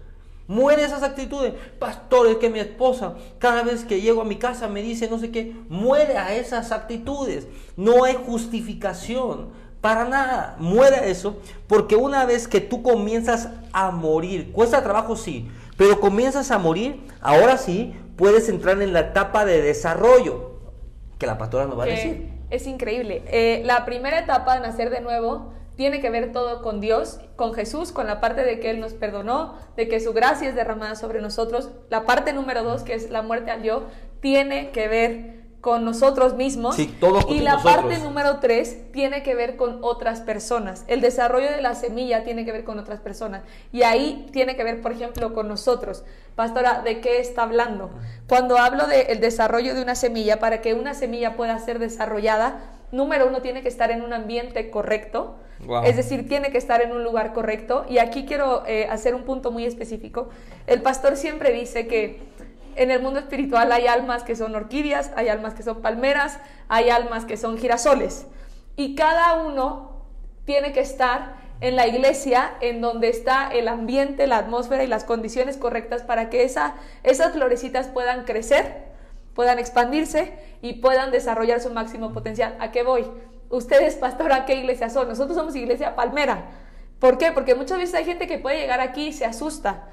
Muere 0.47 0.83
esas 0.83 1.03
actitudes. 1.03 1.53
Pastor, 1.79 2.27
es 2.27 2.37
que 2.37 2.49
mi 2.49 2.59
esposa 2.59 3.15
cada 3.39 3.63
vez 3.63 3.85
que 3.85 4.01
llego 4.01 4.21
a 4.21 4.25
mi 4.25 4.37
casa 4.37 4.67
me 4.67 4.81
dice 4.81 5.09
no 5.09 5.19
sé 5.19 5.31
qué. 5.31 5.55
Muere 5.69 6.17
a 6.17 6.35
esas 6.35 6.71
actitudes. 6.71 7.47
No 7.77 8.03
hay 8.03 8.15
justificación 8.15 9.49
para 9.81 10.05
nada. 10.05 10.55
Muere 10.59 11.09
eso 11.09 11.37
porque 11.67 11.95
una 11.95 12.25
vez 12.25 12.47
que 12.47 12.61
tú 12.61 12.83
comienzas 12.83 13.49
a 13.71 13.91
morir, 13.91 14.51
cuesta 14.51 14.83
trabajo 14.83 15.15
sí, 15.15 15.49
pero 15.77 15.99
comienzas 15.99 16.51
a 16.51 16.57
morir, 16.57 17.01
ahora 17.21 17.57
sí 17.57 17.93
puedes 18.15 18.47
entrar 18.49 18.81
en 18.81 18.93
la 18.93 18.99
etapa 18.99 19.45
de 19.45 19.61
desarrollo 19.61 20.53
que 21.17 21.25
la 21.25 21.37
pastora 21.37 21.65
nos 21.65 21.79
va 21.79 21.83
a 21.83 21.87
decir. 21.87 22.29
es 22.49 22.67
increíble. 22.67 23.23
Eh, 23.27 23.61
la 23.65 23.85
primera 23.85 24.19
etapa 24.19 24.55
de 24.55 24.61
nacer 24.61 24.89
de 24.89 25.01
nuevo 25.01 25.53
tiene 25.75 26.01
que 26.01 26.09
ver 26.09 26.31
todo 26.31 26.61
con 26.61 26.79
Dios, 26.79 27.19
con 27.35 27.53
Jesús, 27.53 27.91
con 27.91 28.07
la 28.07 28.19
parte 28.21 28.43
de 28.43 28.59
que 28.59 28.69
Él 28.69 28.79
nos 28.79 28.93
perdonó, 28.93 29.55
de 29.75 29.87
que 29.87 29.99
su 29.99 30.13
gracia 30.13 30.49
es 30.49 30.55
derramada 30.55 30.95
sobre 30.95 31.21
nosotros. 31.21 31.69
La 31.89 32.05
parte 32.05 32.33
número 32.33 32.63
dos, 32.63 32.83
que 32.83 32.93
es 32.93 33.09
la 33.09 33.21
muerte 33.21 33.51
al 33.51 33.63
yo, 33.63 33.83
tiene 34.21 34.71
que 34.71 34.87
ver 34.87 35.43
con 35.63 35.85
nosotros 35.85 36.35
mismos. 36.35 36.75
Sí, 36.75 36.93
todo 36.99 37.21
con 37.21 37.33
y 37.33 37.39
la 37.39 37.53
nosotros. 37.53 37.75
parte 37.75 37.97
número 37.99 38.39
tres 38.39 38.91
tiene 38.91 39.23
que 39.23 39.33
ver 39.33 39.55
con 39.55 39.79
otras 39.81 40.19
personas. 40.19 40.83
El 40.87 40.99
desarrollo 40.99 41.49
de 41.49 41.61
la 41.61 41.73
semilla 41.73 42.25
tiene 42.25 42.43
que 42.43 42.51
ver 42.51 42.65
con 42.65 42.79
otras 42.79 42.99
personas. 42.99 43.43
Y 43.71 43.83
ahí 43.83 44.27
tiene 44.33 44.57
que 44.57 44.63
ver, 44.65 44.81
por 44.81 44.91
ejemplo, 44.91 45.33
con 45.33 45.47
nosotros. 45.47 46.03
Pastora, 46.35 46.81
¿de 46.81 46.99
qué 46.99 47.21
está 47.21 47.43
hablando? 47.43 47.91
Cuando 48.27 48.57
hablo 48.57 48.87
del 48.87 49.21
desarrollo 49.21 49.73
de 49.73 49.81
una 49.81 49.95
semilla, 49.95 50.37
para 50.37 50.59
que 50.59 50.73
una 50.73 50.93
semilla 50.93 51.37
pueda 51.37 51.57
ser 51.59 51.79
desarrollada, 51.79 52.59
número 52.91 53.27
uno 53.27 53.41
tiene 53.41 53.61
que 53.61 53.69
estar 53.69 53.89
en 53.89 54.01
un 54.01 54.11
ambiente 54.11 54.69
correcto. 54.69 55.37
Es 55.85 55.95
decir, 55.95 56.27
tiene 56.27 56.51
que 56.51 56.57
estar 56.57 56.81
en 56.81 56.91
un 56.91 57.03
lugar 57.03 57.33
correcto. 57.33 57.85
Y 57.89 57.97
aquí 57.97 58.25
quiero 58.25 58.65
eh, 58.65 58.87
hacer 58.89 59.15
un 59.15 59.23
punto 59.23 59.51
muy 59.51 59.65
específico. 59.65 60.29
El 60.67 60.81
pastor 60.81 61.17
siempre 61.17 61.51
dice 61.51 61.87
que 61.87 62.19
en 62.75 62.91
el 62.91 63.01
mundo 63.01 63.19
espiritual 63.19 63.71
hay 63.71 63.87
almas 63.87 64.23
que 64.23 64.35
son 64.35 64.55
orquídeas, 64.55 65.11
hay 65.15 65.27
almas 65.27 65.53
que 65.53 65.63
son 65.63 65.81
palmeras, 65.81 66.39
hay 66.67 66.89
almas 66.89 67.25
que 67.25 67.37
son 67.37 67.57
girasoles. 67.57 68.25
Y 68.75 68.95
cada 68.95 69.43
uno 69.43 70.03
tiene 70.45 70.73
que 70.73 70.79
estar 70.79 71.35
en 71.61 71.75
la 71.75 71.87
iglesia 71.87 72.55
en 72.59 72.81
donde 72.81 73.09
está 73.09 73.49
el 73.49 73.67
ambiente, 73.67 74.27
la 74.27 74.37
atmósfera 74.37 74.83
y 74.83 74.87
las 74.87 75.05
condiciones 75.05 75.57
correctas 75.57 76.03
para 76.03 76.29
que 76.29 76.43
esa, 76.43 76.75
esas 77.03 77.33
florecitas 77.33 77.87
puedan 77.87 78.25
crecer, 78.25 78.83
puedan 79.33 79.59
expandirse 79.59 80.33
y 80.61 80.73
puedan 80.73 81.11
desarrollar 81.11 81.61
su 81.61 81.69
máximo 81.69 82.11
potencial. 82.11 82.57
¿A 82.59 82.71
qué 82.71 82.83
voy? 82.83 83.05
Ustedes, 83.53 83.95
pastor, 83.97 84.33
¿a 84.33 84.45
qué 84.45 84.55
iglesia 84.55 84.89
son? 84.89 85.07
Nosotros 85.07 85.37
somos 85.37 85.55
iglesia 85.55 85.95
palmera. 85.95 86.45
¿Por 86.97 87.19
qué? 87.19 87.31
Porque 87.31 87.53
muchas 87.53 87.77
veces 87.77 87.93
hay 87.93 88.03
gente 88.03 88.25
que 88.25 88.39
puede 88.39 88.59
llegar 88.59 88.79
aquí 88.79 89.09
y 89.09 89.13
se 89.13 89.25
asusta. 89.25 89.89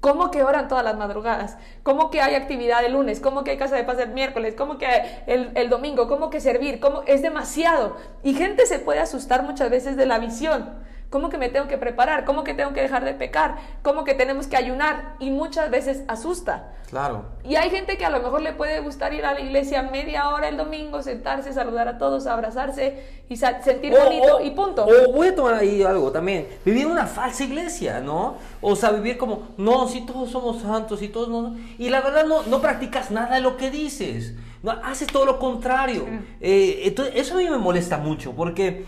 ¿Cómo 0.00 0.32
que 0.32 0.42
oran 0.42 0.66
todas 0.66 0.82
las 0.82 0.96
madrugadas? 0.96 1.58
¿Cómo 1.84 2.10
que 2.10 2.20
hay 2.20 2.34
actividad 2.34 2.84
el 2.84 2.94
lunes? 2.94 3.20
¿Cómo 3.20 3.44
que 3.44 3.52
hay 3.52 3.56
casa 3.56 3.76
de 3.76 3.84
paz 3.84 4.00
el 4.00 4.10
miércoles? 4.10 4.54
¿Cómo 4.58 4.78
que 4.78 4.88
el, 5.28 5.52
el 5.54 5.70
domingo? 5.70 6.08
¿Cómo 6.08 6.28
que 6.28 6.40
servir? 6.40 6.80
¿Cómo? 6.80 7.02
Es 7.06 7.22
demasiado. 7.22 7.96
Y 8.24 8.34
gente 8.34 8.66
se 8.66 8.80
puede 8.80 8.98
asustar 8.98 9.44
muchas 9.44 9.70
veces 9.70 9.96
de 9.96 10.06
la 10.06 10.18
visión. 10.18 10.68
¿Cómo 11.10 11.30
que 11.30 11.38
me 11.38 11.48
tengo 11.48 11.68
que 11.68 11.78
preparar? 11.78 12.26
¿Cómo 12.26 12.44
que 12.44 12.52
tengo 12.52 12.74
que 12.74 12.82
dejar 12.82 13.02
de 13.04 13.14
pecar? 13.14 13.56
¿Cómo 13.82 14.04
que 14.04 14.12
tenemos 14.12 14.46
que 14.46 14.56
ayunar? 14.58 15.14
Y 15.20 15.30
muchas 15.30 15.70
veces 15.70 16.02
asusta. 16.06 16.74
Claro. 16.90 17.24
Y 17.44 17.56
hay 17.56 17.70
gente 17.70 17.96
que 17.96 18.04
a 18.04 18.10
lo 18.10 18.20
mejor 18.20 18.42
le 18.42 18.52
puede 18.52 18.80
gustar 18.80 19.14
ir 19.14 19.24
a 19.24 19.32
la 19.32 19.40
iglesia 19.40 19.82
media 19.82 20.28
hora 20.28 20.48
el 20.48 20.56
domingo, 20.58 21.02
sentarse, 21.02 21.52
saludar 21.54 21.88
a 21.88 21.96
todos, 21.96 22.26
abrazarse 22.26 23.02
y 23.28 23.36
sentir 23.36 23.94
O- 23.94 24.04
bonito 24.04 24.36
o- 24.36 24.40
y 24.42 24.50
punto. 24.50 24.84
O 24.86 25.12
voy 25.12 25.28
a 25.28 25.34
tomar 25.34 25.54
ahí 25.54 25.82
algo 25.82 26.10
también. 26.12 26.46
Vivir 26.64 26.86
una 26.86 27.06
falsa 27.06 27.44
iglesia, 27.44 28.00
¿no? 28.00 28.36
O 28.60 28.76
sea, 28.76 28.90
vivir 28.90 29.16
como, 29.16 29.48
no, 29.56 29.88
si 29.88 30.04
todos 30.04 30.30
somos 30.30 30.60
santos 30.62 31.00
y 31.02 31.08
todos 31.08 31.28
no. 31.28 31.56
Y 31.78 31.88
la 31.88 32.02
verdad 32.02 32.26
no, 32.26 32.42
no 32.42 32.60
practicas 32.60 33.10
nada 33.10 33.34
de 33.36 33.40
lo 33.40 33.56
que 33.56 33.70
dices. 33.70 34.34
No, 34.62 34.72
haces 34.82 35.06
todo 35.08 35.24
lo 35.24 35.38
contrario. 35.38 36.04
Eh, 36.40 36.80
entonces, 36.84 37.14
eso 37.16 37.34
a 37.34 37.38
mí 37.38 37.48
me 37.48 37.58
molesta 37.58 37.96
mucho 37.96 38.32
porque, 38.32 38.84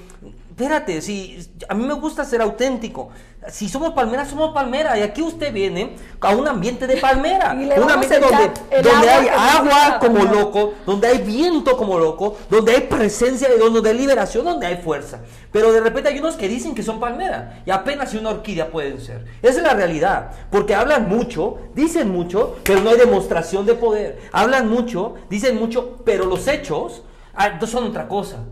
espérate, 0.61 1.01
si 1.01 1.39
a 1.69 1.75
mí 1.75 1.87
me 1.87 1.95
gusta 1.95 2.25
ser 2.25 2.43
auténtico. 2.43 3.09
Si 3.49 3.71
somos 3.71 3.95
palmeras, 3.95 4.29
somos 4.29 4.53
palmera. 4.53 4.99
Y 4.99 5.03
aquí 5.03 5.23
usted 5.23 5.53
viene 5.53 5.97
a 6.21 6.35
un 6.35 6.47
ambiente 6.47 6.87
de 6.87 6.99
palmera. 6.99 7.53
Un 7.81 7.91
ambiente 7.91 8.21
donde, 8.21 8.51
donde 8.83 9.09
hay 9.09 9.29
agua 9.29 9.99
como 9.99 10.25
loco, 10.25 10.75
donde 10.85 11.09
hay 11.09 11.19
viento 11.19 11.77
como 11.77 11.99
loco, 11.99 12.37
donde 12.51 12.73
hay 12.73 12.81
presencia 12.83 13.49
de 13.49 13.57
Dios, 13.57 13.73
donde 13.73 13.89
hay 13.89 13.97
liberación, 13.97 14.45
donde 14.45 14.67
hay 14.67 14.77
fuerza. 14.77 15.21
Pero 15.51 15.73
de 15.73 15.81
repente 15.81 16.11
hay 16.11 16.19
unos 16.19 16.37
que 16.37 16.49
dicen 16.49 16.75
que 16.75 16.83
son 16.83 17.01
palmera 17.01 17.63
y 17.65 17.71
apenas 17.71 18.11
si 18.11 18.19
una 18.19 18.31
orquídea 18.31 18.71
pueden 18.71 19.01
ser. 19.01 19.25
Esa 19.41 19.59
es 19.59 19.63
la 19.63 19.75
realidad, 19.75 20.33
porque 20.51 20.75
hablan 20.75 21.09
mucho, 21.09 21.59
dicen 21.75 22.11
mucho, 22.11 22.57
pero 22.65 22.81
no 22.81 22.91
hay 22.91 22.99
demostración 22.99 23.65
de 23.65 23.75
poder. 23.75 24.21
Hablan 24.33 24.69
mucho, 24.69 25.15
dicen 25.31 25.59
mucho, 25.59 26.03
pero 26.05 26.27
los 26.27 26.47
hechos 26.47 27.03
ah, 27.35 27.59
son 27.67 27.85
otra 27.85 28.07
cosa. 28.07 28.45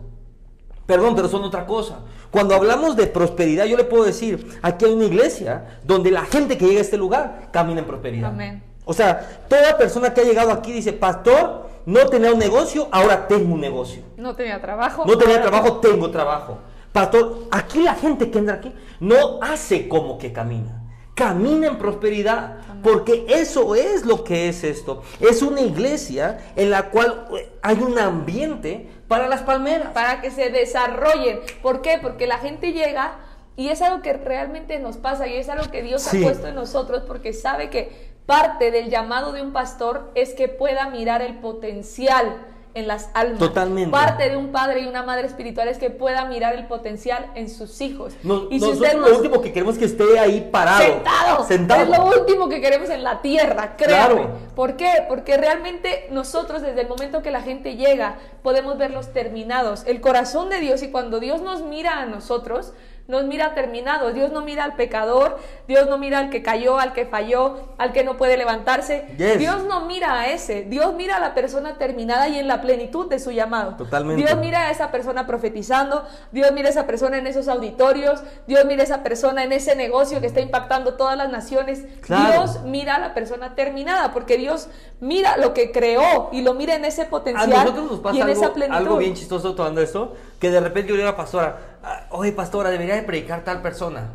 Perdón, 0.89 1.15
pero 1.15 1.29
son 1.29 1.43
otra 1.43 1.67
cosa. 1.67 1.99
Cuando 2.31 2.55
hablamos 2.55 2.95
de 2.95 3.05
prosperidad, 3.05 3.65
yo 3.65 3.77
le 3.77 3.83
puedo 3.83 4.05
decir, 4.05 4.57
aquí 4.63 4.85
hay 4.85 4.93
una 4.93 5.05
iglesia 5.05 5.77
donde 5.83 6.09
la 6.09 6.25
gente 6.25 6.57
que 6.57 6.65
llega 6.65 6.79
a 6.79 6.81
este 6.81 6.97
lugar 6.97 7.49
camina 7.51 7.81
en 7.81 7.85
prosperidad. 7.85 8.31
Amén. 8.31 8.63
O 8.85 8.93
sea, 8.93 9.43
toda 9.47 9.77
persona 9.77 10.11
que 10.11 10.21
ha 10.21 10.23
llegado 10.23 10.51
aquí 10.51 10.71
dice, 10.71 10.91
pastor, 10.91 11.69
no 11.85 12.07
tenía 12.07 12.33
un 12.33 12.39
negocio, 12.39 12.87
ahora 12.91 13.27
tengo 13.27 13.53
un 13.53 13.61
negocio. 13.61 14.01
No 14.17 14.35
tenía 14.35 14.59
trabajo. 14.59 15.05
No 15.05 15.15
tenía 15.15 15.39
trabajo, 15.39 15.73
tengo 15.73 16.09
trabajo. 16.09 16.57
Pastor, 16.91 17.41
aquí 17.51 17.83
la 17.83 17.93
gente 17.93 18.31
que 18.31 18.39
entra 18.39 18.55
aquí 18.55 18.73
no 18.99 19.43
hace 19.43 19.87
como 19.87 20.17
que 20.17 20.33
camina. 20.33 20.81
Camina 21.13 21.67
en 21.67 21.77
prosperidad, 21.77 22.61
porque 22.81 23.27
eso 23.29 23.75
es 23.75 24.07
lo 24.07 24.23
que 24.23 24.49
es 24.49 24.63
esto. 24.63 25.03
Es 25.19 25.43
una 25.43 25.61
iglesia 25.61 26.51
en 26.55 26.71
la 26.71 26.89
cual 26.89 27.27
hay 27.61 27.77
un 27.77 27.99
ambiente 27.99 28.89
para 29.09 29.27
las 29.27 29.41
palmeras. 29.41 29.89
para 29.93 30.21
que 30.21 30.31
se 30.31 30.49
desarrollen. 30.49 31.41
¿Por 31.61 31.81
qué? 31.81 31.99
Porque 32.01 32.27
la 32.27 32.37
gente 32.37 32.71
llega 32.71 33.15
y 33.57 33.67
es 33.69 33.81
algo 33.81 34.01
que 34.01 34.13
realmente 34.13 34.79
nos 34.79 34.95
pasa 34.95 35.27
y 35.27 35.35
es 35.35 35.49
algo 35.49 35.69
que 35.69 35.83
Dios 35.83 36.01
Sí. 36.03 36.19
ha 36.19 36.23
puesto 36.23 36.47
en 36.47 36.55
nosotros 36.55 37.03
porque 37.05 37.33
sabe 37.33 37.69
que 37.69 38.07
parte 38.25 38.71
del 38.71 38.89
llamado 38.89 39.33
de 39.33 39.41
un 39.41 39.51
pastor 39.51 40.11
es 40.15 40.33
que 40.33 40.47
pueda 40.47 40.87
mirar 40.89 41.21
el 41.21 41.39
potencial 41.39 42.37
en 42.75 42.87
las 42.87 43.09
almas. 43.13 43.39
Totalmente. 43.39 43.89
Parte 43.91 44.29
de 44.29 44.37
un 44.37 44.51
padre 44.51 44.81
y 44.81 44.85
una 44.85 45.03
madre 45.03 45.25
espiritual 45.27 45.67
es 45.67 45.77
que 45.79 45.89
pueda 45.89 46.25
mirar 46.25 46.53
el 46.55 46.67
potencial 46.67 47.31
en 47.35 47.49
sus 47.49 47.81
hijos. 47.81 48.13
No- 48.23 48.43
y 48.49 48.59
si 48.59 48.67
nosotros 48.67 48.81
usted 48.93 48.97
lo 48.99 49.17
último 49.17 49.41
que 49.41 49.51
queremos 49.51 49.75
es 49.75 49.79
que 49.79 49.85
esté 49.85 50.19
ahí 50.19 50.49
parado. 50.51 50.79
sentado. 50.83 51.43
Sentado. 51.45 51.81
Es 51.81 51.89
lo 51.89 52.05
último 52.05 52.47
que 52.47 52.61
queremos 52.61 52.89
en 52.89 53.03
la 53.03 53.21
tierra, 53.21 53.75
créame. 53.75 54.13
Claro. 54.15 54.29
¿Por 54.55 54.75
qué? 54.75 55.03
Porque 55.07 55.35
realmente 55.37 56.07
nosotros 56.11 56.61
desde 56.61 56.81
el 56.81 56.87
momento 56.87 57.21
que 57.21 57.31
la 57.31 57.41
gente 57.41 57.75
llega 57.75 58.17
podemos 58.43 58.77
verlos 58.77 59.13
terminados. 59.13 59.83
El 59.87 59.99
corazón 59.99 60.49
de 60.49 60.59
Dios 60.59 60.83
y 60.83 60.91
cuando 60.91 61.19
Dios 61.19 61.41
nos 61.41 61.63
mira 61.63 61.99
a 61.99 62.05
nosotros, 62.05 62.73
nos 63.09 63.25
mira 63.25 63.53
terminados. 63.55 64.13
Dios 64.13 64.31
no 64.31 64.41
mira 64.41 64.63
al 64.63 64.75
pecador, 64.75 65.37
Dios 65.67 65.87
no 65.89 65.97
mira 65.97 66.19
al 66.19 66.29
que 66.29 66.41
cayó, 66.43 66.77
al 66.79 66.93
que 66.93 67.05
falló, 67.05 67.57
al 67.77 67.91
que 67.91 68.03
no 68.03 68.15
puede 68.17 68.37
levantarse. 68.37 69.05
Yes. 69.17 69.39
Dios 69.39 69.65
no 69.65 69.81
mira 69.85 70.13
a 70.13 70.27
ese. 70.27 70.61
Dios 70.61 70.93
mira 70.93 71.17
a 71.17 71.19
la 71.19 71.33
persona 71.33 71.77
terminada 71.77 72.29
y 72.29 72.37
en 72.37 72.47
la 72.47 72.61
plenitud 72.61 73.09
de 73.09 73.19
su 73.19 73.31
llamado. 73.31 73.75
Totalmente. 73.75 74.23
Dios 74.23 74.37
mira 74.39 74.67
a 74.67 74.71
esa 74.71 74.91
persona 74.91 75.25
profetizando, 75.27 76.05
Dios 76.31 76.51
mira 76.51 76.67
a 76.67 76.71
esa 76.71 76.85
persona 76.85 77.17
en 77.17 77.25
esos 77.27 77.47
auditorios, 77.47 78.21
Dios 78.47 78.63
mira 78.65 78.81
a 78.81 78.85
esa 78.85 79.03
persona 79.03 79.43
en 79.43 79.51
ese 79.53 79.75
negocio 79.75 80.21
que 80.21 80.27
está 80.27 80.39
impactando 80.41 80.93
todas 80.93 81.17
las 81.17 81.29
naciones. 81.29 81.83
Claro. 82.01 82.31
Dios 82.43 82.61
mira 82.63 82.95
a 82.95 82.99
la 82.99 83.13
persona 83.15 83.55
terminada, 83.55 84.13
porque 84.13 84.37
Dios 84.37 84.67
mira 84.99 85.35
lo 85.37 85.55
que 85.55 85.71
creó 85.71 86.29
y 86.31 86.43
lo 86.43 86.53
mira 86.53 86.75
en 86.75 86.85
ese 86.85 87.01
A 87.03 87.09
potencial 87.09 87.49
nosotros 87.49 88.03
nos 88.03 88.13
y 88.15 88.17
en 88.17 88.23
algo, 88.27 88.33
esa 88.43 88.53
plenitud. 88.53 88.77
algo 88.77 88.97
bien 88.97 89.15
chistoso 89.15 89.55
tomando 89.55 89.81
esto, 89.81 90.13
que 90.39 90.51
de 90.51 90.59
repente 90.59 90.89
yo 90.89 90.95
le 90.95 91.01
digo 91.01 91.09
a 91.09 91.13
la 91.13 91.17
pastora, 91.17 91.57
"Ah, 91.78 91.78
oye 92.11 92.31
pastora, 92.31 92.69
debería 92.69 92.95
de 92.95 93.03
predicar 93.03 93.43
tal 93.43 93.61
persona. 93.61 94.13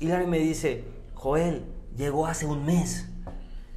Y 0.00 0.06
Larry 0.06 0.26
me 0.26 0.38
dice, 0.38 0.84
Joel, 1.14 1.64
llegó 1.96 2.26
hace 2.26 2.46
un 2.46 2.64
mes. 2.64 3.08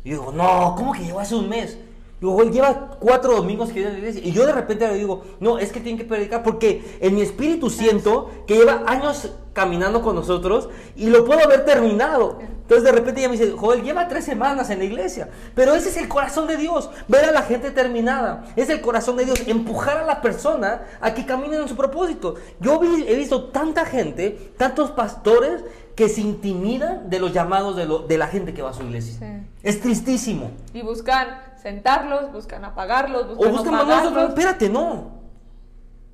Y 0.04 0.12
yo 0.12 0.20
digo, 0.20 0.32
no, 0.32 0.76
¿cómo 0.78 0.94
que 0.94 1.04
llegó 1.04 1.20
hace 1.20 1.36
un 1.36 1.50
mes? 1.50 1.78
Digo, 2.20 2.34
Joel, 2.34 2.52
lleva 2.52 2.98
cuatro 3.00 3.36
domingos 3.36 3.70
que 3.70 3.76
viene 3.76 3.90
a 3.90 3.94
la 3.94 4.00
iglesia. 4.00 4.22
Y 4.24 4.32
yo 4.32 4.46
de 4.46 4.52
repente 4.52 4.86
le 4.88 4.96
digo, 4.96 5.24
no, 5.40 5.58
es 5.58 5.72
que 5.72 5.80
tiene 5.80 5.98
que 5.98 6.04
predicar 6.06 6.44
porque 6.44 6.98
en 7.00 7.16
mi 7.16 7.22
espíritu 7.22 7.70
siento 7.70 8.30
que 8.46 8.56
lleva 8.58 8.84
años 8.88 9.32
caminando 9.54 10.02
con 10.02 10.16
nosotros 10.16 10.70
y 10.96 11.10
lo 11.10 11.24
puedo 11.26 11.42
haber 11.44 11.64
terminado. 11.66 12.40
Entonces 12.62 12.84
de 12.84 12.92
repente 12.92 13.22
ella 13.22 13.30
me 13.30 13.38
dice, 13.38 13.52
Joel, 13.52 13.82
lleva 13.84 14.08
tres 14.08 14.26
semanas 14.26 14.70
en 14.70 14.80
la 14.80 14.86
iglesia. 14.86 15.30
Pero 15.56 15.74
ese 15.76 15.90
es 15.90 15.98
el 15.98 16.08
corazón 16.08 16.46
de 16.48 16.58
Dios, 16.58 16.90
ver 17.08 17.26
a 17.26 17.32
la 17.32 17.42
gente 17.42 17.72
terminada. 17.72 18.44
Es 18.56 18.70
el 18.70 18.82
corazón 18.82 19.16
de 19.18 19.26
Dios, 19.26 19.42
empujar 19.48 19.98
a 19.98 20.06
la 20.06 20.22
persona 20.22 20.82
a 21.02 21.14
que 21.14 21.26
caminen 21.26 21.62
en 21.62 21.68
su 21.70 21.76
propósito. 21.76 22.36
Yo 22.60 22.80
vi- 22.80 23.06
he 23.08 23.16
visto 23.16 23.46
tanta 23.46 23.86
gente, 23.86 24.52
tantos 24.58 24.92
pastores 24.92 25.64
que 25.96 26.10
se 26.10 26.22
intimidan 26.22 27.10
de 27.10 27.20
los 27.20 27.34
llamados 27.34 27.76
de, 27.76 27.86
lo- 27.86 28.00
de 28.00 28.18
la 28.18 28.28
gente 28.28 28.54
que 28.54 28.62
va 28.62 28.70
a 28.70 28.74
su 28.74 28.84
iglesia. 28.84 29.16
Sí. 29.20 29.48
Es 29.64 29.82
tristísimo. 29.82 30.52
Y 30.74 30.82
buscan 30.82 31.28
sentarlos, 31.62 32.32
buscan 32.32 32.66
apagarlos, 32.66 33.24
O 33.24 33.36
buscan, 33.36 33.52
buscan 33.52 33.74
maneras 33.74 34.02
de 34.04 34.08
apagarlos. 34.10 34.30
espérate, 34.38 34.70
no. 34.70 35.20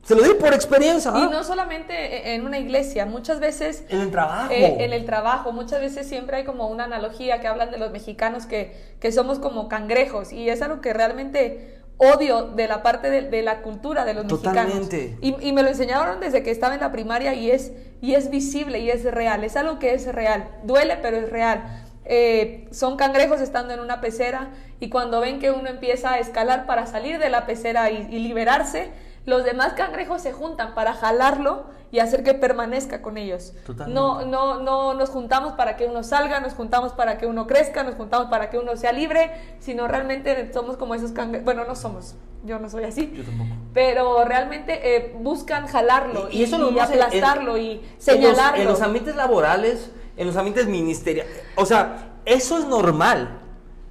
Se 0.04 0.14
lo 0.16 0.22
digo 0.22 0.38
por 0.38 0.54
experiencia. 0.54 1.12
Y 1.16 1.22
¿ah? 1.24 1.30
no 1.32 1.44
solamente 1.44 2.36
en 2.36 2.46
una 2.46 2.60
iglesia, 2.60 3.08
muchas 3.08 3.40
veces 3.40 3.86
En 3.90 4.02
el 4.02 4.12
trabajo. 4.12 4.52
Eh, 4.52 4.84
en 4.86 4.94
el 4.94 5.04
trabajo, 5.06 5.52
muchas 5.52 5.80
veces 5.82 6.08
siempre 6.08 6.38
hay 6.38 6.44
como 6.46 6.68
una 6.68 6.84
analogía 6.84 7.40
que 7.42 7.48
hablan 7.48 7.72
de 7.72 7.80
los 7.80 7.92
mexicanos 7.92 8.46
que, 8.46 8.96
que 9.00 9.12
somos 9.12 9.40
como 9.40 9.68
cangrejos 9.68 10.32
y 10.32 10.48
es 10.50 10.62
algo 10.62 10.80
que 10.80 10.94
realmente 10.94 11.82
odio 11.98 12.50
de 12.50 12.68
la 12.68 12.84
parte 12.84 13.10
de, 13.10 13.24
de 13.24 13.42
la 13.42 13.62
cultura 13.64 14.06
de 14.06 14.14
los 14.14 14.28
Totalmente. 14.28 15.18
mexicanos. 15.20 15.42
Y, 15.42 15.48
y 15.50 15.54
me 15.54 15.64
lo 15.64 15.70
enseñaron 15.70 16.20
desde 16.20 16.44
que 16.44 16.52
estaba 16.52 16.76
en 16.76 16.82
la 16.82 16.92
primaria 16.92 17.34
y 17.34 17.50
es, 17.50 17.72
y 18.00 18.14
es 18.14 18.30
visible 18.30 18.80
y 18.80 18.92
es 18.92 19.06
real, 19.06 19.44
es 19.44 19.56
algo 19.56 19.80
que 19.80 19.96
es 19.96 20.06
real, 20.14 20.50
duele 20.64 21.00
pero 21.02 21.18
es 21.18 21.32
real. 21.32 21.85
Eh, 22.06 22.68
son 22.72 22.98
cangrejos 22.98 23.42
estando 23.42 23.74
en 23.74 23.80
una 23.80 24.00
pecera 24.00 24.50
y 24.80 24.90
cuando 24.90 25.22
ven 25.22 25.40
que 25.40 25.52
uno 25.52 25.68
empieza 25.70 26.12
a 26.14 26.20
escalar 26.20 26.66
para 26.68 26.86
salir 26.86 27.18
de 27.20 27.30
la 27.30 27.46
pecera 27.46 27.90
y, 27.90 28.08
y 28.12 28.20
liberarse, 28.20 28.92
los 29.26 29.44
demás 29.44 29.74
cangrejos 29.74 30.22
se 30.22 30.32
juntan 30.32 30.76
para 30.76 30.94
jalarlo 30.94 31.66
y 31.92 31.98
hacer 32.00 32.24
que 32.24 32.36
permanezca 32.36 33.02
con 33.02 33.18
ellos. 33.18 33.54
Totalmente. 33.66 34.00
No, 34.00 34.24
no, 34.26 34.60
no 34.60 34.94
nos 34.94 35.10
juntamos 35.10 35.54
para 35.54 35.78
que 35.78 35.86
uno 35.86 36.04
salga, 36.04 36.40
nos 36.42 36.54
juntamos 36.54 36.94
para 36.94 37.18
que 37.18 37.26
uno 37.26 37.48
crezca, 37.48 37.82
nos 37.84 37.96
juntamos 37.96 38.28
para 38.28 38.52
que 38.52 38.60
uno 38.60 38.76
sea 38.78 38.92
libre, 38.92 39.32
sino 39.60 39.88
realmente 39.88 40.52
somos 40.54 40.78
como 40.78 40.94
esos 40.94 41.12
cangrejos. 41.12 41.44
Bueno, 41.46 41.64
no 41.66 41.74
somos, 41.76 42.16
yo 42.44 42.60
no 42.60 42.70
soy 42.70 42.84
así. 42.84 43.12
Yo 43.16 43.24
tampoco. 43.24 43.50
Pero 43.74 44.26
realmente 44.26 44.96
eh, 44.96 45.16
buscan 45.20 45.66
jalarlo 45.68 46.28
y, 46.30 46.42
Y 46.42 46.44
eso 46.44 46.60
lo 46.60 46.70
y 46.70 46.76
vemos 46.76 46.90
en- 46.92 47.02
aplastarlo 47.02 47.58
y 47.58 47.72
En 47.72 47.82
los, 47.82 48.04
señalarlo. 48.04 48.62
en 48.62 48.68
los 48.68 48.82
ambientes 48.82 49.16
laborales, 49.16 49.90
en 50.18 50.28
los 50.28 50.36
ambientes 50.38 50.68
ministeriales. 50.68 51.32
O 51.56 51.66
sea, 51.66 52.14
eso 52.26 52.58
es 52.58 52.66
normal 52.66 53.40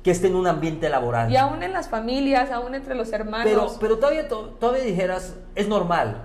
que 0.02 0.10
esté 0.10 0.26
en 0.26 0.36
un 0.36 0.46
ambiente 0.46 0.88
laboral. 0.88 1.30
Y 1.32 1.36
aún 1.36 1.62
en 1.62 1.72
las 1.72 1.88
familias, 1.88 2.50
aún 2.50 2.74
entre 2.74 2.94
los 2.94 3.12
hermanos. 3.12 3.46
Pero, 3.48 3.72
pero 3.80 3.98
todavía, 3.98 4.28
to- 4.28 4.48
todavía 4.60 4.84
dijeras, 4.84 5.34
es 5.54 5.66
normal. 5.68 6.22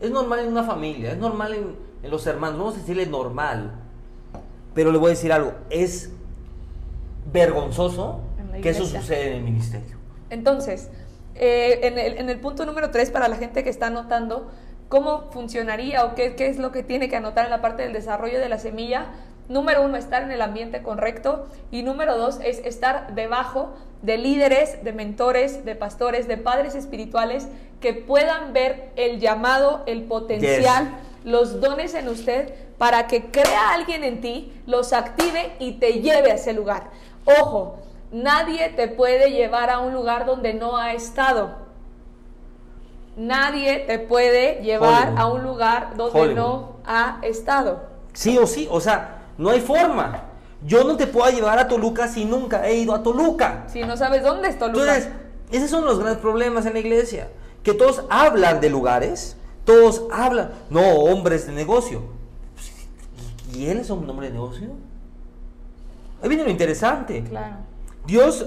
Es 0.00 0.10
normal 0.10 0.40
en 0.40 0.48
una 0.48 0.62
familia, 0.64 1.12
es 1.12 1.18
normal 1.18 1.54
en, 1.54 1.76
en 2.02 2.10
los 2.10 2.26
hermanos. 2.26 2.58
Vamos 2.58 2.74
a 2.74 2.78
decirle 2.78 3.06
normal. 3.06 3.72
Pero 4.74 4.92
le 4.92 4.98
voy 4.98 5.08
a 5.08 5.10
decir 5.10 5.32
algo, 5.32 5.52
es 5.70 6.10
vergonzoso 7.32 8.20
que 8.62 8.70
eso 8.70 8.84
suceda 8.86 9.20
en 9.20 9.32
el 9.34 9.42
ministerio. 9.42 9.96
Entonces, 10.30 10.88
eh, 11.34 11.80
en, 11.82 11.98
el, 11.98 12.18
en 12.18 12.28
el 12.30 12.38
punto 12.40 12.64
número 12.66 12.90
3, 12.90 13.10
para 13.10 13.28
la 13.28 13.36
gente 13.36 13.62
que 13.64 13.70
está 13.70 13.86
anotando, 13.88 14.50
¿cómo 14.88 15.30
funcionaría 15.30 16.04
o 16.04 16.14
qué, 16.14 16.34
qué 16.34 16.48
es 16.48 16.58
lo 16.58 16.72
que 16.72 16.82
tiene 16.82 17.08
que 17.08 17.16
anotar 17.16 17.44
en 17.44 17.50
la 17.50 17.60
parte 17.60 17.82
del 17.82 17.92
desarrollo 17.92 18.38
de 18.38 18.48
la 18.48 18.58
semilla? 18.58 19.06
Número 19.48 19.82
uno, 19.82 19.96
estar 19.96 20.22
en 20.22 20.30
el 20.30 20.42
ambiente 20.42 20.82
correcto. 20.82 21.48
Y 21.70 21.82
número 21.82 22.18
dos, 22.18 22.38
es 22.44 22.58
estar 22.58 23.14
debajo 23.14 23.74
de 24.02 24.18
líderes, 24.18 24.84
de 24.84 24.92
mentores, 24.92 25.64
de 25.64 25.74
pastores, 25.74 26.28
de 26.28 26.36
padres 26.36 26.74
espirituales 26.74 27.48
que 27.80 27.94
puedan 27.94 28.52
ver 28.52 28.90
el 28.96 29.20
llamado, 29.20 29.82
el 29.86 30.02
potencial, 30.02 30.98
los 31.24 31.60
dones 31.60 31.94
en 31.94 32.08
usted 32.08 32.52
para 32.76 33.06
que 33.06 33.30
crea 33.30 33.72
alguien 33.72 34.04
en 34.04 34.20
ti, 34.20 34.52
los 34.66 34.92
active 34.92 35.52
y 35.58 35.72
te 35.72 36.00
lleve 36.00 36.30
a 36.30 36.34
ese 36.34 36.52
lugar. 36.52 36.90
Ojo, 37.40 37.78
nadie 38.12 38.68
te 38.70 38.88
puede 38.88 39.30
llevar 39.30 39.70
a 39.70 39.80
un 39.80 39.92
lugar 39.92 40.26
donde 40.26 40.54
no 40.54 40.76
ha 40.76 40.92
estado. 40.92 41.67
Nadie 43.18 43.80
te 43.80 43.98
puede 43.98 44.62
llevar 44.62 45.08
Hollywood. 45.08 45.18
a 45.18 45.26
un 45.26 45.42
lugar 45.42 45.96
donde 45.96 46.20
Hollywood. 46.20 46.36
no 46.36 46.76
ha 46.86 47.18
estado. 47.22 47.82
Sí 48.12 48.38
o 48.38 48.46
sí, 48.46 48.68
o 48.70 48.80
sea, 48.80 49.26
no 49.36 49.50
hay 49.50 49.60
forma. 49.60 50.22
Yo 50.64 50.84
no 50.84 50.96
te 50.96 51.08
puedo 51.08 51.28
llevar 51.30 51.58
a 51.58 51.66
Toluca 51.66 52.06
si 52.06 52.24
nunca 52.24 52.66
he 52.68 52.76
ido 52.76 52.94
a 52.94 53.02
Toluca. 53.02 53.64
Si 53.66 53.82
no 53.82 53.96
sabes 53.96 54.22
dónde 54.22 54.48
está 54.48 54.66
Toluca. 54.66 54.96
Entonces, 54.96 55.12
esos 55.50 55.68
son 55.68 55.84
los 55.84 55.98
grandes 55.98 56.18
problemas 56.18 56.64
en 56.66 56.74
la 56.74 56.78
iglesia. 56.78 57.28
Que 57.64 57.74
todos 57.74 58.04
hablan 58.08 58.60
de 58.60 58.70
lugares, 58.70 59.36
todos 59.64 60.04
hablan, 60.12 60.52
no, 60.70 60.80
hombres 60.80 61.46
de 61.46 61.52
negocio. 61.52 62.02
¿Y 63.52 63.66
él 63.66 63.78
es 63.78 63.90
un 63.90 64.08
hombre 64.08 64.28
de 64.28 64.34
negocio? 64.34 64.68
Ahí 66.22 66.28
viene 66.28 66.44
lo 66.44 66.50
interesante. 66.50 67.24
Claro. 67.24 67.56
Dios, 68.06 68.46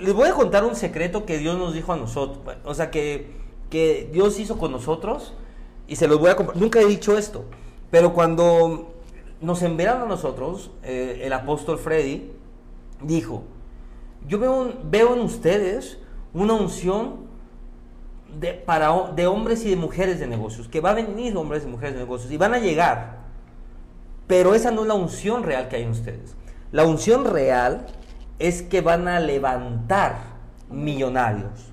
les 0.00 0.14
voy 0.14 0.28
a 0.28 0.32
contar 0.32 0.64
un 0.64 0.76
secreto 0.76 1.26
que 1.26 1.38
Dios 1.38 1.58
nos 1.58 1.74
dijo 1.74 1.92
a 1.92 1.96
nosotros, 1.96 2.38
o 2.64 2.74
sea, 2.74 2.90
que, 2.90 3.41
que 3.72 4.10
Dios 4.12 4.38
hizo 4.38 4.58
con 4.58 4.70
nosotros 4.70 5.32
y 5.88 5.96
se 5.96 6.06
los 6.06 6.20
voy 6.20 6.28
a 6.28 6.36
compartir. 6.36 6.62
Nunca 6.62 6.78
he 6.78 6.84
dicho 6.84 7.16
esto, 7.16 7.46
pero 7.90 8.12
cuando 8.12 8.92
nos 9.40 9.62
enviaron 9.62 10.02
a 10.02 10.04
nosotros, 10.04 10.70
eh, 10.82 11.22
el 11.24 11.32
apóstol 11.32 11.78
Freddy 11.78 12.32
dijo, 13.00 13.44
yo 14.28 14.38
veo, 14.38 14.74
veo 14.84 15.14
en 15.14 15.20
ustedes 15.20 15.98
una 16.34 16.52
unción 16.52 17.20
de, 18.38 18.52
para, 18.52 19.10
de 19.16 19.26
hombres 19.26 19.64
y 19.64 19.70
de 19.70 19.76
mujeres 19.76 20.20
de 20.20 20.26
negocios, 20.26 20.68
que 20.68 20.82
va 20.82 20.90
a 20.90 20.94
venir 20.94 21.34
hombres 21.34 21.64
y 21.64 21.66
mujeres 21.66 21.94
de 21.94 22.00
negocios 22.00 22.30
y 22.30 22.36
van 22.36 22.52
a 22.52 22.58
llegar, 22.58 23.20
pero 24.26 24.54
esa 24.54 24.70
no 24.70 24.82
es 24.82 24.88
la 24.88 24.94
unción 24.94 25.44
real 25.44 25.68
que 25.68 25.76
hay 25.76 25.84
en 25.84 25.92
ustedes. 25.92 26.36
La 26.72 26.84
unción 26.84 27.24
real 27.24 27.86
es 28.38 28.60
que 28.60 28.82
van 28.82 29.08
a 29.08 29.18
levantar 29.18 30.18
millonarios. 30.68 31.71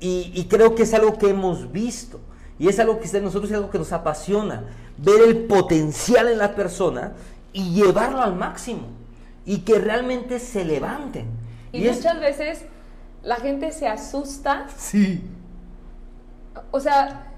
Y, 0.00 0.32
y 0.34 0.44
creo 0.46 0.74
que 0.74 0.84
es 0.84 0.94
algo 0.94 1.18
que 1.18 1.30
hemos 1.30 1.70
visto. 1.70 2.20
Y 2.58 2.68
es 2.68 2.78
algo 2.78 2.98
que 2.98 3.06
está 3.06 3.18
en 3.18 3.24
nosotros, 3.24 3.50
es 3.50 3.56
algo 3.56 3.70
que 3.70 3.78
nos 3.78 3.92
apasiona. 3.92 4.64
Ver 4.98 5.22
el 5.22 5.44
potencial 5.44 6.28
en 6.28 6.38
la 6.38 6.54
persona 6.54 7.12
y 7.52 7.72
llevarlo 7.74 8.20
al 8.20 8.36
máximo. 8.36 8.88
Y 9.46 9.60
que 9.60 9.78
realmente 9.78 10.38
se 10.38 10.64
levanten. 10.64 11.26
Y, 11.72 11.80
muchas 11.88 12.20
veces 12.20 12.64
la 13.22 13.36
gente 13.36 13.72
se 13.72 13.88
asusta. 13.88 14.66
Sí. 14.76 15.22
O 16.70 16.80
sea, 16.80 17.32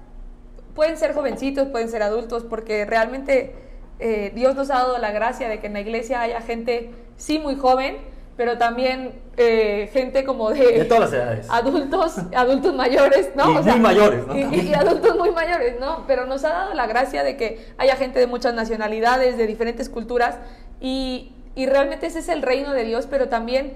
pueden 0.75 0.97
ser 0.97 1.13
jovencitos, 1.13 1.67
pueden 1.69 1.89
ser 1.89 2.03
adultos, 2.03 2.43
porque 2.43 2.85
realmente 2.85 3.55
eh, 3.99 4.31
Dios 4.35 4.55
nos 4.55 4.69
ha 4.71 4.75
dado 4.75 4.97
la 4.97 5.11
gracia 5.11 5.47
de 5.49 5.59
que 5.59 5.67
en 5.67 5.73
la 5.73 5.81
iglesia 5.81 6.21
haya 6.21 6.41
gente, 6.41 6.91
sí, 7.15 7.39
muy 7.39 7.55
joven, 7.55 7.97
pero 8.35 8.57
también 8.57 9.11
eh, 9.37 9.89
gente 9.93 10.23
como 10.23 10.49
de... 10.49 10.79
De 10.79 10.85
todas 10.85 11.11
las 11.11 11.13
edades. 11.13 11.47
adultos, 11.49 12.15
adultos 12.35 12.73
mayores, 12.73 13.29
¿no? 13.35 13.51
Y 13.59 13.63
muy 13.63 13.79
mayores, 13.79 14.25
¿no? 14.27 14.35
Y, 14.37 14.41
y- 14.43 14.69
y 14.69 14.73
adultos 14.73 15.15
muy 15.17 15.31
mayores, 15.31 15.79
¿no? 15.79 16.03
Pero 16.07 16.25
nos 16.25 16.43
ha 16.43 16.49
dado 16.49 16.73
la 16.73 16.87
gracia 16.87 17.23
de 17.23 17.37
que 17.37 17.65
haya 17.77 17.95
gente 17.95 18.19
de 18.19 18.27
muchas 18.27 18.53
nacionalidades, 18.53 19.37
de 19.37 19.45
diferentes 19.47 19.87
culturas, 19.89 20.37
y, 20.81 21.31
y 21.55 21.65
realmente 21.67 22.07
ese 22.07 22.19
es 22.19 22.29
el 22.29 22.41
reino 22.41 22.73
de 22.73 22.83
Dios, 22.83 23.07
pero 23.09 23.29
también 23.29 23.73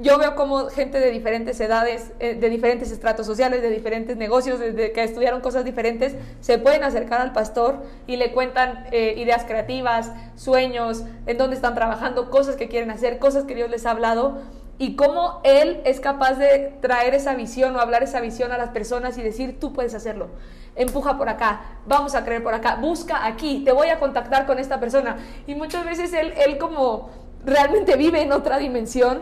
yo 0.00 0.18
veo 0.18 0.34
como 0.34 0.68
gente 0.70 0.98
de 0.98 1.10
diferentes 1.10 1.60
edades, 1.60 2.12
eh, 2.18 2.34
de 2.34 2.48
diferentes 2.48 2.90
estratos 2.90 3.26
sociales, 3.26 3.60
de 3.60 3.68
diferentes 3.68 4.16
negocios, 4.16 4.58
desde 4.58 4.92
que 4.92 5.04
estudiaron 5.04 5.42
cosas 5.42 5.64
diferentes, 5.64 6.14
se 6.40 6.56
pueden 6.58 6.82
acercar 6.82 7.20
al 7.20 7.32
pastor 7.32 7.82
y 8.06 8.16
le 8.16 8.32
cuentan 8.32 8.86
eh, 8.90 9.14
ideas 9.18 9.44
creativas, 9.44 10.10
sueños, 10.34 11.04
en 11.26 11.36
dónde 11.36 11.56
están 11.56 11.74
trabajando, 11.74 12.30
cosas 12.30 12.56
que 12.56 12.68
quieren 12.68 12.90
hacer, 12.90 13.18
cosas 13.18 13.44
que 13.44 13.54
Dios 13.54 13.70
les 13.70 13.84
ha 13.84 13.90
hablado 13.90 14.40
y 14.78 14.96
cómo 14.96 15.42
Él 15.44 15.82
es 15.84 16.00
capaz 16.00 16.34
de 16.34 16.74
traer 16.80 17.14
esa 17.14 17.34
visión 17.34 17.76
o 17.76 17.80
hablar 17.80 18.02
esa 18.02 18.20
visión 18.22 18.50
a 18.50 18.58
las 18.58 18.70
personas 18.70 19.18
y 19.18 19.22
decir, 19.22 19.60
tú 19.60 19.74
puedes 19.74 19.94
hacerlo. 19.94 20.30
Empuja 20.74 21.18
por 21.18 21.28
acá, 21.28 21.60
vamos 21.86 22.14
a 22.14 22.24
creer 22.24 22.42
por 22.42 22.54
acá, 22.54 22.76
busca 22.76 23.26
aquí, 23.26 23.62
te 23.62 23.72
voy 23.72 23.88
a 23.88 23.98
contactar 23.98 24.46
con 24.46 24.58
esta 24.58 24.80
persona. 24.80 25.18
Y 25.46 25.54
muchas 25.54 25.84
veces 25.84 26.14
Él, 26.14 26.32
él 26.46 26.56
como 26.56 27.10
realmente 27.44 27.96
vive 27.96 28.22
en 28.22 28.32
otra 28.32 28.56
dimensión, 28.56 29.20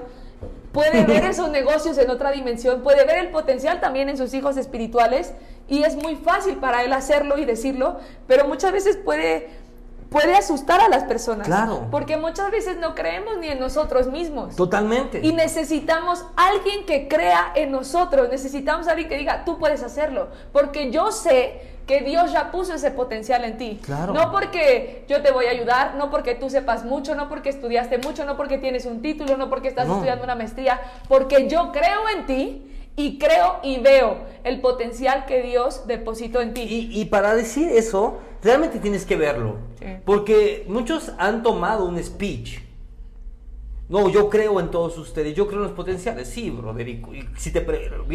puede 0.72 1.04
ver 1.06 1.24
esos 1.24 1.50
negocios 1.50 1.98
en 1.98 2.10
otra 2.10 2.30
dimensión, 2.30 2.82
puede 2.82 3.04
ver 3.04 3.18
el 3.18 3.28
potencial 3.28 3.80
también 3.80 4.08
en 4.08 4.16
sus 4.16 4.34
hijos 4.34 4.56
espirituales 4.56 5.32
y 5.68 5.82
es 5.84 5.96
muy 5.96 6.16
fácil 6.16 6.56
para 6.56 6.82
Él 6.82 6.92
hacerlo 6.92 7.38
y 7.38 7.44
decirlo, 7.44 7.98
pero 8.26 8.46
muchas 8.46 8.72
veces 8.72 8.96
puede 8.96 9.60
puede 10.10 10.34
asustar 10.34 10.80
a 10.80 10.88
las 10.88 11.04
personas. 11.04 11.46
Claro. 11.46 11.86
Porque 11.90 12.16
muchas 12.16 12.50
veces 12.50 12.76
no 12.76 12.94
creemos 12.94 13.38
ni 13.38 13.48
en 13.48 13.60
nosotros 13.60 14.08
mismos. 14.08 14.56
Totalmente. 14.56 15.20
Y 15.22 15.32
necesitamos 15.32 16.24
alguien 16.36 16.84
que 16.84 17.08
crea 17.08 17.52
en 17.54 17.70
nosotros. 17.70 18.28
Necesitamos 18.28 18.88
alguien 18.88 19.08
que 19.08 19.16
diga, 19.16 19.44
tú 19.44 19.58
puedes 19.58 19.82
hacerlo. 19.82 20.28
Porque 20.52 20.90
yo 20.90 21.12
sé 21.12 21.69
que 21.90 22.02
Dios 22.02 22.30
ya 22.30 22.52
puso 22.52 22.72
ese 22.74 22.92
potencial 22.92 23.42
en 23.42 23.58
ti. 23.58 23.80
Claro. 23.84 24.12
No 24.12 24.30
porque 24.30 25.04
yo 25.08 25.22
te 25.22 25.32
voy 25.32 25.46
a 25.46 25.50
ayudar, 25.50 25.96
no 25.96 26.08
porque 26.08 26.36
tú 26.36 26.48
sepas 26.48 26.84
mucho, 26.84 27.16
no 27.16 27.28
porque 27.28 27.48
estudiaste 27.48 27.98
mucho, 27.98 28.24
no 28.24 28.36
porque 28.36 28.58
tienes 28.58 28.86
un 28.86 29.02
título, 29.02 29.36
no 29.36 29.50
porque 29.50 29.66
estás 29.66 29.88
No. 29.88 29.94
estudiando 29.94 30.22
una 30.22 30.36
maestría, 30.36 30.80
porque 31.08 31.48
yo 31.48 31.72
creo 31.72 32.08
en 32.16 32.26
ti 32.26 32.66
y 32.94 33.18
creo 33.18 33.56
y 33.64 33.80
veo 33.80 34.18
el 34.44 34.60
potencial 34.60 35.26
que 35.26 35.42
Dios 35.42 35.88
depositó 35.88 36.40
en 36.40 36.54
ti. 36.54 36.60
Y, 36.62 37.00
y 37.00 37.06
para 37.06 37.34
decir 37.34 37.68
eso, 37.72 38.18
realmente 38.40 38.78
tienes 38.78 39.04
que 39.04 39.16
verlo. 39.16 39.56
Sí. 39.80 39.86
Porque 40.04 40.64
muchos 40.68 41.10
han 41.18 41.42
tomado 41.42 41.86
un 41.86 42.00
speech. 42.00 42.60
No, 43.90 44.08
yo 44.08 44.30
creo 44.30 44.60
en 44.60 44.70
todos 44.70 44.96
ustedes, 44.98 45.34
yo 45.34 45.46
creo 45.48 45.58
en 45.58 45.64
los 45.64 45.72
potenciales. 45.72 46.28
Sí, 46.28 46.48
Broderico. 46.48 47.12
Y 47.12 47.28
si 47.36 47.50
te 47.50 47.60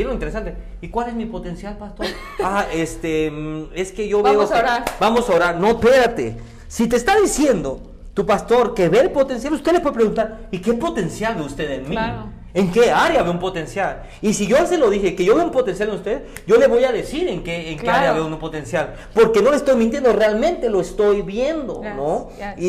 lo 0.06 0.14
interesante. 0.14 0.56
¿Y 0.82 0.88
cuál 0.88 1.10
es 1.10 1.16
mi 1.16 1.26
potencial, 1.26 1.78
pastor? 1.78 2.06
ah, 2.44 2.66
este, 2.74 3.30
mm, 3.30 3.66
es 3.76 3.92
que 3.92 4.08
yo 4.08 4.24
Vamos 4.24 4.50
veo 4.50 4.58
a 4.58 4.62
que- 4.62 4.66
orar. 4.66 4.86
Vamos 5.02 5.30
a 5.30 5.34
orar. 5.34 5.60
No, 5.60 5.72
espérate. 5.72 6.38
Si 6.68 6.88
te 6.88 6.96
está 6.96 7.20
diciendo 7.20 7.82
tu 8.14 8.26
pastor 8.26 8.74
que 8.74 8.88
ve 8.88 9.02
el 9.02 9.12
potencial, 9.12 9.54
usted 9.54 9.74
le 9.74 9.82
puede 9.82 9.96
preguntar, 9.96 10.48
¿y 10.50 10.60
qué 10.60 10.74
potencial 10.74 11.36
ve 11.36 11.42
usted 11.42 11.70
en 11.70 11.84
mí? 11.84 11.92
Claro. 11.92 12.30
¿En 12.56 12.72
qué 12.72 12.90
área 12.90 13.22
ve 13.22 13.30
un 13.30 13.38
potencial? 13.40 14.04
Y 14.22 14.34
si 14.34 14.48
yo 14.48 14.66
se 14.66 14.78
lo 14.78 14.90
dije 14.90 15.14
que 15.14 15.26
yo 15.26 15.36
veo 15.36 15.44
un 15.44 15.52
potencial 15.52 15.90
en 15.90 15.96
usted, 15.96 16.24
yo 16.48 16.56
le 16.56 16.68
voy 16.68 16.86
a 16.86 16.92
decir 16.94 17.28
en 17.28 17.44
qué, 17.44 17.70
en 17.72 17.78
qué 17.78 17.84
Claro. 17.84 18.00
área 18.00 18.14
veo 18.14 18.26
un 18.26 18.40
potencial. 18.40 18.96
Porque 19.14 19.42
no 19.42 19.52
le 19.52 19.58
estoy 19.58 19.76
mintiendo, 19.76 20.14
realmente 20.14 20.70
lo 20.70 20.80
estoy 20.80 21.22
viendo, 21.22 21.82
Yes, 21.84 21.96
¿no? 21.96 22.30
yes. 22.38 22.48
Y, 22.58 22.68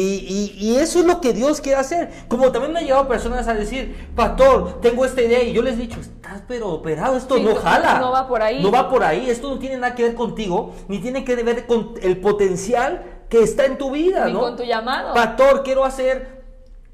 y- 0.59 0.67
y 0.73 0.77
eso 0.79 0.99
es 0.99 1.05
lo 1.07 1.21
que 1.21 1.33
Dios 1.33 1.61
quiere 1.61 1.79
hacer. 1.79 2.11
Como 2.27 2.51
también 2.51 2.73
me 2.73 2.81
han 2.81 2.85
llegado 2.85 3.07
personas 3.07 3.47
a 3.47 3.55
decir, 3.55 4.09
pastor, 4.17 4.81
tengo 4.81 5.05
esta 5.05 5.23
idea. 5.23 5.43
Y 5.45 5.53
yo 5.53 5.63
les 5.63 5.75
he 5.75 5.83
dicho, 5.83 6.01
estás 6.01 6.43
pero 6.49 6.69
operado, 6.69 7.17
esto 7.17 7.37
Sí, 7.37 7.43
no- 7.45 7.55
jala. 7.55 8.01
no 8.01 8.11
va 8.11 8.27
por 8.27 8.43
ahí. 8.43 8.61
No 8.63 8.73
va 8.73 8.91
por 8.91 9.05
ahí, 9.05 9.31
esto 9.31 9.49
no 9.49 9.61
tiene 9.61 9.77
nada 9.79 9.95
que 9.95 10.03
ver 10.03 10.15
contigo, 10.17 10.75
ni 10.89 10.99
tiene 10.99 11.25
que 11.25 11.37
ver 11.37 11.67
con 11.67 11.95
el 12.03 12.19
potencial 12.19 13.05
que 13.29 13.41
está 13.43 13.65
en 13.67 13.79
tu 13.79 13.93
vida, 13.93 14.25
Ni 14.27 14.33
¿no? 14.33 14.41
con 14.41 14.57
tu 14.57 14.65
llamado. 14.65 15.15
Pastor, 15.15 15.63
quiero 15.63 15.85
hacer 15.85 16.43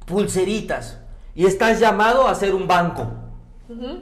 pulseritas. 0.07 0.99
Y 1.35 1.47
estás 1.47 1.81
llamado 1.81 2.27
a 2.27 2.33
hacer 2.33 2.55
un 2.55 2.67
banco. 2.67 3.07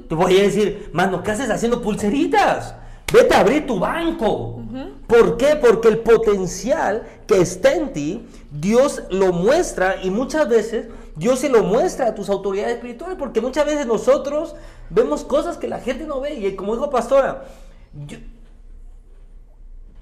Te 0.09 0.15
voy 0.17 0.37
a 0.39 0.43
decir, 0.43 0.91
mano, 0.93 1.23
¿qué 1.23 1.31
haces 1.31 1.49
haciendo 1.51 1.81
pulseritas? 1.81 2.75
Vete 3.13 3.35
a 3.35 3.41
abrir 3.41 3.67
tu 3.67 3.79
banco. 3.79 4.61
¿Por 5.07 5.37
qué? 5.37 5.57
Porque 5.57 5.89
el 5.89 5.99
potencial 5.99 7.07
que 7.27 7.41
está 7.41 7.75
en 7.75 7.93
ti, 7.93 8.27
Dios 8.51 9.03
lo 9.11 9.33
muestra 9.33 10.03
y 10.03 10.11
muchas 10.11 10.49
veces 10.49 10.89
Dios 11.17 11.39
se 11.41 11.49
lo 11.49 11.63
muestra 11.63 12.07
a 12.09 12.15
tus 12.15 12.29
autoridades 12.31 12.75
espirituales, 12.77 13.17
porque 13.19 13.41
muchas 13.41 13.67
veces 13.67 13.87
nosotros 13.87 14.55
vemos 14.89 15.25
cosas 15.25 15.57
que 15.57 15.69
la 15.69 15.79
gente 15.81 16.05
no 16.07 16.21
ve. 16.21 16.35
Y 16.35 16.57
como 16.57 16.75
dijo 16.75 16.91
Pastora, 16.91 17.45
yo- 18.07 18.19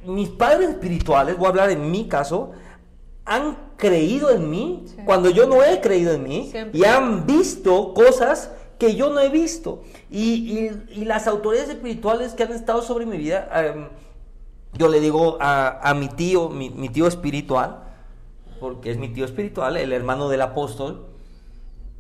mis 0.07 0.29
padres 0.29 0.71
espirituales, 0.71 1.37
voy 1.37 1.47
a 1.47 1.49
hablar 1.51 1.71
en 1.71 1.91
mi 1.91 2.07
caso, 2.09 2.53
han 3.29 3.57
creído 3.77 4.31
en 4.31 4.49
mí 4.51 4.85
Sí. 4.87 4.97
cuando 5.05 5.31
yo 5.31 5.47
no 5.47 5.63
he 5.63 5.81
creído 5.81 6.13
en 6.13 6.23
mí 6.23 6.49
Siempre. 6.51 6.79
y 6.81 6.85
han 6.85 7.27
visto 7.27 7.93
cosas 7.95 8.51
que 8.79 8.95
yo 8.97 9.11
no 9.11 9.21
he 9.21 9.29
visto. 9.29 9.83
Y, 10.11 10.59
y- 10.59 11.01
y 11.01 11.05
las 11.05 11.27
autoridades 11.27 11.69
espirituales 11.69 12.33
que 12.35 12.45
han 12.45 12.53
estado 12.53 12.81
sobre 12.83 13.07
mi 13.07 13.17
vida, 13.17 13.49
em, 13.55 13.89
yo 14.75 14.89
le 14.89 15.01
digo 15.01 15.37
a, 15.41 15.79
a 15.89 15.95
mi 15.95 16.09
tío, 16.09 16.49
mi, 16.49 16.71
mi 16.71 16.89
tío 16.89 17.07
espiritual, 17.07 17.85
porque 18.61 18.91
es 18.91 18.97
mi 18.99 19.09
tío 19.09 19.25
espiritual, 19.25 19.77
el 19.77 19.93
hermano 19.93 20.29
del 20.29 20.41
apóstol, 20.43 21.07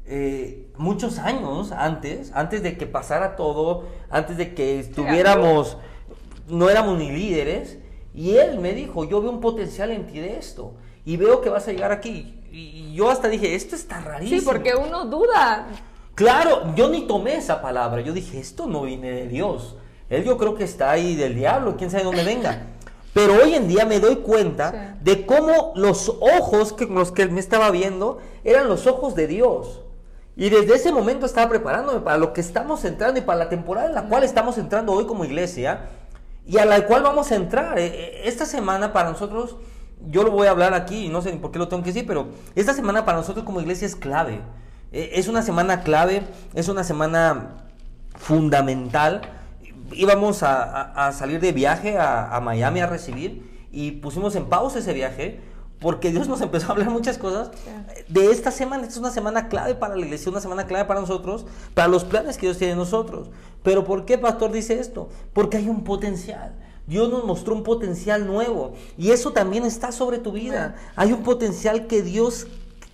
eh, 0.06 0.70
muchos 0.78 1.18
años 1.18 1.72
antes, 1.72 2.32
antes 2.34 2.62
de 2.62 2.76
que 2.78 2.86
pasara 2.86 3.36
todo, 3.36 3.84
antes 4.10 4.36
de 4.38 4.54
que 4.54 4.78
estuviéramos, 4.80 5.76
no 6.48 6.70
éramos 6.70 6.98
ni 6.98 7.10
líderes, 7.10 7.78
y 8.14 8.36
él 8.36 8.58
me 8.58 8.72
dijo, 8.72 9.04
yo 9.04 9.20
veo 9.20 9.30
un 9.30 9.40
potencial 9.40 9.90
en 9.90 10.06
ti 10.06 10.18
de 10.18 10.38
esto, 10.38 10.72
y 11.08 11.16
veo 11.16 11.40
que 11.40 11.48
vas 11.48 11.66
a 11.66 11.72
llegar 11.72 11.90
aquí. 11.90 12.34
Y 12.52 12.92
yo 12.94 13.10
hasta 13.10 13.28
dije, 13.28 13.54
esto 13.54 13.74
está 13.76 14.00
rarísimo. 14.00 14.40
Sí, 14.40 14.44
porque 14.46 14.74
uno 14.74 15.06
duda. 15.06 15.66
Claro, 16.14 16.74
yo 16.74 16.88
ni 16.90 17.06
tomé 17.06 17.36
esa 17.36 17.62
palabra. 17.62 18.02
Yo 18.02 18.12
dije, 18.12 18.38
esto 18.38 18.66
no 18.66 18.82
viene 18.82 19.10
de 19.10 19.26
Dios. 19.26 19.76
Él 20.10 20.24
yo 20.24 20.36
creo 20.36 20.54
que 20.54 20.64
está 20.64 20.90
ahí 20.90 21.14
del 21.16 21.34
diablo, 21.34 21.76
quién 21.78 21.90
sabe 21.90 22.04
dónde 22.04 22.24
venga. 22.24 22.66
Pero 23.14 23.34
hoy 23.42 23.54
en 23.54 23.68
día 23.68 23.86
me 23.86 24.00
doy 24.00 24.16
cuenta 24.16 24.70
Sí. 24.70 24.98
de 25.04 25.24
cómo 25.26 25.72
los 25.76 26.10
ojos 26.20 26.74
que, 26.74 26.86
con 26.86 26.96
los 26.96 27.10
que 27.10 27.22
él 27.22 27.30
me 27.30 27.40
estaba 27.40 27.70
viendo 27.70 28.18
eran 28.44 28.68
los 28.68 28.86
ojos 28.86 29.14
de 29.14 29.26
Dios. 29.26 29.80
Y 30.36 30.50
desde 30.50 30.74
ese 30.74 30.92
momento 30.92 31.24
estaba 31.26 31.48
preparándome 31.48 32.00
para 32.00 32.18
lo 32.18 32.32
que 32.34 32.40
estamos 32.42 32.84
entrando 32.84 33.18
y 33.18 33.22
para 33.22 33.38
la 33.38 33.48
temporada 33.48 33.88
en 33.88 33.94
la 33.94 34.02
cual 34.08 34.24
estamos 34.24 34.58
entrando 34.58 34.92
hoy 34.92 35.06
como 35.06 35.24
iglesia 35.24 35.86
y 36.46 36.58
a 36.58 36.64
la 36.64 36.86
cual 36.86 37.02
vamos 37.02 37.32
a 37.32 37.36
entrar. 37.36 37.78
Eh, 37.78 37.86
eh, 37.86 38.20
Esta 38.24 38.44
semana 38.46 38.92
para 38.92 39.10
nosotros, 39.10 39.56
yo 40.06 40.22
lo 40.22 40.30
voy 40.30 40.46
a 40.46 40.50
hablar 40.50 40.74
aquí 40.74 41.06
y 41.06 41.08
no 41.08 41.22
sé 41.22 41.32
ni 41.32 41.38
por 41.38 41.50
qué 41.50 41.58
lo 41.58 41.68
tengo 41.68 41.82
que 41.82 41.90
decir, 41.92 42.06
pero 42.06 42.28
esta 42.54 42.72
semana 42.74 43.04
para 43.04 43.18
nosotros 43.18 43.44
como 43.44 43.60
iglesia 43.60 43.86
es 43.86 43.96
clave. 43.96 44.40
Eh, 44.92 45.10
Es 45.14 45.28
una 45.28 45.42
semana 45.42 45.82
clave, 45.82 46.22
es 46.54 46.68
una 46.68 46.84
semana 46.84 47.56
fundamental. 48.16 49.22
Íbamos 49.92 50.42
a, 50.42 50.62
a- 50.62 51.08
a 51.08 51.12
salir 51.12 51.40
de 51.40 51.52
viaje 51.52 51.96
a, 51.98 52.34
a 52.34 52.40
Miami 52.40 52.80
a 52.80 52.86
recibir 52.86 53.66
y 53.72 53.92
pusimos 53.92 54.34
en 54.36 54.46
pausa 54.46 54.78
ese 54.80 54.92
viaje 54.92 55.40
porque 55.80 56.10
Dios 56.10 56.26
nos 56.28 56.40
empezó 56.40 56.68
a 56.68 56.72
hablar 56.72 56.90
muchas 56.90 57.18
cosas 57.18 57.50
de 58.08 58.30
esta 58.32 58.50
semana. 58.50 58.82
Esta 58.82 58.94
es 58.94 58.98
una 58.98 59.10
semana 59.10 59.48
clave 59.48 59.74
para 59.76 59.94
la 59.96 60.04
iglesia, 60.04 60.30
una 60.30 60.40
semana 60.40 60.66
clave 60.66 60.84
para 60.86 61.00
nosotros, 61.00 61.46
para 61.74 61.86
los 61.88 62.04
planes 62.04 62.36
que 62.36 62.46
Dios 62.46 62.58
tiene 62.58 62.72
en 62.72 62.78
nosotros. 62.78 63.30
Pero 63.62 63.84
¿por 63.84 64.04
qué, 64.04 64.18
pastor, 64.18 64.50
dice 64.52 64.78
esto? 64.80 65.08
Porque 65.32 65.56
hay 65.58 65.68
un 65.68 65.84
potencial. 65.84 66.54
Dios 66.88 67.10
nos 67.10 67.24
mostró 67.24 67.54
un 67.54 67.62
potencial 67.62 68.26
nuevo 68.26 68.72
y 68.96 69.10
eso 69.12 69.32
también 69.32 69.64
está 69.64 69.92
sobre 69.92 70.18
tu 70.18 70.32
vida. 70.32 70.74
Hay 70.96 71.12
un 71.12 71.22
potencial 71.22 71.86
que 71.86 72.02
Dios 72.02 72.46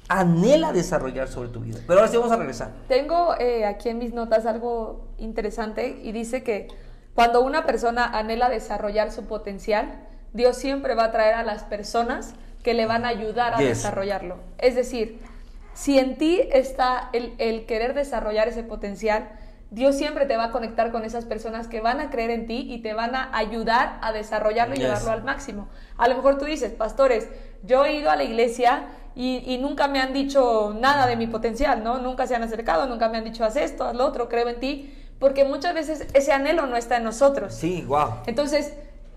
anhela 0.09 0.73
desarrollar 0.73 1.29
sobre 1.29 1.49
tu 1.49 1.61
vida. 1.61 1.79
Pero 1.87 2.01
ahora 2.01 2.11
sí 2.11 2.17
vamos 2.19 2.33
a 2.33 2.37
regresar. 2.37 2.73
Tengo 2.89 3.35
eh, 3.39 3.65
aquí 3.65 3.89
en 3.89 3.99
mis 3.99 4.13
notas 4.13 4.45
algo 4.47 5.07
interesante 5.19 5.99
y 6.03 6.13
dice 6.13 6.43
que 6.43 6.69
cuando 7.15 7.41
una 7.43 7.65
persona 7.65 8.05
anhela 8.05 8.49
desarrollar 8.51 9.13
su 9.13 9.25
potencial, 9.25 10.03
Dios 10.33 10.57
siempre 10.57 10.95
va 10.95 11.05
a 11.05 11.13
traer 11.13 11.35
a 11.35 11.43
las 11.45 11.63
personas 11.63 12.35
que 12.63 12.75
le 12.75 12.87
van 12.87 13.05
a 13.05 13.09
ayudar 13.09 13.55
a 13.55 13.59
Yes. 13.59 13.69
desarrollarlo. 13.69 14.37
Es 14.59 14.75
decir, 14.75 15.21
si 15.75 15.99
en 15.99 16.19
ti 16.19 16.41
está 16.53 17.09
el, 17.13 17.35
el 17.39 17.67
querer 17.67 17.95
desarrollar 17.95 18.49
ese 18.49 18.63
potencial, 18.65 19.31
Dios 19.75 19.97
siempre 19.97 20.25
te 20.27 20.37
va 20.37 20.45
a 20.45 20.51
conectar 20.53 20.93
con 20.93 21.05
esas 21.05 21.25
personas 21.25 21.67
que 21.67 21.81
van 21.81 22.01
a 22.01 22.09
creer 22.11 22.31
en 22.31 22.47
ti 22.47 22.67
y 22.71 22.79
te 22.81 22.95
van 22.95 23.15
a 23.17 23.37
ayudar 23.37 23.99
a 24.03 24.13
desarrollarlo 24.13 24.75
y 24.75 24.79
Yes. 24.79 24.87
llevarlo 24.87 25.11
al 25.11 25.25
máximo. 25.25 25.69
A 25.97 26.07
lo 26.07 26.15
mejor 26.15 26.39
tú 26.39 26.45
dices, 26.45 26.73
pastores, 26.73 27.29
yo 27.65 27.85
he 27.85 27.95
ido 27.95 28.11
a 28.11 28.17
la 28.17 28.23
iglesia 28.23 28.85
y, 29.17 29.43
y 29.47 29.59
nunca 29.59 29.89
me 29.89 30.01
han 30.01 30.13
dicho 30.13 30.77
nada 30.79 31.07
de 31.07 31.17
mi 31.17 31.27
potencial, 31.27 31.83
¿no? 31.83 31.99
Nunca 31.99 32.27
se 32.29 32.37
han 32.37 32.43
acercado, 32.45 32.87
nunca 32.87 33.09
me 33.09 33.19
han 33.19 33.25
dicho, 33.25 33.45
haz 33.45 33.57
esto, 33.57 33.85
haz 33.85 33.97
lo 33.97 34.07
otro, 34.07 34.29
creo 34.29 34.49
en 34.49 34.61
ti, 34.61 34.95
porque 35.19 35.45
muchas 35.45 35.75
veces 35.75 36.07
ese 36.15 36.33
anhelo 36.33 36.67
no 36.67 36.77
está 36.77 36.99
en 36.99 37.05
nosotros. 37.05 37.53
Sí, 37.53 37.85
wow. 37.89 38.11
Entonces, 38.27 38.75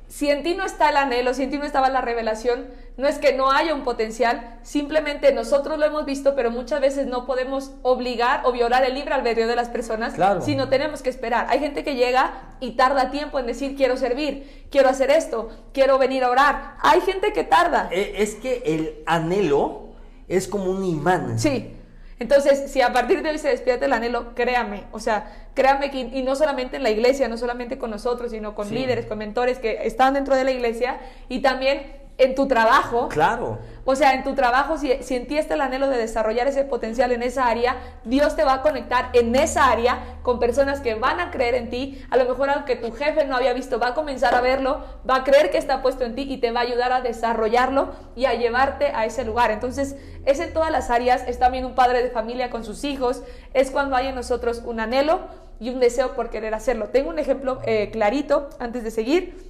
si 0.08 0.30
en 0.30 0.42
ti 0.44 0.54
no 0.56 0.66
está 0.66 0.90
el 0.90 0.98
anhelo, 0.98 1.34
si 1.34 1.44
en 1.44 1.52
ti 1.52 1.58
no 1.58 1.66
estaba 1.66 1.90
la 1.90 2.02
revelación, 2.02 2.68
no 2.96 3.08
es 3.08 3.20
que 3.20 3.34
no 3.34 3.52
haya 3.52 3.76
un 3.76 3.84
potencial, 3.84 4.58
simplemente 4.64 5.32
nosotros 5.34 5.78
lo 5.78 5.86
hemos 5.86 6.06
visto, 6.06 6.34
pero 6.36 6.50
muchas 6.50 6.82
veces 6.82 7.06
no 7.08 7.26
podemos 7.26 7.72
obligar 7.84 8.42
o 8.46 8.52
violar 8.52 8.84
el 8.86 8.94
libre 8.96 9.14
albedrío 9.14 9.48
de 9.48 9.56
las 9.56 9.70
personas, 9.70 10.14
Claro. 10.16 10.42
sino 10.42 10.70
tenemos 10.70 11.02
que 11.02 11.10
esperar. 11.10 11.48
Hay 11.50 11.60
gente 11.60 11.84
que 11.84 11.96
llega 11.96 12.56
y 12.60 12.72
tarda 12.72 13.12
tiempo 13.12 13.38
en 13.38 13.46
decir 13.46 13.76
quiero 13.76 13.98
servir, 13.98 14.68
quiero 14.72 14.90
hacer 14.90 15.12
esto, 15.12 15.50
quiero 15.74 15.98
venir 16.00 16.24
a 16.24 16.32
orar. 16.32 16.76
Hay 16.82 17.02
gente 17.02 17.34
que 17.34 17.44
tarda. 17.44 17.90
Eh, 17.92 18.16
Es 18.18 18.36
que 18.36 18.64
el 18.66 19.04
anhelo 19.06 19.90
es 20.28 20.48
como 20.48 20.72
un 20.72 20.84
imán. 20.84 21.38
Sí. 21.38 21.74
Entonces, 22.20 22.72
si 22.72 22.82
a 22.82 22.92
partir 22.92 23.22
de 23.22 23.30
hoy 23.30 23.38
se 23.38 23.50
despierta 23.50 23.86
el 23.86 23.94
anhelo, 23.94 24.34
créame, 24.34 24.86
o 24.92 25.00
sea, 25.00 25.50
créame 25.54 25.92
que, 25.92 26.00
y 26.00 26.24
no 26.24 26.36
solamente 26.36 26.78
en 26.78 26.84
la 26.84 26.90
iglesia, 26.90 27.28
no 27.28 27.38
solamente 27.38 27.78
con 27.78 27.92
nosotros, 27.92 28.32
sino 28.32 28.56
con 28.56 28.74
líderes, 28.74 29.06
con 29.06 29.20
mentores 29.20 29.60
que 29.60 29.86
están 29.86 30.16
dentro 30.16 30.36
de 30.36 30.44
la 30.44 30.52
iglesia 30.52 31.00
y 31.30 31.42
también 31.42 32.08
en 32.18 32.34
tu 32.34 32.48
trabajo. 32.48 33.08
Claro. 33.10 33.60
O 33.90 33.96
sea, 33.96 34.16
en 34.16 34.26
tu 34.26 34.36
trabajo, 34.36 34.78
si, 34.78 35.02
si 35.02 35.16
en 35.16 35.28
ti 35.28 35.38
está 35.38 35.54
el 35.54 35.62
anhelo 35.62 35.88
de 35.88 35.98
desarrollar 35.98 36.46
ese 36.46 36.66
potencial 36.66 37.14
en 37.14 37.24
esa 37.24 37.48
área, 37.48 37.78
Dios 38.04 38.36
te 38.36 38.44
va 38.44 38.56
a 38.56 38.62
conectar 38.62 39.12
en 39.14 39.34
esa 39.34 39.72
área 39.72 40.18
con 40.24 40.40
personas 40.40 40.82
que 40.82 40.96
van 40.96 41.22
a 41.22 41.32
creer 41.32 41.56
en 41.56 41.70
ti. 41.70 42.06
A 42.10 42.18
lo 42.18 42.26
mejor 42.26 42.50
algo 42.50 42.66
que 42.66 42.76
tu 42.76 42.92
jefe 42.92 43.24
no 43.26 43.38
había 43.38 43.54
visto, 43.54 43.80
va 43.80 43.88
a 43.88 43.94
comenzar 43.94 44.36
a 44.36 44.42
verlo, 44.42 44.84
va 45.10 45.16
a 45.16 45.24
creer 45.24 45.52
que 45.52 45.58
está 45.58 45.82
puesto 45.82 46.04
en 46.04 46.16
ti 46.16 46.28
y 46.30 46.36
te 46.36 46.52
va 46.52 46.60
a 46.60 46.64
ayudar 46.64 46.92
a 46.92 47.00
desarrollarlo 47.00 47.94
y 48.14 48.26
a 48.26 48.34
llevarte 48.34 48.88
a 48.88 49.06
ese 49.06 49.24
lugar. 49.24 49.52
Entonces, 49.52 49.96
es 50.26 50.42
en 50.42 50.52
todas 50.52 50.70
las 50.70 50.90
áreas, 50.90 51.24
es 51.26 51.40
también 51.40 51.64
un 51.64 51.74
padre 51.74 52.04
de 52.04 52.10
familia 52.10 52.50
con 52.50 52.66
sus 52.66 52.84
hijos, 52.84 53.24
es 53.54 53.72
cuando 53.72 53.96
hay 53.96 54.08
en 54.08 54.16
nosotros 54.16 54.64
un 54.66 54.82
anhelo 54.82 55.22
y 55.62 55.70
un 55.70 55.80
deseo 55.80 56.14
por 56.14 56.30
querer 56.30 56.54
hacerlo. 56.54 56.90
Tengo 56.90 57.10
un 57.10 57.20
ejemplo 57.20 57.62
eh, 57.64 57.90
clarito 57.90 58.50
antes 58.60 58.84
de 58.84 58.92
seguir 58.92 59.48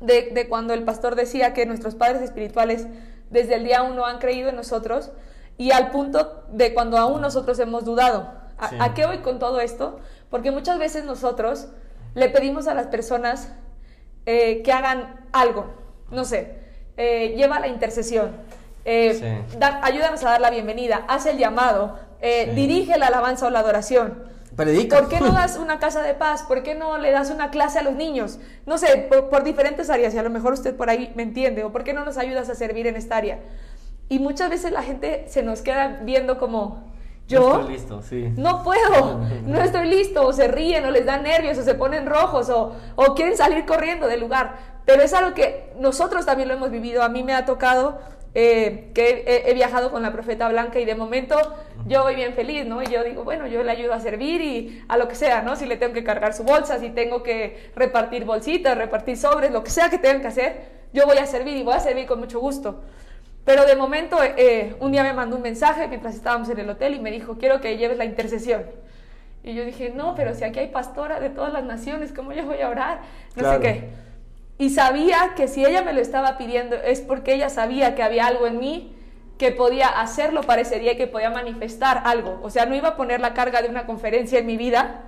de, 0.00 0.46
cuando 0.48 0.74
el 0.74 0.84
pastor 0.84 1.14
decía 1.14 1.54
que 1.54 1.66
nuestros 1.66 1.94
padres 1.94 2.22
espirituales 2.22 2.86
desde 3.30 3.56
el 3.56 3.64
día 3.64 3.82
uno 3.82 4.06
han 4.06 4.18
creído 4.18 4.48
en 4.48 4.56
nosotros 4.56 5.10
y 5.56 5.70
al 5.70 5.90
punto 5.90 6.44
de 6.50 6.74
cuando 6.74 6.98
aún 6.98 7.20
nosotros 7.20 7.58
hemos 7.58 7.84
dudado. 7.84 8.32
¿A, 8.58 8.94
qué 8.94 9.04
voy 9.04 9.18
con 9.18 9.38
todo 9.38 9.60
esto? 9.60 9.98
Porque 10.30 10.50
muchas 10.50 10.78
veces 10.78 11.04
nosotros 11.04 11.68
le 12.14 12.28
pedimos 12.28 12.68
a 12.68 12.74
las 12.74 12.86
personas 12.86 13.52
eh, 14.26 14.62
que 14.62 14.72
hagan 14.72 15.26
algo, 15.32 15.66
no 16.10 16.24
sé, 16.24 16.58
eh, 16.96 17.34
lleva 17.36 17.58
la 17.58 17.66
intercesión, 17.66 18.30
eh, 18.84 19.42
ayúdanos 19.82 20.22
a 20.24 20.30
dar 20.30 20.40
la 20.40 20.50
bienvenida, 20.50 21.04
haz 21.08 21.26
el 21.26 21.38
llamado, 21.38 21.98
dirige 22.54 22.96
la 22.96 23.08
alabanza 23.08 23.46
o 23.46 23.50
la 23.50 23.58
adoración. 23.58 24.33
¿Por 24.56 25.08
qué 25.08 25.20
no 25.20 25.32
das 25.32 25.56
una 25.56 25.78
casa 25.78 26.02
de 26.02 26.14
paz? 26.14 26.42
¿Por 26.42 26.62
qué 26.62 26.74
no 26.74 26.98
le 26.98 27.10
das 27.10 27.30
una 27.30 27.50
clase 27.50 27.78
a 27.78 27.82
los 27.82 27.94
niños? 27.94 28.38
No 28.66 28.78
sé, 28.78 29.08
por, 29.30 29.42
diferentes 29.42 29.90
áreas, 29.90 30.14
y 30.14 30.18
a 30.18 30.22
lo 30.22 30.30
mejor 30.30 30.52
usted 30.52 30.76
por 30.76 30.90
ahí 30.90 31.12
me 31.16 31.22
entiende, 31.22 31.64
o 31.64 31.72
¿por 31.72 31.84
qué 31.84 31.92
no 31.92 32.04
nos 32.04 32.18
ayudas 32.18 32.48
a 32.48 32.54
servir 32.54 32.86
en 32.86 32.96
esta 32.96 33.16
área? 33.16 33.40
Y 34.08 34.18
muchas 34.18 34.50
veces 34.50 34.72
la 34.72 34.82
gente 34.82 35.24
se 35.28 35.42
nos 35.42 35.62
queda 35.62 36.00
viendo 36.02 36.38
como, 36.38 36.92
yo 37.26 37.40
no, 37.40 37.60
estoy 37.60 37.72
listo, 37.72 38.02
sí. 38.02 38.32
no 38.36 38.62
puedo, 38.62 39.20
no 39.46 39.60
estoy 39.60 39.88
listo, 39.88 40.26
o 40.26 40.32
se 40.32 40.46
ríen, 40.46 40.84
o 40.84 40.90
les 40.90 41.06
dan 41.06 41.22
nervios, 41.22 41.58
o 41.58 41.62
se 41.62 41.74
ponen 41.74 42.06
rojos, 42.06 42.48
o, 42.50 42.74
o 42.96 43.14
quieren 43.14 43.36
salir 43.36 43.66
corriendo 43.66 44.06
del 44.06 44.20
lugar. 44.20 44.74
Pero 44.84 45.02
es 45.02 45.14
algo 45.14 45.34
que 45.34 45.72
nosotros 45.78 46.26
también 46.26 46.48
lo 46.48 46.54
hemos 46.54 46.70
vivido. 46.70 47.02
A 47.02 47.08
mí 47.08 47.22
me 47.22 47.32
ha 47.32 47.46
tocado 47.46 47.98
eh, 48.36 48.90
que 48.94 49.44
he, 49.46 49.54
viajado 49.54 49.92
con 49.92 50.02
la 50.02 50.12
profeta 50.12 50.48
Blanca 50.48 50.80
y 50.80 50.84
de 50.84 50.96
momento 50.96 51.36
yo 51.86 52.02
voy 52.02 52.14
bien 52.14 52.34
feliz, 52.34 52.66
¿no? 52.66 52.82
Y 52.82 52.86
yo 52.86 53.04
digo, 53.04 53.24
bueno, 53.24 53.46
yo 53.46 53.62
le 53.62 53.70
ayudo 53.70 53.92
a 53.92 54.00
servir 54.00 54.40
y 54.40 54.82
a 54.88 54.96
lo 54.96 55.08
que 55.08 55.14
sea, 55.14 55.42
¿no? 55.42 55.56
Si 55.56 55.66
le 55.66 55.76
tengo 55.76 55.92
que 55.92 56.04
cargar 56.04 56.32
su 56.34 56.44
bolsa, 56.44 56.78
si 56.78 56.90
tengo 56.90 57.22
que 57.22 57.70
repartir 57.76 58.24
bolsitas, 58.24 58.76
repartir 58.76 59.16
sobres, 59.16 59.50
lo 59.50 59.62
que 59.62 59.70
sea 59.70 59.90
que 59.90 59.98
tengan 59.98 60.20
que 60.20 60.28
hacer, 60.28 60.84
yo 60.92 61.06
voy 61.06 61.18
a 61.18 61.26
servir 61.26 61.56
y 61.56 61.62
voy 61.62 61.74
a 61.74 61.80
servir 61.80 62.06
con 62.06 62.20
mucho 62.20 62.40
gusto. 62.40 62.82
Pero 63.44 63.66
de 63.66 63.76
momento, 63.76 64.16
eh, 64.22 64.74
un 64.80 64.92
día 64.92 65.02
me 65.02 65.12
mandó 65.12 65.36
un 65.36 65.42
mensaje 65.42 65.86
mientras 65.88 66.14
estábamos 66.14 66.48
en 66.48 66.58
el 66.58 66.70
hotel 66.70 66.94
y 66.94 67.00
me 67.00 67.10
dijo, 67.10 67.36
quiero 67.36 67.60
que 67.60 67.76
lleves 67.76 67.98
la 67.98 68.06
intercesión. 68.06 68.64
Y 69.42 69.54
yo 69.54 69.66
dije, 69.66 69.92
no, 69.94 70.14
pero 70.14 70.34
si 70.34 70.44
aquí 70.44 70.60
hay 70.60 70.68
pastora 70.68 71.20
de 71.20 71.28
todas 71.28 71.52
las 71.52 71.64
naciones, 71.64 72.12
¿cómo 72.12 72.32
yo 72.32 72.46
voy 72.46 72.62
a 72.62 72.70
orar? 72.70 73.00
No 73.36 73.52
sé 73.52 73.60
qué. 73.60 73.90
Y 74.56 74.70
sabía 74.70 75.32
que 75.36 75.48
si 75.48 75.66
ella 75.66 75.82
me 75.82 75.92
lo 75.92 76.00
estaba 76.00 76.38
pidiendo 76.38 76.76
es 76.76 77.02
porque 77.02 77.34
ella 77.34 77.50
sabía 77.50 77.94
que 77.94 78.02
había 78.02 78.26
algo 78.26 78.46
en 78.46 78.58
mí 78.58 78.96
que 79.38 79.50
podía 79.50 79.88
hacerlo, 79.88 80.42
parecería 80.42 80.96
que 80.96 81.06
podía 81.06 81.30
manifestar 81.30 82.02
algo. 82.04 82.40
O 82.42 82.50
sea, 82.50 82.66
no 82.66 82.74
iba 82.74 82.90
a 82.90 82.96
poner 82.96 83.20
la 83.20 83.34
carga 83.34 83.62
de 83.62 83.68
una 83.68 83.86
conferencia 83.86 84.38
en 84.38 84.46
mi 84.46 84.56
vida. 84.56 85.02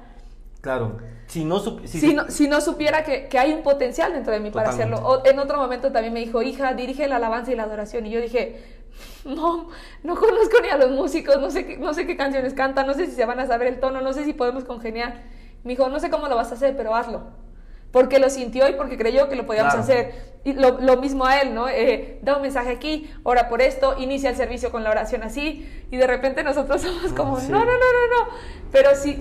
Claro. 0.60 0.98
Si 1.26 1.44
no, 1.44 1.58
si, 1.58 2.48
no, 2.48 2.60
supiera 2.60 3.02
que, 3.02 3.28
hay 3.36 3.52
un 3.52 3.62
potencial 3.62 4.12
dentro 4.12 4.32
de 4.32 4.38
mí 4.38 4.50
para 4.50 4.70
hacerlo. 4.70 4.98
O, 4.98 5.26
en 5.26 5.38
otro 5.40 5.58
momento 5.58 5.90
también 5.90 6.14
me 6.14 6.20
dijo, 6.20 6.40
hija, 6.40 6.72
dirige 6.74 7.08
la 7.08 7.16
alabanza 7.16 7.52
y 7.52 7.56
la 7.56 7.64
adoración. 7.64 8.06
Y 8.06 8.10
yo 8.10 8.20
dije, 8.20 8.62
no, 9.24 9.68
no 10.04 10.14
conozco 10.14 10.60
ni 10.62 10.68
a 10.68 10.76
los 10.76 10.92
músicos, 10.92 11.40
no 11.40 11.50
sé, 11.50 11.78
no 11.78 11.94
sé 11.94 12.06
qué 12.06 12.16
canciones 12.16 12.54
cantan, 12.54 12.86
no 12.86 12.94
sé 12.94 13.06
si 13.06 13.12
se 13.12 13.24
van 13.24 13.40
a 13.40 13.46
saber 13.46 13.68
el 13.68 13.80
tono, 13.80 14.00
no 14.00 14.12
sé 14.12 14.24
si 14.24 14.34
podemos 14.34 14.64
congeniar. 14.64 15.24
Me 15.64 15.72
dijo, 15.72 15.88
no 15.88 15.98
sé 15.98 16.10
cómo 16.10 16.28
lo 16.28 16.36
vas 16.36 16.52
a 16.52 16.54
hacer, 16.54 16.76
pero 16.76 16.94
hazlo 16.94 17.45
porque 17.96 18.18
lo 18.18 18.28
sintió 18.28 18.68
y 18.68 18.74
porque 18.74 18.98
creyó 18.98 19.26
que 19.30 19.36
lo 19.36 19.46
podíamos 19.46 19.74
hacer. 19.74 20.12
Y 20.44 20.52
lo, 20.52 20.98
mismo 20.98 21.24
a 21.24 21.40
él, 21.40 21.54
¿no? 21.54 21.66
Eh, 21.66 22.18
da 22.20 22.36
un 22.36 22.42
mensaje 22.42 22.68
aquí, 22.68 23.10
ora 23.22 23.48
por 23.48 23.62
esto, 23.62 23.94
inicia 23.96 24.28
el 24.28 24.36
servicio 24.36 24.70
con 24.70 24.84
la 24.84 24.90
oración 24.90 25.22
así, 25.22 25.66
y 25.90 25.96
de 25.96 26.06
repente 26.06 26.44
nosotros 26.44 26.82
somos 26.82 27.14
como, 27.14 27.38
no, 27.38 27.58
no, 27.60 27.64
no, 27.64 27.64
no, 27.64 27.72
no. 27.72 28.32
Pero 28.70 28.90
sí, 28.94 29.18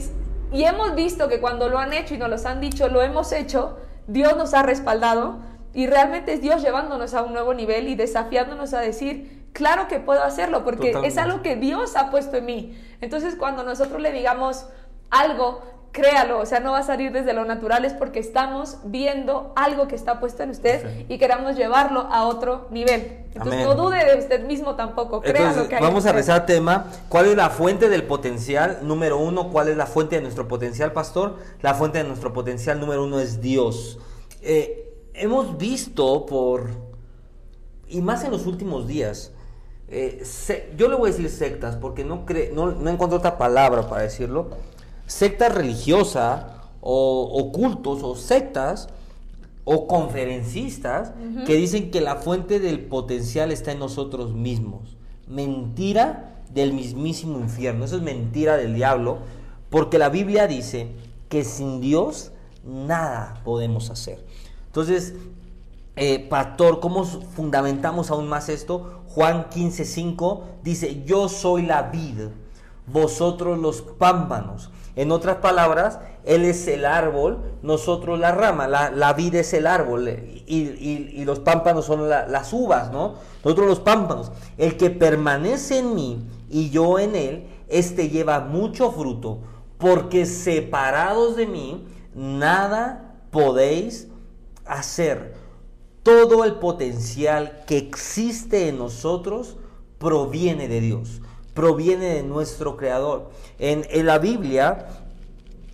y 0.51 0.65
hemos 0.65 0.93
visto 0.93 1.30
que 1.30 1.39
cuando 1.39 1.69
lo 1.69 1.80
han 1.80 1.93
hecho 1.93 2.15
y 2.15 2.17
nos 2.17 2.30
los 2.30 2.45
han 2.45 2.59
dicho, 2.59 2.89
lo 2.89 3.01
hemos 3.01 3.32
hecho, 3.32 3.78
Dios 4.07 4.36
nos 4.36 4.53
ha 4.53 4.61
respaldado 4.61 5.39
y 5.73 5.88
realmente 5.88 6.34
es 6.34 6.41
Dios 6.41 6.61
llevándonos 6.61 7.13
a 7.13 7.23
un 7.23 7.32
nuevo 7.32 7.53
nivel 7.53 7.88
y 7.88 7.95
desafiándonos 7.95 8.73
a 8.73 8.82
decir, 8.82 9.47
claro 9.53 9.88
que 9.88 10.01
puedo 10.01 10.21
hacerlo, 10.21 10.65
porque 10.65 10.93
es 11.05 11.17
algo 11.17 11.41
que 11.41 11.55
Dios 11.55 11.95
ha 11.95 12.11
puesto 12.11 12.36
en 12.36 12.45
mí. 12.45 12.78
Entonces, 12.99 13.38
cuando 13.38 13.63
nosotros 13.63 14.01
le 14.01 14.11
digamos 14.11 14.67
algo, 15.11 15.61
créalo, 15.96 16.39
o 16.41 16.46
sea, 16.46 16.60
no 16.60 16.74
va 16.74 16.80
a 16.80 16.84
salir 16.84 17.14
desde 17.14 17.32
lo 17.32 17.46
natural, 17.46 17.86
es 17.86 17.93
porque 17.93 18.20
estamos 18.20 18.80
viendo 18.84 19.54
algo 19.56 19.88
que 19.88 19.96
está 19.96 20.20
puesto 20.20 20.43
en 20.43 20.50
usted 20.50 21.06
y 21.08 21.18
queramos 21.18 21.56
llevarlo 21.56 22.02
a 22.12 22.26
otro 22.26 22.68
nivel. 22.70 23.24
Entonces 23.34 23.66
no 23.66 23.76
dude 23.76 24.04
de 24.04 24.20
usted 24.20 24.46
mismo 24.46 24.76
tampoco, 24.76 25.22
créalo 25.22 25.70
que 25.70 25.76
hay 25.76 25.82
Vamos 25.82 26.06
a 26.06 26.12
rezar 26.12 26.46
tema, 26.46 26.88
¿cuál 27.08 27.28
es 27.28 27.38
la 27.38 27.50
fuente 27.50 27.88
del 27.88 28.04
potencial? 28.04 28.80
Número 28.84 29.18
uno, 29.18 29.50
¿cuál 29.52 29.70
es 29.70 29.78
la 29.78 29.86
fuente 29.86 30.18
de 30.18 30.22
nuestro 30.22 30.50
potencial, 30.50 30.91
pastor? 30.91 31.38
La 31.62 31.74
fuente 31.74 32.00
de 32.00 32.04
nuestro 32.04 32.34
potencial 32.34 32.78
número 32.78 33.06
uno 33.06 33.22
es 33.22 33.39
Dios. 33.39 33.98
Eh, 34.41 34.93
hemos 35.14 35.58
visto 35.58 36.26
por, 36.26 36.72
y 37.88 38.02
más 38.02 38.26
en 38.26 38.32
los 38.32 38.46
últimos 38.48 38.86
días, 38.86 39.32
eh, 39.88 40.24
yo 40.76 40.89
le 40.89 40.96
voy 40.96 41.10
a 41.10 41.14
decir 41.14 41.30
sectas 41.30 41.78
porque 41.78 42.04
no, 42.04 42.26
cre, 42.26 42.52
no, 42.54 42.72
no 42.72 42.89
encuentro 42.89 43.18
otra 43.18 43.38
palabra 43.38 43.88
para 43.88 44.02
decirlo 44.02 44.74
sectas 45.06 45.53
religiosas 45.53 46.45
o, 46.82 47.51
cultos 47.51 48.03
o 48.03 48.16
sectas 48.16 48.89
o 49.64 49.88
conferencistas 49.88 51.12
que 51.45 51.56
dicen 51.56 51.89
que 51.89 52.01
la 52.01 52.18
fuente 52.18 52.60
del 52.60 52.80
potencial 52.82 53.51
está 53.51 53.72
en 53.72 53.80
nosotros 53.80 54.34
mismos. 54.34 54.95
Mentira 55.28 56.36
del 56.53 56.74
mismísimo 56.74 57.39
infierno. 57.39 57.86
Eso 57.86 57.97
es 57.97 58.01
mentira 58.03 58.58
del 58.58 58.76
diablo, 58.76 59.18
porque 59.70 59.97
la 59.97 60.10
Biblia 60.10 60.47
dice 60.47 60.89
que 61.30 61.43
sin 61.43 61.82
Dios 61.82 62.32
nada 62.64 63.41
podemos 63.43 63.89
hacer. 63.89 64.24
Entonces, 64.68 65.16
eh, 65.95 66.20
pastor, 66.30 66.80
¿cómo 66.80 67.06
fundamentamos 67.06 68.12
aún 68.12 68.28
más 68.28 68.49
esto? 68.49 69.01
Juan 69.08 69.49
15:5 69.49 70.41
dice, 70.64 71.03
yo 71.06 71.30
soy 71.30 71.64
la 71.64 71.84
vid, 71.84 72.28
vosotros 72.86 73.58
los 73.58 73.82
pámpanos. 73.82 74.70
En 74.96 75.12
otras 75.12 75.38
palabras, 75.38 76.00
Él 76.24 76.46
es 76.46 76.68
el 76.68 76.86
árbol, 76.86 77.58
nosotros 77.62 78.18
la 78.18 78.32
rama, 78.32 78.68
la, 78.68 79.14
vida 79.14 79.39
es 79.39 79.54
el 79.54 79.68
árbol 79.68 80.08
y, 80.08 81.24
los 81.26 81.39
pámpanos 81.39 81.86
son 81.86 82.08
las 82.08 82.54
uvas, 82.54 82.91
¿no? 82.91 83.16
Nosotros 83.43 83.68
los 83.68 83.80
pámpanos. 83.80 84.32
El 84.58 84.78
que 84.78 84.89
permanece 84.89 85.80
en 85.80 85.96
mí 85.96 86.26
y 86.50 86.70
yo 86.70 86.98
en 87.00 87.16
Él, 87.16 87.48
este 87.68 88.10
lleva 88.10 88.39
mucho 88.39 88.91
fruto, 88.91 89.39
porque 89.78 90.26
separados 90.26 91.36
de 91.36 91.48
mí, 91.48 91.86
nada 92.14 93.16
podéis 93.32 94.08
hacer. 94.66 95.34
Todo 96.04 96.46
el 96.46 96.56
potencial 96.56 97.64
que 97.68 97.78
existe 97.78 98.70
en 98.70 98.78
nosotros 98.78 99.58
proviene 99.98 100.70
de 100.70 100.80
Dios 100.80 101.22
proviene 101.56 102.16
de 102.16 102.24
nuestro 102.24 102.78
Creador. 102.78 103.32
En, 103.58 103.88
la 104.06 104.20
Biblia, 104.20 104.86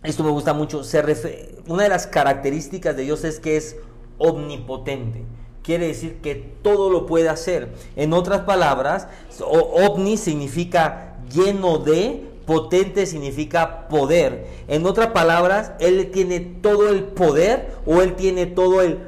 esto 0.04 0.24
me 0.24 0.32
gusta 0.32 0.54
mucho, 0.54 0.86
se 0.86 1.60
una 1.68 1.84
de 1.84 1.90
las 1.90 2.08
características 2.08 2.96
de 2.96 3.04
Dios 3.04 3.26
es 3.26 3.42
que 3.42 3.58
es 3.58 3.76
omnipotente. 4.18 5.24
Quiere 5.64 5.88
decir 5.88 6.22
que 6.22 6.36
todo 6.36 6.90
lo 6.90 7.06
puede 7.06 7.28
hacer. 7.28 7.74
En 7.96 8.14
otras 8.14 8.42
palabras, 8.42 9.08
ovni 9.42 10.18
significa 10.18 11.18
lleno 11.32 11.78
de, 11.80 12.32
potente 12.46 13.06
significa 13.06 13.88
poder. 13.88 14.46
En 14.68 14.86
otras 14.86 15.08
palabras, 15.08 15.74
Él 15.80 16.10
tiene 16.12 16.40
todo 16.40 16.90
el 16.90 17.04
poder 17.04 17.76
o 17.86 18.02
Él 18.02 18.16
tiene 18.16 18.46
todo 18.46 18.82
el 18.82 19.00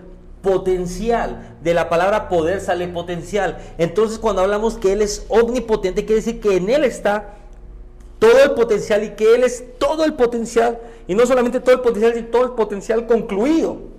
potencial. 0.41 1.52
De 1.63 1.73
la 1.73 1.89
palabra 1.89 2.29
poder 2.29 2.61
sale 2.61 2.87
potencial. 2.87 3.57
Entonces 3.77 4.19
cuando 4.19 4.41
hablamos 4.41 4.75
que 4.75 4.93
Él 4.93 5.01
es 5.01 5.25
omnipotente, 5.29 6.05
quiere 6.05 6.21
decir 6.21 6.41
que 6.41 6.57
en 6.57 6.69
Él 6.69 6.83
está 6.83 7.35
todo 8.19 8.43
el 8.43 8.51
potencial 8.51 9.03
y 9.03 9.09
que 9.11 9.35
Él 9.35 9.43
es 9.43 9.63
todo 9.77 10.03
el 10.03 10.13
potencial. 10.13 10.79
Y 11.07 11.15
no 11.15 11.25
solamente 11.25 11.59
todo 11.59 11.75
el 11.75 11.81
potencial, 11.81 12.13
sino 12.13 12.27
todo 12.27 12.43
el 12.43 12.51
potencial 12.51 13.07
concluido. 13.07 13.93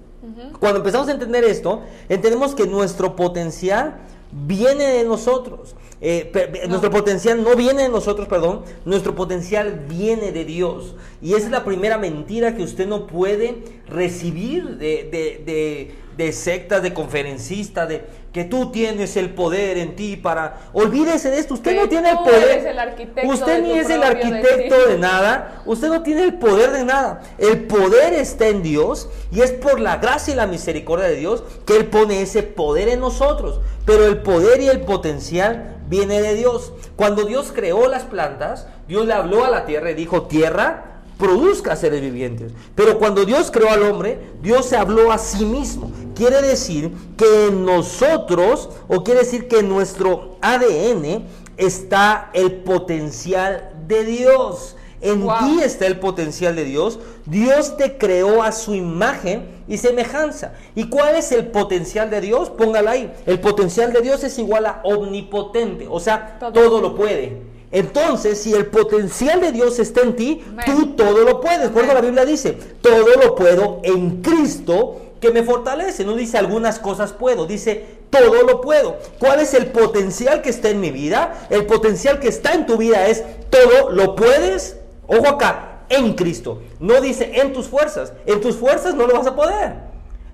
Cuando 0.58 0.78
empezamos 0.78 1.08
a 1.08 1.12
entender 1.12 1.44
esto, 1.44 1.82
entendemos 2.08 2.54
que 2.54 2.66
nuestro 2.66 3.14
potencial 3.14 3.96
viene 4.32 4.84
de 4.84 5.04
nosotros. 5.04 5.74
Eh, 6.06 6.28
per- 6.30 6.68
nuestro 6.68 6.90
potencial 6.90 7.42
no 7.42 7.56
viene 7.56 7.84
de 7.84 7.88
nosotros, 7.88 8.28
perdón, 8.28 8.62
nuestro 8.84 9.14
potencial 9.14 9.84
viene 9.88 10.32
de 10.32 10.44
Dios. 10.44 10.94
Y 11.22 11.32
esa 11.32 11.46
es 11.46 11.50
la 11.50 11.64
primera 11.64 11.96
mentira 11.96 12.54
que 12.54 12.62
usted 12.62 12.86
no 12.86 13.06
puede 13.06 13.56
recibir 13.88 14.76
de, 14.76 15.08
de, 15.10 15.42
de, 15.46 15.94
de 16.16 16.32
sectas, 16.32 16.82
de 16.82 16.92
conferencistas, 16.92 17.88
de 17.88 18.04
que 18.34 18.44
tú 18.44 18.72
tienes 18.72 19.16
el 19.16 19.30
poder 19.30 19.78
en 19.78 19.94
ti 19.94 20.16
para... 20.16 20.58
Olvídese 20.72 21.30
de 21.30 21.38
esto, 21.38 21.54
usted 21.54 21.70
Que 21.70 21.80
no 21.82 21.88
tiene 21.88 22.10
el 22.10 22.18
poder. 22.18 22.66
el 22.66 23.28
usted 23.28 23.62
ni 23.62 23.78
es 23.78 23.88
el 23.88 24.02
arquitecto 24.02 24.56
destino. 24.56 24.86
de 24.88 24.98
nada, 24.98 25.62
usted 25.66 25.86
no 25.88 26.02
tiene 26.02 26.24
el 26.24 26.34
poder 26.34 26.72
de 26.72 26.84
nada. 26.84 27.22
El 27.38 27.62
poder 27.66 28.12
está 28.12 28.48
en 28.48 28.62
Dios 28.64 29.08
y 29.30 29.40
es 29.42 29.52
por 29.52 29.78
la 29.78 29.98
gracia 29.98 30.34
y 30.34 30.36
la 30.36 30.48
misericordia 30.48 31.06
de 31.06 31.14
Dios 31.14 31.44
que 31.64 31.76
Él 31.76 31.86
pone 31.86 32.20
ese 32.22 32.42
poder 32.42 32.88
en 32.88 32.98
nosotros. 33.00 33.60
Pero 33.86 34.04
el 34.06 34.18
poder 34.18 34.60
y 34.60 34.68
el 34.68 34.80
potencial 34.80 35.76
viene 35.94 36.20
de 36.20 36.34
Dios. 36.34 36.72
Cuando 36.96 37.24
Dios 37.24 37.52
creó 37.54 37.88
las 37.88 38.02
plantas, 38.02 38.66
Dios 38.88 39.06
le 39.06 39.12
habló 39.12 39.44
a 39.44 39.50
la 39.50 39.64
tierra 39.64 39.92
y 39.92 39.94
dijo, 39.94 40.22
tierra, 40.22 41.02
produzca 41.18 41.76
seres 41.76 42.00
vivientes. 42.00 42.52
Pero 42.74 42.98
cuando 42.98 43.24
Dios 43.24 43.52
creó 43.52 43.70
al 43.70 43.82
hombre, 43.84 44.18
Dios 44.42 44.66
se 44.66 44.76
habló 44.76 45.12
a 45.12 45.18
sí 45.18 45.44
mismo. 45.44 45.92
Quiere 46.16 46.42
decir 46.42 46.92
que 47.16 47.46
en 47.46 47.64
nosotros, 47.64 48.70
o 48.88 49.04
quiere 49.04 49.20
decir 49.20 49.46
que 49.46 49.60
en 49.60 49.68
nuestro 49.68 50.36
ADN 50.40 51.26
está 51.56 52.30
el 52.32 52.56
potencial 52.56 53.70
de 53.86 54.04
Dios. 54.04 54.74
En 55.00 55.22
Wow. 55.22 55.34
ti 55.40 55.62
está 55.62 55.86
el 55.86 55.98
potencial 55.98 56.56
de 56.56 56.64
Dios. 56.64 56.98
Dios 57.26 57.76
te 57.76 57.98
creó 57.98 58.42
a 58.42 58.52
su 58.52 58.74
imagen 58.74 59.46
y 59.68 59.78
semejanza. 59.78 60.52
¿Y 60.74 60.88
cuál 60.88 61.16
es 61.16 61.30
el 61.32 61.46
potencial 61.48 62.10
de 62.10 62.20
Dios? 62.20 62.50
Póngala 62.50 62.92
ahí. 62.92 63.12
El 63.26 63.40
potencial 63.40 63.92
de 63.92 64.00
Dios 64.00 64.24
es 64.24 64.38
igual 64.38 64.66
a 64.66 64.80
omnipotente, 64.84 65.86
o 65.90 66.00
sea, 66.00 66.38
Todo. 66.38 66.52
todo, 66.52 66.80
lo 66.80 66.94
puede. 66.94 67.54
Entonces, 67.70 68.40
si 68.40 68.54
el 68.54 68.66
potencial 68.66 69.40
de 69.40 69.50
Dios 69.50 69.78
está 69.80 70.02
en 70.02 70.14
ti, 70.14 70.44
tú 70.64 70.94
todo 70.96 71.24
lo 71.24 71.40
puedes. 71.40 71.70
Por 71.70 71.84
la 71.86 72.00
Biblia 72.00 72.24
dice, 72.24 72.52
todo 72.80 73.08
lo 73.20 73.34
puedo 73.34 73.80
en 73.82 74.22
Cristo 74.22 75.00
que 75.20 75.32
me 75.32 75.42
fortalece. 75.42 76.04
No 76.04 76.14
dice 76.14 76.38
algunas 76.38 76.78
cosas 76.78 77.12
puedo, 77.12 77.46
dice 77.46 77.84
todo 78.10 78.42
lo 78.44 78.60
puedo. 78.60 78.96
¿Cuál 79.18 79.40
es 79.40 79.54
el 79.54 79.66
potencial 79.66 80.40
que 80.40 80.50
está 80.50 80.68
en 80.70 80.80
mi 80.80 80.92
vida? 80.92 81.48
El 81.50 81.66
potencial 81.66 82.20
que 82.20 82.28
está 82.28 82.52
en 82.52 82.66
tu 82.66 82.76
vida 82.76 83.08
es 83.08 83.24
todo 83.50 83.90
lo 83.90 84.14
puedes. 84.14 84.76
Ojo 85.06 85.28
acá, 85.28 85.74
en 85.88 86.14
Cristo. 86.14 86.62
No 86.80 87.00
dice 87.00 87.40
en 87.40 87.52
tus 87.52 87.68
fuerzas. 87.68 88.12
En 88.26 88.40
tus 88.40 88.56
fuerzas 88.56 88.94
no 88.94 89.06
lo 89.06 89.14
vas 89.14 89.26
a 89.26 89.36
poder. 89.36 89.74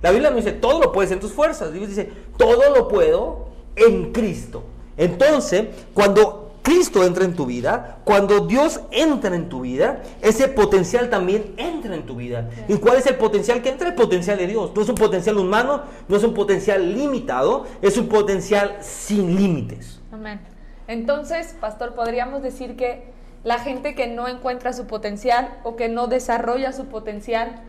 La 0.02 0.10
Biblia 0.10 0.30
no 0.30 0.36
dice 0.36 0.52
todo 0.52 0.80
lo 0.80 0.92
puedes 0.92 1.10
en 1.10 1.20
tus 1.20 1.32
fuerzas. 1.32 1.72
Dios 1.72 1.88
dice 1.88 2.10
todo 2.36 2.74
lo 2.74 2.88
puedo 2.88 3.48
en 3.76 4.12
Cristo. 4.12 4.64
Entonces, 4.96 5.66
cuando 5.94 6.52
Cristo 6.62 7.04
entra 7.04 7.24
en 7.24 7.34
tu 7.34 7.46
vida, 7.46 7.98
cuando 8.04 8.46
Dios 8.46 8.80
entra 8.90 9.34
en 9.34 9.48
tu 9.48 9.62
vida, 9.62 10.02
ese 10.20 10.48
potencial 10.48 11.08
también 11.08 11.54
entra 11.56 11.94
en 11.94 12.04
tu 12.04 12.16
vida. 12.16 12.50
¿Y 12.68 12.76
cuál 12.76 12.98
es 12.98 13.06
el 13.06 13.16
potencial 13.16 13.62
que 13.62 13.70
entra? 13.70 13.88
El 13.88 13.94
potencial 13.94 14.38
de 14.38 14.46
Dios. 14.46 14.72
No 14.74 14.82
es 14.82 14.88
un 14.88 14.94
potencial 14.94 15.38
humano, 15.38 15.82
no 16.08 16.16
es 16.16 16.22
un 16.22 16.34
potencial 16.34 16.94
limitado, 16.94 17.66
es 17.80 17.96
un 17.96 18.08
potencial 18.08 18.78
sin 18.80 19.36
límites. 19.36 20.00
Amén. 20.12 20.40
Entonces, 20.86 21.54
pastor, 21.60 21.94
podríamos 21.94 22.42
decir 22.42 22.76
que 22.76 23.10
la 23.44 23.58
gente 23.58 23.94
que 23.94 24.06
no 24.06 24.28
encuentra 24.28 24.72
su 24.72 24.86
potencial 24.86 25.48
o 25.64 25.76
que 25.76 25.88
no 25.88 26.06
desarrolla 26.06 26.72
su 26.72 26.86
potencial 26.86 27.62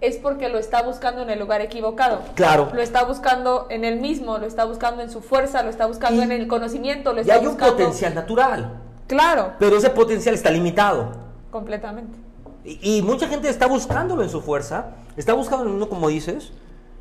es 0.00 0.16
porque 0.16 0.48
lo 0.50 0.58
está 0.58 0.82
buscando 0.82 1.22
en 1.22 1.30
el 1.30 1.38
lugar 1.38 1.62
equivocado. 1.62 2.20
Claro. 2.34 2.68
Lo 2.74 2.82
está 2.82 3.04
buscando 3.04 3.66
en 3.70 3.84
él 3.84 4.00
mismo, 4.00 4.36
lo 4.36 4.46
está 4.46 4.64
buscando 4.66 5.02
en 5.02 5.10
su 5.10 5.22
fuerza, 5.22 5.62
lo 5.62 5.70
está 5.70 5.86
buscando 5.86 6.20
Y- 6.20 6.24
en 6.24 6.32
el 6.32 6.46
conocimiento, 6.46 7.12
lo 7.12 7.18
Y 7.18 7.20
está 7.22 7.34
hay 7.36 7.46
un 7.46 7.56
potencial 7.56 8.14
natural, 8.14 8.80
Claro, 9.06 9.52
pero 9.58 9.76
ese 9.76 9.90
potencial 9.90 10.34
está 10.34 10.50
limitado. 10.50 11.12
completamente. 11.50 12.18
Y, 12.64 12.98
y 12.98 13.02
mucha 13.02 13.28
gente 13.28 13.48
está 13.48 13.66
buscándolo 13.66 14.22
en 14.22 14.28
su 14.28 14.40
fuerza, 14.42 14.86
está 15.16 15.32
buscando 15.34 15.64
en 15.66 15.70
uno 15.72 15.88
como 15.88 16.08
dices, 16.08 16.52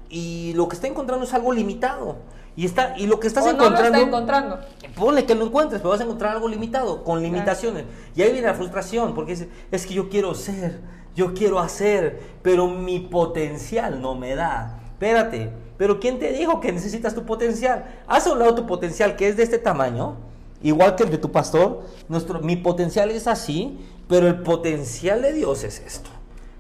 y 0.10 0.54
lo 0.56 0.68
que 0.70 0.76
está 0.76 0.88
encontrando 0.88 1.26
es 1.26 1.34
algo 1.34 1.52
limitado. 1.52 2.18
Y, 2.56 2.66
está, 2.66 2.96
y 2.98 3.08
lo 3.08 3.20
que 3.20 3.28
estás 3.28 3.44
o 3.44 3.48
no 3.48 3.58
lo 3.58 3.64
encontrando, 3.66 3.98
está 3.98 4.08
encontrando. 4.08 4.60
ponle 4.96 5.26
que 5.26 5.34
lo 5.34 5.46
encuentres, 5.46 5.82
pero 5.82 5.90
vas 5.90 6.02
a 6.02 6.04
encontrar 6.04 6.34
algo 6.34 6.48
limitado, 6.48 7.04
con 7.04 7.22
limitaciones. 7.22 7.86
Y 8.16 8.22
ahí 8.22 8.32
viene 8.32 8.48
la 8.48 8.54
frustración, 8.54 9.16
porque 9.16 9.34
es, 9.34 9.48
es 9.72 9.86
que 9.88 9.94
yo 9.96 10.10
quiero 10.10 10.36
ser, 10.36 10.80
yo 11.16 11.34
quiero 11.34 11.60
hacer, 11.60 12.22
pero 12.44 12.68
mi 12.68 13.00
potencial 13.00 14.02
no 14.02 14.14
me 14.14 14.36
da. 14.36 14.80
Espérate, 14.86 15.52
pero 15.78 16.00
¿quién 16.00 16.20
te 16.20 16.32
dijo 16.32 16.60
que 16.60 16.72
necesitas 16.72 17.16
tu 17.16 17.26
potencial? 17.26 17.86
Haz 18.08 18.28
a 18.28 18.34
un 18.34 18.40
lado 18.40 18.54
tu 18.54 18.68
potencial 18.68 19.16
que 19.16 19.28
es 19.28 19.36
de 19.36 19.44
este 19.44 19.58
tamaño, 19.58 20.18
igual 20.62 20.96
que 20.96 21.04
el 21.04 21.10
de 21.10 21.18
tu 21.18 21.32
pastor. 21.32 21.82
Nuestro, 22.08 22.40
mi 22.40 22.56
potencial 22.56 23.10
es 23.10 23.26
así, 23.26 23.80
pero 24.08 24.28
el 24.28 24.42
potencial 24.42 25.24
de 25.24 25.34
Dios 25.34 25.64
es 25.64 25.80
esto. 25.80 26.12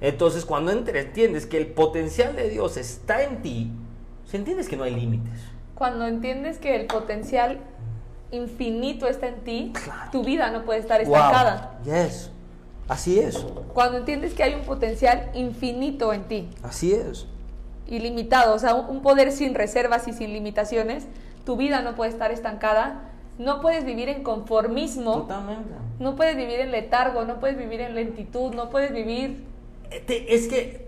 Entonces, 0.01 0.43
cuando 0.43 0.71
entiendes 0.71 1.45
que 1.45 1.57
el 1.57 1.67
potencial 1.67 2.35
de 2.35 2.49
Dios 2.49 2.77
está 2.77 3.23
en 3.23 3.41
ti, 3.43 3.71
entiendes 4.33 4.67
que 4.67 4.75
no 4.75 4.83
hay 4.83 4.95
límites. 4.95 5.53
Cuando 5.76 6.07
entiendes 6.07 6.57
que 6.59 6.76
el 6.76 6.86
potencial 6.88 7.59
infinito 8.32 9.07
está 9.07 9.28
en 9.28 9.43
ti, 9.43 9.74
Claro. 9.84 10.11
tu 10.11 10.24
vida 10.24 10.49
no 10.51 10.63
puede 10.65 10.80
estar 10.80 11.03
Wow. 11.03 11.13
estancada. 11.15 11.80
Yes. 11.84 12.32
Así 12.88 13.19
es. 13.19 13.45
Cuando 13.74 13.97
entiendes 13.99 14.34
que 14.34 14.43
hay 14.43 14.53
un 14.55 14.61
potencial 14.63 15.30
infinito 15.34 16.11
en 16.13 16.24
ti, 16.24 16.49
Así 16.63 16.93
es. 16.93 17.28
ilimitado, 17.88 18.53
o 18.55 18.59
sea, 18.59 18.76
un 18.76 19.01
poder 19.01 19.32
sin 19.32 19.55
reservas 19.55 20.07
y 20.07 20.13
sin 20.13 20.34
limitaciones, 20.34 21.05
tu 21.45 21.55
vida 21.57 21.82
no 21.82 21.95
puede 21.95 22.11
estar 22.11 22.32
estancada, 22.32 23.09
no 23.38 23.61
puedes 23.61 23.86
vivir 23.86 24.09
en 24.09 24.24
conformismo, 24.24 25.21
Totalmente. 25.21 25.69
no 25.99 26.15
puedes 26.15 26.36
vivir 26.36 26.59
en 26.59 26.71
letargo, 26.71 27.26
no 27.26 27.39
puedes 27.39 27.57
vivir 27.57 27.82
en 27.82 27.95
lentitud, 27.95 28.53
no 28.53 28.69
puedes 28.69 28.91
vivir... 28.93 29.45
Es 30.07 30.47
que 30.47 30.88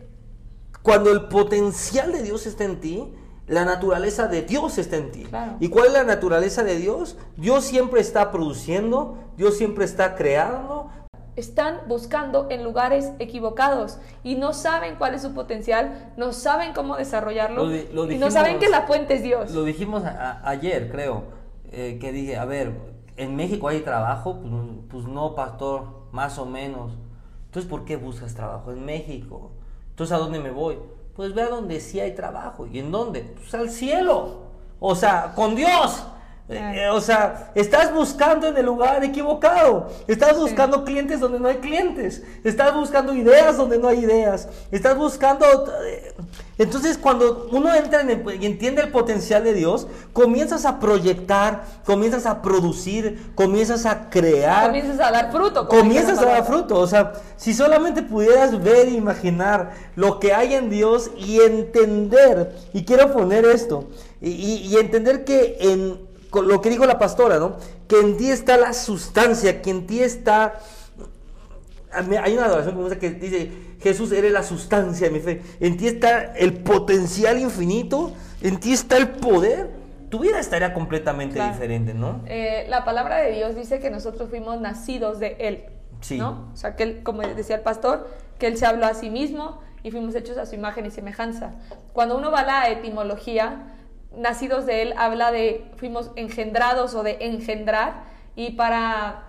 cuando 0.81 1.11
el 1.11 1.23
potencial 1.27 2.11
de 2.11 2.23
Dios 2.23 2.45
está 2.45 2.63
en 2.65 2.79
ti, 2.79 3.13
la 3.47 3.63
naturaleza 3.65 4.27
de 4.27 4.41
Dios 4.41 4.77
está 4.77 4.97
en 4.97 5.11
ti. 5.11 5.23
Claro. 5.23 5.53
¿Y 5.59 5.69
cuál 5.69 5.87
es 5.87 5.93
la 5.93 6.03
naturaleza 6.03 6.63
de 6.63 6.77
Dios? 6.77 7.17
Dios 7.37 7.63
siempre 7.63 8.01
está 8.01 8.31
produciendo, 8.31 9.17
Dios 9.37 9.57
siempre 9.57 9.85
está 9.85 10.15
creando. 10.15 10.89
Están 11.35 11.81
buscando 11.87 12.47
en 12.49 12.63
lugares 12.63 13.11
equivocados 13.19 13.99
y 14.23 14.35
no 14.35 14.53
saben 14.53 14.95
cuál 14.95 15.15
es 15.15 15.21
su 15.21 15.33
potencial, 15.33 16.13
no 16.15 16.31
saben 16.31 16.73
cómo 16.73 16.95
desarrollarlo 16.95 17.65
Lo 17.65 17.69
di- 17.69 17.87
lo 17.91 18.09
y 18.09 18.17
no 18.17 18.31
saben 18.31 18.57
que 18.57 18.69
la 18.69 18.83
fuente 18.83 19.15
es 19.15 19.23
Dios. 19.23 19.51
Lo 19.51 19.63
dijimos 19.65 20.05
a- 20.05 20.09
a- 20.41 20.49
ayer, 20.49 20.89
creo, 20.89 21.23
eh, 21.71 21.97
que 21.99 22.13
dije, 22.13 22.37
a 22.37 22.45
ver, 22.45 22.71
¿en 23.17 23.35
México 23.35 23.67
hay 23.67 23.81
trabajo? 23.81 24.39
Pues, 24.39 24.53
pues 24.89 25.05
no, 25.07 25.35
pastor, 25.35 25.83
más 26.13 26.37
o 26.39 26.45
menos. 26.45 26.93
Entonces, 27.47 27.69
¿por 27.69 27.83
qué 27.83 27.97
buscas 27.97 28.33
trabajo 28.33 28.71
en 28.71 28.85
México? 28.85 29.51
Entonces, 29.89 30.15
¿a 30.15 30.19
dónde 30.19 30.39
me 30.39 30.51
voy? 30.51 30.77
Pues 31.15 31.33
ve 31.33 31.43
a 31.43 31.49
donde 31.49 31.79
sí 31.79 31.99
hay 31.99 32.13
trabajo. 32.13 32.67
¿Y 32.67 32.79
en 32.79 32.91
dónde? 32.91 33.21
Pues 33.21 33.53
al 33.53 33.69
cielo. 33.69 34.45
O 34.79 34.95
sea, 34.95 35.33
con 35.35 35.55
Dios. 35.55 36.03
Eh, 36.47 36.89
o 36.91 37.01
sea, 37.01 37.51
estás 37.55 37.91
buscando 37.91 38.47
en 38.47 38.55
el 38.57 38.65
lugar 38.67 39.03
equivocado. 39.03 39.89
Estás 40.07 40.37
buscando 40.37 40.83
clientes 40.83 41.19
donde 41.19 41.39
no 41.39 41.47
hay 41.47 41.55
clientes. 41.57 42.21
Estás 42.43 42.75
buscando 42.75 43.15
ideas 43.15 43.57
donde 43.57 43.79
no 43.79 43.87
hay 43.87 43.99
ideas. 43.99 44.47
Estás 44.71 44.95
buscando... 44.95 45.45
eh, 45.87 46.13
Entonces, 46.59 46.99
cuando 46.99 47.47
uno 47.51 47.73
entra 47.73 48.01
en 48.01 48.11
el- 48.11 48.41
y 48.43 48.45
entiende 48.45 48.83
el 48.83 48.89
potencial 48.91 49.43
de 49.43 49.53
Dios, 49.53 49.87
comienzas 50.13 50.65
a 50.65 50.79
proyectar, 50.79 51.63
comienzas 51.83 52.27
a 52.27 52.43
producir, 52.43 53.31
comienzas 53.33 53.87
a 53.87 54.09
crear 54.11 54.67
Comienzas 54.67 54.99
a 54.99 55.11
dar 55.11 55.31
fruto. 55.31 55.67
comienzas 55.67 56.19
a 56.19 56.25
dar 56.25 56.45
fruto. 56.45 56.75
O 56.79 56.85
sea, 56.87 57.13
si 57.37 57.55
solamente 57.55 58.03
pudieras 58.03 58.63
ver 58.63 58.87
e 58.87 58.91
imaginar 58.91 59.71
lo 59.95 60.19
que 60.19 60.31
hay 60.33 60.53
en 60.53 60.69
Dios 60.69 61.09
y 61.17 61.41
entender, 61.41 62.55
y 62.71 62.85
quiero 62.85 63.11
poner 63.11 63.45
esto, 63.45 63.85
y, 64.21 64.29
y- 64.29 64.67
y 64.67 64.77
entender 64.77 65.25
que 65.25 65.57
en 65.59 66.13
con 66.35 66.49
lo 66.49 66.59
que 66.59 66.69
dijo 66.69 66.85
la 66.85 66.99
pastora, 66.99 67.39
¿no? 67.39 67.55
Que 67.87 67.97
en 68.01 68.17
ti 68.17 68.29
está 68.29 68.57
la 68.57 68.73
sustancia, 68.73 69.61
que 69.61 69.69
en 69.69 69.87
ti 69.87 70.01
está... 70.01 70.59
Hay 71.93 72.33
una 72.33 72.47
adoración 72.47 72.99
que 72.99 73.11
dice, 73.11 73.51
Jesús, 73.79 74.11
eres 74.11 74.33
la 74.33 74.43
sustancia 74.43 75.07
de 75.07 75.13
mi 75.13 75.21
fe. 75.21 75.41
En 75.61 75.77
ti 75.77 75.87
está 75.87 76.35
el 76.35 76.55
potencial 76.55 77.39
infinito, 77.39 78.11
en 78.41 78.59
ti 78.59 78.73
está 78.73 78.97
el 78.97 79.11
poder. 79.11 79.69
Tu 80.09 80.19
vida 80.19 80.41
estaría 80.41 80.73
completamente 80.73 81.35
Claro. 81.35 81.53
diferente, 81.53 81.93
¿no? 81.93 82.19
Eh, 82.25 82.65
la 82.67 82.83
palabra 82.83 83.19
de 83.19 83.31
Dios 83.31 83.55
dice 83.55 83.79
que 83.79 83.89
nosotros 83.89 84.29
fuimos 84.29 84.59
nacidos 84.59 85.19
de 85.19 85.37
Él. 85.39 85.63
Sí. 86.01 86.17
¿no? 86.17 86.49
O 86.53 86.57
sea, 86.57 86.75
que 86.75 86.83
Él, 86.83 87.01
como 87.01 87.21
decía 87.21 87.55
el 87.55 87.61
pastor, 87.61 88.09
que 88.39 88.47
Él 88.47 88.57
se 88.57 88.65
habló 88.65 88.87
a 88.87 88.93
sí 88.93 89.09
mismo 89.09 89.61
y 89.83 89.91
fuimos 89.91 90.15
hechos 90.15 90.37
a 90.37 90.45
su 90.45 90.55
imagen 90.55 90.85
y 90.85 90.91
semejanza. 90.91 91.51
Cuando 91.93 92.17
uno 92.17 92.29
va 92.29 92.41
a 92.41 92.45
la 92.45 92.69
etimología, 92.69 93.74
nacidos 94.17 94.65
de 94.65 94.81
Él 94.81 94.93
habla 94.97 95.31
de 95.31 95.65
fuimos 95.77 96.11
engendrados 96.15 96.95
o 96.95 97.03
de 97.03 97.17
engendrar 97.21 98.03
y 98.35 98.51
para, 98.51 99.23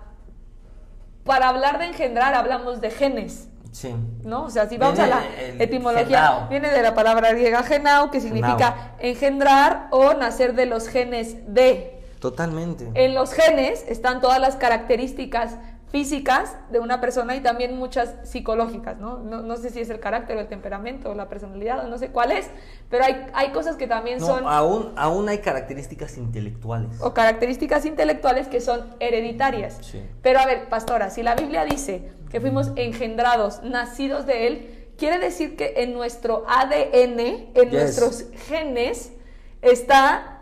para 1.23 1.49
hablar 1.49 1.79
de 1.79 1.85
engendrar 1.85 2.33
hablamos 2.33 2.81
de 2.81 2.91
genes. 2.91 3.49
Sí. 3.71 3.93
¿No? 4.23 4.45
O 4.45 4.49
sea, 4.49 4.67
si 4.67 4.77
vamos 4.77 4.97
a 4.99 5.07
la 5.07 5.23
etimología, 5.59 6.05
genao. 6.05 6.47
viene 6.49 6.69
de 6.69 6.81
la 6.81 6.95
palabra 6.95 7.31
griega 7.31 7.63
genao, 7.63 8.09
que 8.09 8.21
significa 8.21 8.95
engendrar 8.99 9.87
o 9.91 10.13
nacer 10.13 10.55
de 10.55 10.65
los 10.65 10.87
genes 10.87 11.53
de. 11.53 12.01
Totalmente. 12.19 12.89
En 12.95 13.13
los 13.13 13.33
genes 13.33 13.85
están 13.87 14.19
todas 14.21 14.39
las 14.39 14.55
características 14.55 15.57
físicas 15.89 16.57
de 16.69 16.79
una 16.79 16.99
persona 16.99 17.35
y 17.35 17.41
también 17.41 17.77
muchas 17.77 18.15
psicológicas, 18.23 18.97
¿no? 18.97 19.19
No, 19.19 19.55
sé 19.55 19.69
si 19.69 19.79
es 19.79 19.89
el 19.89 19.99
carácter 19.99 20.35
o 20.37 20.41
el 20.41 20.47
temperamento 20.47 21.11
o 21.11 21.15
la 21.15 21.29
personalidad 21.29 21.85
o 21.85 21.87
no 21.87 21.97
sé 21.97 22.09
cuál 22.09 22.31
es, 22.33 22.49
pero 22.89 23.05
hay, 23.05 23.25
hay 23.33 23.51
cosas 23.51 23.77
que 23.77 23.87
también 23.87 24.19
son... 24.19 24.43
Aún, 24.45 24.91
aún 24.97 25.29
hay 25.29 25.37
características 25.37 26.17
intelectuales. 26.17 26.99
O 26.99 27.13
características 27.13 27.85
intelectuales 27.85 28.47
que 28.49 28.59
son 28.59 28.95
hereditarias. 28.99 29.79
Pero 30.21 30.39
a 30.39 30.45
ver, 30.45 30.67
pastora, 30.67 31.09
si 31.09 31.23
la 31.23 31.35
Biblia 31.35 31.63
dice 31.63 32.11
que 32.29 32.41
fuimos 32.41 32.71
engendrados, 32.75 33.63
nacidos 33.63 34.25
de 34.25 34.47
Él, 34.47 34.89
quiere 34.97 35.19
decir 35.19 35.55
que 35.55 35.75
en 35.77 35.93
nuestro 35.93 36.43
ADN, 36.49 37.19
en 37.53 37.71
nuestros 37.71 38.25
genes, 38.47 39.13
está 39.61 40.36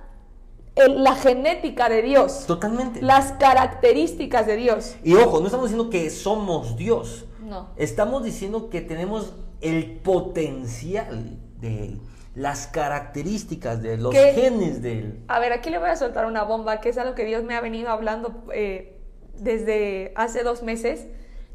la 0.75 1.15
genética 1.15 1.89
de 1.89 2.01
Dios. 2.01 2.45
Totalmente. 2.47 3.01
Las 3.01 3.31
características 3.33 4.45
de 4.45 4.57
Dios. 4.57 4.95
Y 5.03 5.15
ojo, 5.15 5.39
no 5.39 5.45
estamos 5.45 5.69
diciendo 5.69 5.89
que 5.89 6.09
somos 6.09 6.75
Dios. 6.75 7.25
No. 7.41 7.69
Estamos 7.77 8.23
diciendo 8.23 8.69
que 8.69 8.81
tenemos 8.81 9.33
el 9.61 9.97
potencial 9.97 11.37
de 11.59 11.85
Él, 11.85 12.01
las 12.33 12.67
características 12.67 13.81
de 13.81 13.97
los 13.97 14.13
genes 14.13 14.81
de 14.81 14.99
Él. 14.99 15.23
A 15.27 15.39
ver, 15.39 15.53
aquí 15.53 15.69
le 15.69 15.77
voy 15.77 15.89
a 15.89 15.95
soltar 15.95 16.25
una 16.25 16.43
bomba, 16.43 16.81
que 16.81 16.89
es 16.89 16.97
algo 16.97 17.15
que 17.15 17.23
Dios 17.23 17.43
me 17.43 17.55
ha 17.55 17.61
venido 17.61 17.89
hablando 17.89 18.43
eh, 18.53 18.99
desde 19.37 20.11
hace 20.15 20.43
dos 20.43 20.63
meses. 20.63 21.07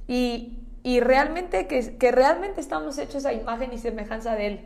Y, 0.09 0.61
y 0.83 1.01
realmente, 1.01 1.67
que, 1.67 1.99
que 1.99 2.11
realmente 2.11 2.61
estamos 2.61 2.99
hechos 2.99 3.27
a 3.27 3.33
imagen 3.33 3.73
y 3.73 3.79
semejanza 3.79 4.35
de 4.35 4.47
Él. 4.47 4.61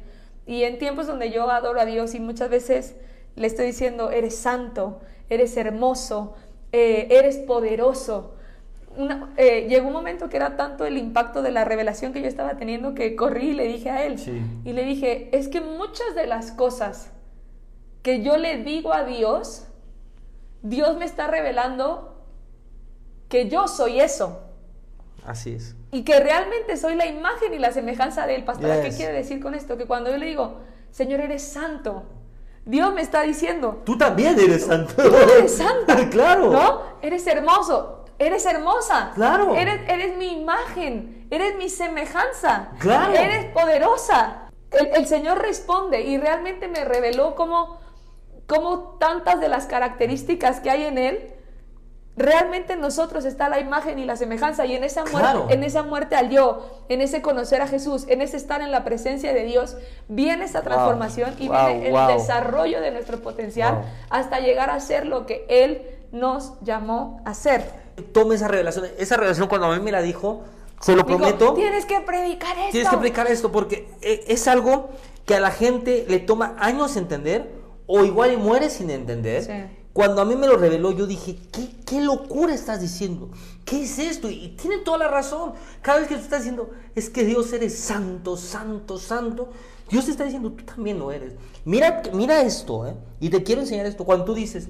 Y 0.47 0.63
en 0.63 0.79
tiempos 0.79 1.07
donde 1.07 1.31
yo 1.31 1.51
adoro 1.51 1.81
a 1.81 1.87
Dios 1.87 2.15
y 2.15 2.21
muchas 2.21 2.51
veces 2.51 2.95
le 3.37 3.47
estoy 3.47 3.67
diciendo, 3.67 4.11
eres 4.11 4.37
santo, 4.37 5.01
eres 5.29 5.57
hermoso, 5.57 6.35
eh, 6.73 7.09
eres 7.11 7.39
poderoso. 7.39 8.35
Eh, 9.37 9.67
llegó 9.69 9.89
un 9.89 9.93
momento 9.93 10.29
que 10.29 10.37
era 10.37 10.57
tanto 10.57 10.85
el 10.85 10.97
impacto 10.97 11.43
de 11.43 11.51
la 11.51 11.65
revelación 11.65 12.13
que 12.13 12.23
yo 12.23 12.29
estaba 12.29 12.57
teniendo 12.57 12.95
que 12.95 13.17
corrí 13.17 13.51
y 13.51 13.55
le 13.55 13.67
dije 13.67 13.91
a 13.91 14.05
él. 14.05 14.17
Y 14.65 14.73
le 14.73 14.85
dije, 14.85 15.29
es 15.37 15.49
que 15.49 15.61
muchas 15.61 16.15
de 16.15 16.27
las 16.27 16.53
cosas 16.53 17.11
que 18.03 18.23
yo 18.23 18.37
le 18.37 18.63
digo 18.63 18.93
a 18.93 19.05
Dios, 19.05 19.67
Dios 20.63 20.97
me 20.97 21.05
está 21.05 21.27
revelando 21.27 22.23
que 23.29 23.49
yo 23.49 23.67
soy 23.67 24.01
eso. 24.01 24.43
Así 25.27 25.55
es. 25.55 25.75
Y 25.91 26.03
que 26.03 26.21
realmente 26.21 26.77
soy 26.77 26.95
la 26.95 27.07
imagen 27.07 27.55
y 27.55 27.59
la 27.59 27.73
semejanza 27.73 28.27
de 28.27 28.37
Él. 28.37 28.45
Pastora, 28.45 28.83
¿qué 28.83 28.91
quiere 28.91 29.13
decir 29.13 29.41
con 29.41 29.55
esto? 29.55 29.77
Que 29.77 29.87
cuando 29.87 30.11
yo 30.11 30.19
le 30.19 30.27
digo, 30.27 30.61
Señor, 30.91 31.21
eres 31.21 31.43
santo, 31.43 32.05
Dios 32.65 32.95
me 32.95 33.03
está 33.03 33.23
diciendo. 33.23 33.83
Tú 33.85 33.99
también 33.99 34.39
eres 34.39 34.67
santo. 34.67 34.95
Tú 34.95 35.15
eres 35.15 35.57
santa. 35.57 36.09
claro. 36.11 36.51
¿No? 36.51 36.83
Eres 37.03 37.27
hermoso. 37.27 38.05
Eres 38.19 38.47
hermosa. 38.47 39.13
Claro. 39.15 39.55
Eres, 39.55 39.81
eres 39.89 40.17
mi 40.17 40.41
imagen. 40.41 41.27
Eres 41.31 41.57
mi 41.57 41.69
semejanza. 41.69 42.71
Claro. 42.79 43.13
Eres 43.13 43.47
poderosa. 43.47 44.51
El, 44.71 45.07
Señor 45.07 45.41
responde 45.41 46.03
y 46.03 46.19
realmente 46.19 46.69
me 46.69 46.85
reveló 46.85 47.35
cómo, 47.37 47.79
cómo 48.47 48.97
tantas 48.99 49.41
de 49.41 49.49
las 49.49 49.67
características 49.67 50.61
que 50.61 50.71
hay 50.71 50.85
en 50.85 50.99
Él 50.99 51.34
realmente 52.17 52.75
en 52.75 52.81
nosotros 52.81 53.25
está 53.25 53.49
la 53.49 53.59
imagen 53.59 53.99
y 53.99 54.05
la 54.05 54.17
semejanza 54.17 54.65
y 54.67 54.75
en 54.75 54.85
esa 54.85 55.05
muerte, 55.05 55.53
en 55.53 55.65
esa 55.65 55.83
muerte 55.83 56.15
al 56.15 56.31
yo, 56.31 56.85
en 56.89 57.01
ese 57.01 57.23
conocer 57.23 57.61
a 57.61 57.67
Jesús, 57.67 58.05
en 58.09 58.23
ese 58.23 58.37
estar 58.37 58.61
en 58.61 58.71
la 58.71 58.85
presencia 58.85 59.33
de 59.33 59.45
Dios, 59.45 59.77
viene 60.09 60.45
esa 60.45 60.63
transformación 60.63 61.35
y 61.39 61.49
viene 61.49 61.89
el 61.89 62.07
desarrollo 62.17 62.81
de 62.81 62.93
nuestro 62.93 63.21
potencial 63.21 63.83
hasta 64.11 64.41
llegar 64.41 64.71
a 64.71 64.79
ser 64.81 65.07
lo 65.07 65.27
que 65.27 65.45
Él 65.49 65.83
nos 66.13 66.53
llamó 66.63 67.21
a 67.25 67.35
ser. 67.35 67.65
Tome 68.13 68.37
esa 68.37 68.49
revelación, 68.49 68.87
esa 68.99 69.17
revelación 69.17 69.49
cuando 69.49 69.67
a 69.67 69.77
mí 69.77 69.83
me 69.83 69.93
la 69.93 70.03
dijo, 70.03 70.43
se 70.81 70.95
lo 70.95 71.05
prometo. 71.05 71.55
Tienes 71.55 71.87
que 71.87 72.01
predicar 72.01 72.57
esto. 72.59 72.71
Tienes 72.71 72.91
que 72.91 72.97
predicar 72.97 73.27
esto 73.27 73.51
porque 73.51 73.89
eh, 74.03 74.25
es 74.29 74.47
algo 74.47 74.91
que 75.27 75.35
a 75.35 75.41
la 75.41 75.51
gente 75.51 76.05
le 76.09 76.21
toma 76.21 76.55
años 76.59 76.97
entender 76.97 77.51
o 77.87 78.05
igual 78.05 78.33
y 78.33 78.37
muere 78.37 78.71
sin 78.71 78.91
entender. 78.91 79.43
Sí 79.43 79.84
cuando 79.95 80.21
a 80.21 80.25
mí 80.25 80.35
me 80.35 80.49
lo 80.49 80.57
reveló, 80.57 80.91
yo 80.91 81.07
dije, 81.07 81.39
¿qué, 81.87 82.01
locura 82.01 82.53
estás 82.53 82.81
diciendo? 82.81 83.31
¿Qué 83.65 83.85
es 83.85 84.01
esto? 84.01 84.29
Y 84.29 84.49
tiene 84.61 84.79
toda 84.79 84.99
la 84.99 85.07
razón. 85.07 85.53
Cada 85.83 86.01
vez 86.01 86.09
que 86.09 86.17
tú 86.17 86.23
estás 86.23 86.41
diciendo, 86.41 86.69
es 86.97 87.09
que 87.09 87.25
Dios 87.25 87.53
eres 87.53 87.79
santo, 87.79 88.37
santo, 88.37 88.99
santo, 88.99 89.51
Dios 89.89 90.07
te 90.07 90.11
está 90.11 90.25
diciendo, 90.25 90.51
tú 90.51 90.65
también 90.65 90.99
lo 90.99 91.13
eres. 91.13 91.35
Mira, 91.65 92.03
mira 92.13 92.43
esto, 92.43 92.89
¿eh? 92.89 92.97
Y 93.21 93.31
te 93.31 93.45
quiero 93.45 93.61
enseñar 93.61 93.87
esto. 93.87 94.05
Cuando 94.05 94.25
tú 94.25 94.35
dices, 94.35 94.67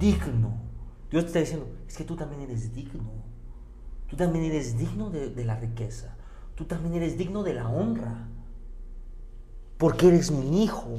digno, 0.00 0.58
Dios 1.12 1.22
te 1.22 1.28
está 1.28 1.38
diciendo, 1.38 1.68
es 1.86 1.96
que 1.96 2.02
tú 2.02 2.16
también 2.16 2.40
eres 2.40 2.74
digno. 2.74 3.08
Tú 4.08 4.16
también 4.16 4.46
eres 4.46 4.76
digno 4.76 5.10
de, 5.10 5.30
de 5.30 5.44
la 5.44 5.54
riqueza. 5.54 6.16
Tú 6.56 6.64
también 6.64 6.94
eres 6.94 7.16
digno 7.16 7.44
de 7.44 7.54
la 7.54 7.68
honra. 7.68 8.26
Porque 9.78 10.08
eres 10.08 10.32
mi 10.32 10.64
hijo. 10.64 10.98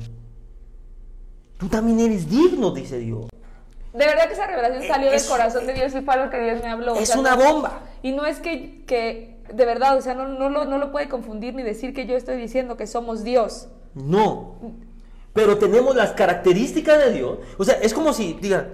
Tú 1.58 1.68
también 1.68 1.99
eres 1.99 2.30
digno, 2.30 2.72
dice 2.72 2.97
Dios. 2.97 3.31
De 3.94 4.06
verdad 4.06 4.28
que 4.28 4.34
esa 4.34 4.48
revelación 4.48 4.84
salió 4.88 5.12
del 5.12 5.26
corazón 5.26 5.68
de 5.68 5.74
Dios 5.74 5.94
y 5.94 6.02
fue 6.02 6.14
algo 6.14 6.30
que 6.30 6.42
Dios 6.42 6.64
me 6.64 6.70
habló. 6.70 6.96
Es 6.96 7.16
una 7.16 7.36
bomba. 7.36 7.82
Y 8.02 8.14
no 8.14 8.26
es 8.26 8.39
que, 8.39 8.84
que 8.86 9.38
de 9.54 9.66
verdad, 9.66 9.98
o 9.98 10.02
sea, 10.02 10.14
no, 10.14 10.28
no, 10.28 10.50
lo, 10.50 10.66
no 10.66 10.78
lo 10.78 10.92
puede 10.92 11.10
confundir 11.10 11.54
ni 11.54 11.64
decir 11.64 11.94
que 11.94 12.06
yo 12.06 12.16
estoy 12.16 12.38
diciendo 12.38 12.78
que 12.78 12.88
somos 12.88 13.24
Dios. 13.24 13.68
No. 13.94 14.56
Pero 15.34 15.58
tenemos 15.58 15.96
las 15.96 16.12
características 16.12 17.00
de 17.00 17.12
Dios. 17.14 17.39
O 17.58 17.64
sea, 17.64 17.76
es 17.76 17.94
como 17.94 18.14
si 18.14 18.34
digan, 18.34 18.70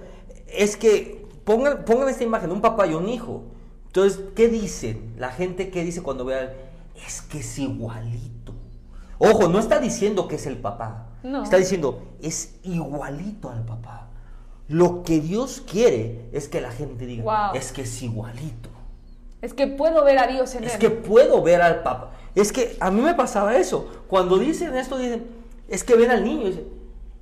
es 0.46 0.76
que 0.76 1.26
pongan, 1.44 1.84
pongan 1.84 2.08
esta 2.08 2.24
imagen, 2.24 2.52
un 2.52 2.60
papá 2.60 2.86
y 2.86 2.94
un 2.94 3.08
hijo. 3.08 3.42
Entonces, 3.86 4.20
¿qué 4.36 4.48
dicen? 4.48 5.14
La 5.16 5.30
gente, 5.30 5.70
¿qué 5.70 5.84
dice 5.84 6.02
cuando 6.02 6.24
vean? 6.24 6.50
Es 7.06 7.22
que 7.22 7.38
es 7.38 7.58
igualito. 7.58 8.54
Ojo, 9.18 9.48
no 9.48 9.58
está 9.58 9.80
diciendo 9.80 10.28
que 10.28 10.36
es 10.36 10.46
el 10.46 10.58
papá. 10.58 11.06
No. 11.22 11.42
Está 11.42 11.56
diciendo, 11.56 12.02
es 12.22 12.54
igualito 12.62 13.50
al 13.50 13.64
papá. 13.64 14.07
Lo 14.68 15.02
que 15.02 15.20
Dios 15.20 15.62
quiere 15.66 16.28
es 16.32 16.48
que 16.48 16.60
la 16.60 16.70
gente 16.70 17.06
diga, 17.06 17.52
es 17.54 17.72
que 17.72 17.82
es 17.82 18.02
igualito. 18.02 18.68
Es 19.40 19.54
que 19.54 19.66
puedo 19.66 20.04
ver 20.04 20.18
a 20.18 20.26
Dios 20.26 20.54
en 20.54 20.64
él. 20.64 20.70
Es 20.70 20.76
que 20.76 20.90
puedo 20.90 21.42
ver 21.42 21.62
al 21.62 21.82
Papa. 21.82 22.10
Es 22.34 22.52
que 22.52 22.76
a 22.80 22.90
mí 22.90 23.00
me 23.00 23.14
pasaba 23.14 23.56
eso. 23.56 23.88
Cuando 24.08 24.36
dicen 24.36 24.76
esto, 24.76 24.98
dicen, 24.98 25.26
es 25.68 25.84
que 25.84 25.94
ven 25.94 26.10
al 26.10 26.22
niño. 26.22 26.46
Dicen, 26.46 26.68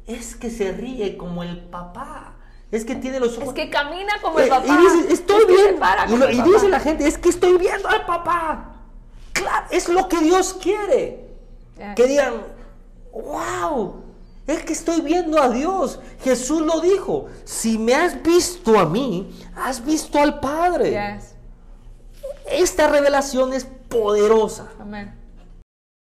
es 0.07 0.35
que 0.35 0.51
se 0.51 0.73
ríe 0.73 1.17
como 1.17 1.43
el 1.43 1.59
papá. 1.59 2.35
Es 2.73 2.85
que 2.85 2.97
tiene 2.97 3.21
los 3.21 3.37
ojos. 3.37 3.49
Es 3.49 3.55
que 3.55 3.71
camina 3.71 4.15
como 4.23 4.39
el 4.41 4.47
eh, 4.47 4.49
papá. 4.49 4.67
Y 4.67 4.77
dice, 4.77 5.13
estoy 5.13 5.45
viendo. 5.47 6.31
Y, 6.31 6.43
dice 6.43 6.69
la 6.69 6.81
gente, 6.81 7.07
es 7.07 7.17
que 7.17 7.29
estoy 7.29 7.57
viendo 7.59 7.89
al 7.89 8.05
papá. 8.07 8.73
Claro, 9.33 9.67
es 9.71 9.89
lo 9.89 10.09
que 10.09 10.19
Dios 10.19 10.55
quiere. 10.55 11.27
Que 11.95 12.07
digan, 12.07 12.35
wow, 13.13 14.06
es 14.47 14.63
que 14.65 14.73
estoy 14.73 15.01
viendo 15.01 15.43
a 15.43 15.49
Dios. 15.49 16.01
Jesús 16.23 16.63
lo 16.63 16.81
dijo. 16.81 17.27
Si 17.45 17.79
me 17.79 17.95
has 17.95 18.23
visto 18.23 18.79
a 18.79 18.87
mí, 18.87 19.31
has 19.57 19.85
visto 19.85 20.21
al 20.21 20.41
Padre. 20.41 21.19
Esta 22.51 22.89
revelación 22.89 23.53
es 23.53 23.65
poderosa. 23.65 24.71
Amén. 24.79 25.15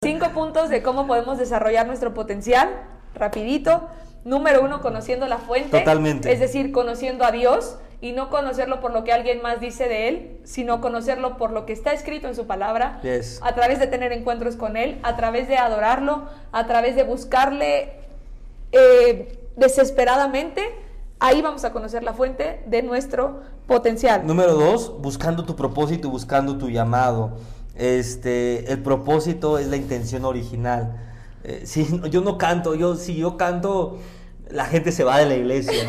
Cinco 0.03 0.29
puntos 0.33 0.69
de 0.69 0.83
cómo 0.83 1.07
podemos 1.07 1.37
desarrollar 1.37 1.87
nuestro 1.87 2.13
potencial. 2.13 2.69
Rapidito. 3.15 3.87
Número 4.25 4.61
uno, 4.63 4.81
conociendo 4.81 5.27
la 5.27 5.37
fuente. 5.37 5.79
Totalmente. 5.79 6.31
Es 6.31 6.39
decir, 6.39 6.71
conociendo 6.71 7.25
a 7.25 7.31
Dios 7.31 7.77
y 8.03 8.11
no 8.11 8.29
conocerlo 8.29 8.81
por 8.81 8.91
lo 8.91 9.05
que 9.05 9.13
alguien 9.13 9.41
más 9.41 9.61
dice 9.61 9.87
de 9.87 10.09
Él, 10.09 10.41
sino 10.43 10.81
conocerlo 10.81 11.37
por 11.37 11.51
lo 11.51 11.65
que 11.65 11.71
está 11.71 11.93
escrito 11.93 12.27
en 12.27 12.35
su 12.35 12.47
palabra, 12.47 12.99
a 13.41 13.55
través 13.55 13.79
de 13.79 13.87
tener 13.87 14.11
encuentros 14.11 14.57
con 14.57 14.75
Él, 14.75 14.99
a 15.03 15.15
través 15.15 15.47
de 15.47 15.55
adorarlo, 15.55 16.25
a 16.51 16.67
través 16.67 16.97
de 16.97 17.03
buscarle 17.03 18.02
eh, 18.73 19.39
desesperadamente, 19.55 20.63
ahí 21.19 21.41
vamos 21.41 21.63
a 21.63 21.71
conocer 21.71 22.03
la 22.03 22.13
fuente 22.13 22.63
de 22.67 22.83
nuestro 22.83 23.41
potencial. 23.67 24.25
Número 24.25 24.53
dos, 24.55 24.99
buscando 25.01 25.45
tu 25.45 25.55
propósito 25.55 26.09
buscando 26.09 26.57
tu 26.57 26.69
llamado. 26.69 27.37
Este, 27.75 28.71
el 28.71 28.79
propósito 28.83 29.57
es 29.57 29.67
la 29.67 29.77
intención 29.77 30.25
original. 30.25 30.97
Eh, 31.43 31.61
si 31.65 31.87
yo 32.09 32.21
no 32.21 32.37
canto, 32.37 32.75
yo 32.75 32.95
si 32.95 33.15
yo 33.15 33.37
canto, 33.37 33.99
la 34.49 34.65
gente 34.65 34.91
se 34.91 35.03
va 35.03 35.19
de 35.19 35.25
la 35.25 35.35
iglesia. 35.35 35.73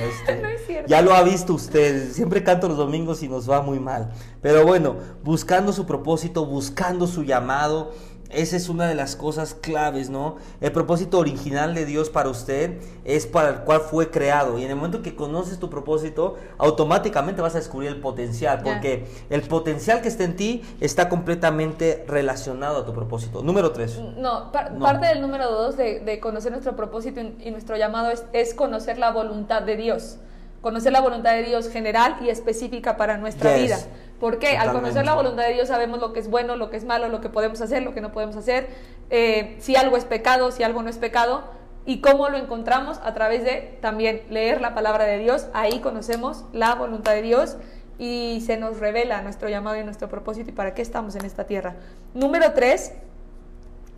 Este, 0.64 0.84
ya 0.86 1.02
lo 1.02 1.14
ha 1.14 1.22
visto 1.22 1.54
usted. 1.54 2.10
Siempre 2.12 2.42
canto 2.42 2.68
los 2.68 2.78
domingos 2.78 3.22
y 3.22 3.28
nos 3.28 3.48
va 3.50 3.60
muy 3.60 3.78
mal. 3.78 4.10
Pero 4.40 4.64
bueno, 4.64 4.96
buscando 5.22 5.72
su 5.72 5.84
propósito, 5.86 6.46
buscando 6.46 7.06
su 7.06 7.22
llamado 7.22 7.92
esa 8.34 8.56
es 8.56 8.68
una 8.68 8.86
de 8.88 8.94
las 8.94 9.16
cosas 9.16 9.54
claves, 9.54 10.10
¿no? 10.10 10.36
El 10.60 10.72
propósito 10.72 11.18
original 11.18 11.74
de 11.74 11.86
Dios 11.86 12.10
para 12.10 12.28
usted 12.28 12.80
es 13.04 13.26
para 13.26 13.48
el 13.50 13.56
cual 13.60 13.80
fue 13.80 14.10
creado. 14.10 14.58
Y 14.58 14.64
en 14.64 14.70
el 14.70 14.76
momento 14.76 15.02
que 15.02 15.14
conoces 15.14 15.58
tu 15.58 15.70
propósito, 15.70 16.36
automáticamente 16.58 17.40
vas 17.42 17.54
a 17.54 17.58
descubrir 17.58 17.90
el 17.90 18.00
potencial, 18.00 18.60
porque 18.62 19.06
el 19.30 19.42
potencial 19.42 20.02
que 20.02 20.08
está 20.08 20.24
en 20.24 20.36
ti 20.36 20.62
está 20.80 21.08
completamente 21.08 22.04
relacionado 22.08 22.78
a 22.78 22.84
tu 22.86 22.92
propósito. 22.92 23.42
Número 23.42 23.72
tres. 23.72 23.98
No, 24.16 24.50
parte 24.52 25.06
del 25.06 25.20
número 25.20 25.50
dos 25.50 25.76
de, 25.76 26.18
conocer 26.20 26.52
nuestro 26.52 26.76
propósito 26.76 27.20
y 27.20 27.50
nuestro 27.50 27.76
llamado 27.76 28.10
es, 28.10 28.24
es 28.32 28.54
conocer 28.54 28.98
la 28.98 29.10
voluntad 29.10 29.62
de 29.62 29.76
Dios. 29.76 30.18
conocer 30.60 30.92
la 30.92 31.02
voluntad 31.02 31.32
de 31.32 31.42
Dios 31.42 31.68
general 31.68 32.16
y 32.22 32.30
específica 32.30 32.96
para 32.96 33.18
nuestra 33.18 33.54
Yes. 33.54 33.62
vida. 33.66 33.78
¿Por 34.24 34.38
qué? 34.38 34.56
Al 34.56 34.68
Totalmente. 34.68 34.80
conocer 34.80 35.04
la 35.04 35.14
voluntad 35.14 35.42
de 35.42 35.52
Dios 35.52 35.68
sabemos 35.68 36.00
lo 36.00 36.14
que 36.14 36.20
es 36.20 36.30
bueno, 36.30 36.56
lo 36.56 36.70
que 36.70 36.78
es 36.78 36.86
malo, 36.86 37.08
lo 37.08 37.20
que 37.20 37.28
podemos 37.28 37.60
hacer, 37.60 37.82
lo 37.82 37.92
que 37.92 38.00
no 38.00 38.10
podemos 38.10 38.36
hacer, 38.36 38.68
eh, 39.10 39.54
si 39.58 39.76
algo 39.76 39.98
es 39.98 40.06
pecado, 40.06 40.50
si 40.50 40.62
algo 40.62 40.82
no 40.82 40.88
es 40.88 40.96
pecado, 40.96 41.44
y 41.84 42.00
cómo 42.00 42.30
lo 42.30 42.38
encontramos 42.38 42.98
a 43.04 43.12
través 43.12 43.44
de 43.44 43.76
también 43.82 44.22
leer 44.30 44.62
la 44.62 44.74
palabra 44.74 45.04
de 45.04 45.18
Dios. 45.18 45.48
Ahí 45.52 45.80
conocemos 45.80 46.46
la 46.54 46.74
voluntad 46.74 47.12
de 47.12 47.20
Dios 47.20 47.58
y 47.98 48.42
se 48.46 48.56
nos 48.56 48.78
revela 48.80 49.20
nuestro 49.20 49.50
llamado 49.50 49.76
y 49.76 49.84
nuestro 49.84 50.08
propósito 50.08 50.48
y 50.48 50.52
para 50.54 50.72
qué 50.72 50.80
estamos 50.80 51.14
en 51.16 51.26
esta 51.26 51.44
tierra. 51.44 51.74
Número 52.14 52.54
tres, 52.54 52.92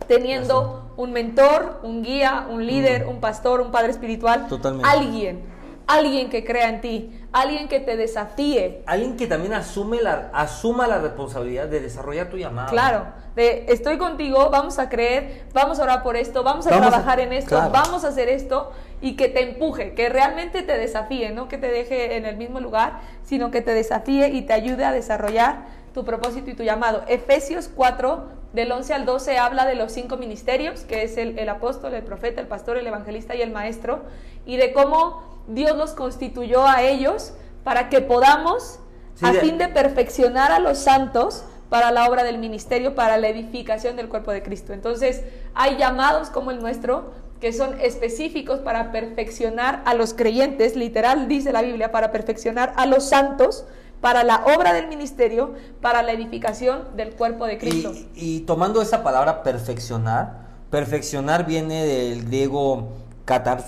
teniendo 0.07 0.91
un 0.97 1.13
mentor, 1.13 1.79
un 1.83 2.03
guía, 2.03 2.47
un 2.49 2.65
líder, 2.65 3.07
un 3.07 3.21
pastor, 3.21 3.61
un 3.61 3.71
padre 3.71 3.91
espiritual, 3.91 4.43
Mm. 4.43 4.49
Totalmente. 4.49 4.89
alguien, 4.89 5.41
alguien 5.87 6.29
que 6.29 6.43
crea 6.43 6.69
en 6.69 6.81
ti, 6.81 7.19
alguien 7.31 7.67
que 7.67 7.79
te 7.79 7.95
desafíe. 7.97 8.83
Alguien 8.85 9.15
que 9.17 9.25
también 9.27 9.53
asume 9.53 10.01
la, 10.01 10.29
asuma 10.33 10.87
la 10.87 10.99
responsabilidad 10.99 11.67
de 11.67 11.79
desarrollar 11.79 12.29
tu 12.29 12.37
llamado. 12.37 12.69
Claro, 12.69 13.05
de 13.35 13.65
estoy 13.69 13.97
contigo, 13.97 14.49
vamos 14.49 14.79
a 14.79 14.89
creer, 14.89 15.45
vamos 15.53 15.79
a 15.79 15.83
orar 15.83 16.03
por 16.03 16.17
esto, 16.17 16.43
vamos 16.43 16.67
a 16.67 16.71
Vamos 16.71 16.87
a- 16.87 16.89
trabajar 16.89 17.19
en 17.21 17.31
esto, 17.33 17.49
claro. 17.55 17.71
vamos 17.71 18.03
a 18.03 18.09
hacer 18.09 18.27
esto 18.29 18.71
y 19.01 19.15
que 19.15 19.29
te 19.29 19.41
empuje, 19.41 19.93
que 19.93 20.09
realmente 20.09 20.61
te 20.63 20.77
desafíe, 20.77 21.31
no 21.31 21.47
que 21.47 21.57
te 21.57 21.67
deje 21.69 22.17
en 22.17 22.25
el 22.25 22.35
mismo 22.35 22.59
lugar, 22.59 22.99
sino 23.23 23.49
que 23.51 23.61
te 23.61 23.73
desafíe 23.73 24.29
y 24.29 24.41
te 24.41 24.53
ayude 24.53 24.83
a 24.85 24.91
desarrollar 24.91 25.65
tu 25.93 26.03
propósito 26.03 26.49
y 26.51 26.53
tu 26.53 26.63
llamado. 26.63 27.03
Efesios 27.07 27.69
4, 27.73 28.25
del 28.53 28.71
11 28.71 28.93
al 28.93 29.05
12, 29.05 29.37
habla 29.37 29.65
de 29.65 29.75
los 29.75 29.91
cinco 29.91 30.17
ministerios, 30.17 30.81
que 30.81 31.03
es 31.03 31.17
el, 31.17 31.37
el 31.39 31.47
apóstol, 31.49 31.93
el 31.93 32.03
profeta, 32.03 32.41
el 32.41 32.47
pastor, 32.47 32.77
el 32.77 32.87
evangelista 32.87 33.35
y 33.35 33.41
el 33.41 33.51
maestro, 33.51 34.01
y 34.45 34.57
de 34.57 34.73
cómo 34.73 35.36
Dios 35.47 35.75
los 35.77 35.91
constituyó 35.91 36.67
a 36.67 36.81
ellos 36.83 37.33
para 37.63 37.89
que 37.89 38.01
podamos, 38.01 38.79
Sí, 39.15 39.25
a 39.25 39.31
de- 39.33 39.39
fin 39.39 39.57
de 39.57 39.67
perfeccionar 39.67 40.51
a 40.51 40.59
los 40.59 40.77
santos 40.77 41.43
para 41.69 41.91
la 41.91 42.07
obra 42.07 42.23
del 42.23 42.37
ministerio, 42.37 42.95
para 42.95 43.17
la 43.17 43.27
edificación 43.27 43.95
del 43.95 44.07
cuerpo 44.09 44.31
de 44.31 44.41
Cristo. 44.43 44.73
Entonces, 44.73 45.23
hay 45.53 45.77
llamados 45.77 46.29
como 46.29 46.51
el 46.51 46.59
nuestro 46.59 47.11
que 47.41 47.51
son 47.53 47.79
específicos 47.81 48.59
para 48.59 48.91
perfeccionar 48.91 49.81
a 49.85 49.93
los 49.93 50.13
creyentes, 50.13 50.75
literal 50.75 51.27
dice 51.27 51.51
la 51.51 51.61
Biblia, 51.61 51.91
para 51.91 52.11
perfeccionar 52.11 52.73
a 52.77 52.85
los 52.85 53.03
santos, 53.09 53.65
para 54.01 54.23
la 54.23 54.43
obra 54.55 54.73
del 54.73 54.87
ministerio, 54.87 55.53
para 55.81 56.03
la 56.03 56.11
edificación 56.13 56.95
del 56.95 57.11
cuerpo 57.15 57.45
de 57.45 57.57
Cristo. 57.57 57.91
Y, 58.15 58.37
y 58.37 58.39
tomando 58.41 58.81
esa 58.81 59.03
palabra 59.03 59.43
perfeccionar, 59.43 60.47
perfeccionar 60.69 61.45
viene 61.45 61.85
del 61.85 62.25
griego 62.25 62.89
catar, 63.25 63.63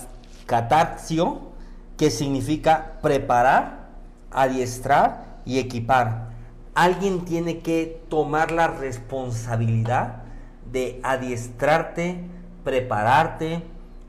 catarcio, 0.46 1.49
que 2.00 2.10
significa 2.10 2.92
preparar, 3.02 3.88
adiestrar 4.30 5.42
y 5.44 5.58
equipar. 5.58 6.30
Alguien 6.74 7.26
tiene 7.26 7.58
que 7.58 8.00
tomar 8.08 8.52
la 8.52 8.68
responsabilidad 8.68 10.22
de 10.72 10.98
adiestrarte, 11.02 12.24
prepararte, 12.64 13.62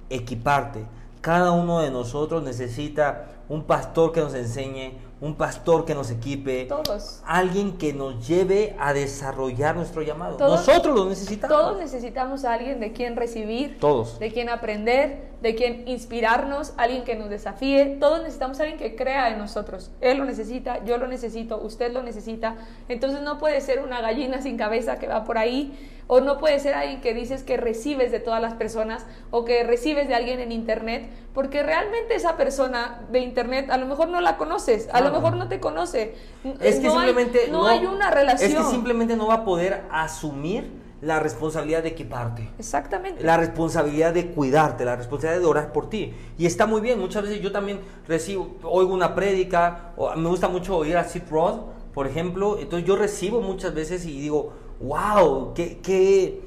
equiparte. 0.10 0.86
Cada 1.20 1.52
uno 1.52 1.82
de 1.82 1.92
nosotros 1.92 2.42
necesita 2.44 3.26
un 3.50 3.64
pastor 3.66 4.14
que 4.14 4.22
nos 4.22 4.36
enseñe, 4.36 4.94
un 5.20 5.36
pastor 5.36 5.84
que 5.84 5.94
nos 5.94 6.12
equipe, 6.12 6.64
Todos. 6.68 7.22
alguien 7.26 7.78
que 7.78 7.92
nos 7.92 8.26
lleve 8.26 8.74
a 8.80 8.94
desarrollar 8.94 9.76
nuestro 9.76 10.02
llamado. 10.02 10.38
Todos- 10.38 10.66
Nosotros 10.66 10.96
lo 10.98 11.06
necesitamos. 11.10 11.58
Todos 11.58 11.78
necesitamos 11.78 12.46
a 12.46 12.54
alguien 12.54 12.80
de 12.80 12.94
quien 12.94 13.18
recibir, 13.18 13.80
Todos. 13.82 14.18
de 14.18 14.32
quien 14.32 14.48
aprender, 14.48 15.31
de 15.42 15.56
quien 15.56 15.88
inspirarnos, 15.88 16.74
alguien 16.78 17.04
que 17.04 17.16
nos 17.16 17.30
desafíe. 17.30 17.98
Todos 18.00 18.20
necesitamos 18.20 18.60
a 18.60 18.64
alguien 18.64 18.78
que 18.80 18.96
crea 18.96 19.30
en 19.30 19.40
nosotros. 19.40 19.90
Él 20.00 20.18
lo 20.20 20.26
necesita, 20.26 20.84
yo 20.86 20.98
lo 20.98 21.08
necesito, 21.08 21.60
usted 21.60 21.92
lo 21.92 22.04
necesita. 22.04 22.56
Entonces 22.90 23.22
no 23.22 23.38
puede 23.40 23.60
ser 23.62 23.80
una 23.82 24.02
gallina 24.02 24.42
sin 24.42 24.56
cabeza 24.58 25.00
que 25.00 25.08
va 25.08 25.24
por 25.24 25.38
ahí, 25.40 25.74
o 26.08 26.20
no 26.20 26.38
puede 26.38 26.60
ser 26.60 26.74
alguien 26.76 27.00
que 27.02 27.14
dices 27.14 27.42
que 27.42 27.56
recibes 27.58 28.12
de 28.12 28.20
todas 28.20 28.42
las 28.42 28.54
personas, 28.54 29.06
o 29.32 29.46
que 29.46 29.64
recibes 29.64 30.08
de 30.08 30.14
alguien 30.16 30.40
en 30.42 30.52
internet, 30.52 31.10
porque 31.34 31.64
realmente 31.64 32.14
esa 32.16 32.36
persona 32.38 33.00
de 33.12 33.20
internet 33.22 33.70
a 33.72 33.78
lo 33.78 33.86
mejor 33.88 34.10
no 34.10 34.20
la 34.22 34.38
conoces, 34.38 34.90
a 34.92 35.00
lo 35.02 35.10
No. 35.10 35.16
mejor 35.16 35.38
no 35.38 35.48
te 35.48 35.60
conoce. 35.60 36.14
Es 36.60 36.80
que 36.80 36.88
no 36.88 37.00
hay- 37.00 37.06
simplemente 37.08 37.48
no, 37.50 37.66
hay 37.66 37.86
una 37.86 38.12
relación. 38.12 38.52
Es 38.52 38.58
que 38.58 38.64
simplemente 38.66 39.16
no 39.16 39.28
va 39.28 39.36
a 39.36 39.46
poder 39.46 39.84
asumir 39.90 40.81
la 41.02 41.20
responsabilidad 41.20 41.84
de 41.84 41.90
equiparte. 41.90 42.50
Exactamente. 42.60 43.24
La 43.24 43.38
responsabilidad 43.38 44.14
de 44.14 44.28
cuidarte, 44.28 44.86
la 44.86 44.96
responsabilidad 44.96 45.42
de 45.42 45.48
orar 45.48 45.74
por 45.74 45.90
ti. 45.90 46.14
Y 46.38 46.46
está 46.46 46.66
muy 46.68 46.82
bien, 46.82 47.00
muchas 47.00 47.24
veces 47.24 47.42
yo 47.42 47.52
también 47.52 47.80
recibo, 48.08 48.56
oigo 48.64 48.94
una 48.94 49.16
prédica, 49.16 49.94
o 49.98 50.16
me 50.16 50.30
gusta 50.30 50.48
mucho 50.48 50.78
oír 50.78 50.98
a 50.98 51.04
Sid 51.04 51.24
Roth, 51.30 51.62
por 51.94 52.08
ejemplo, 52.08 52.58
entonces 52.60 52.88
yo 52.88 52.96
recibo 52.96 53.42
muchas 53.42 53.74
veces 53.74 54.06
y 54.06 54.20
digo, 54.20 54.54
wow, 54.80 55.54
qué, 55.54 55.80
qué, 55.82 56.42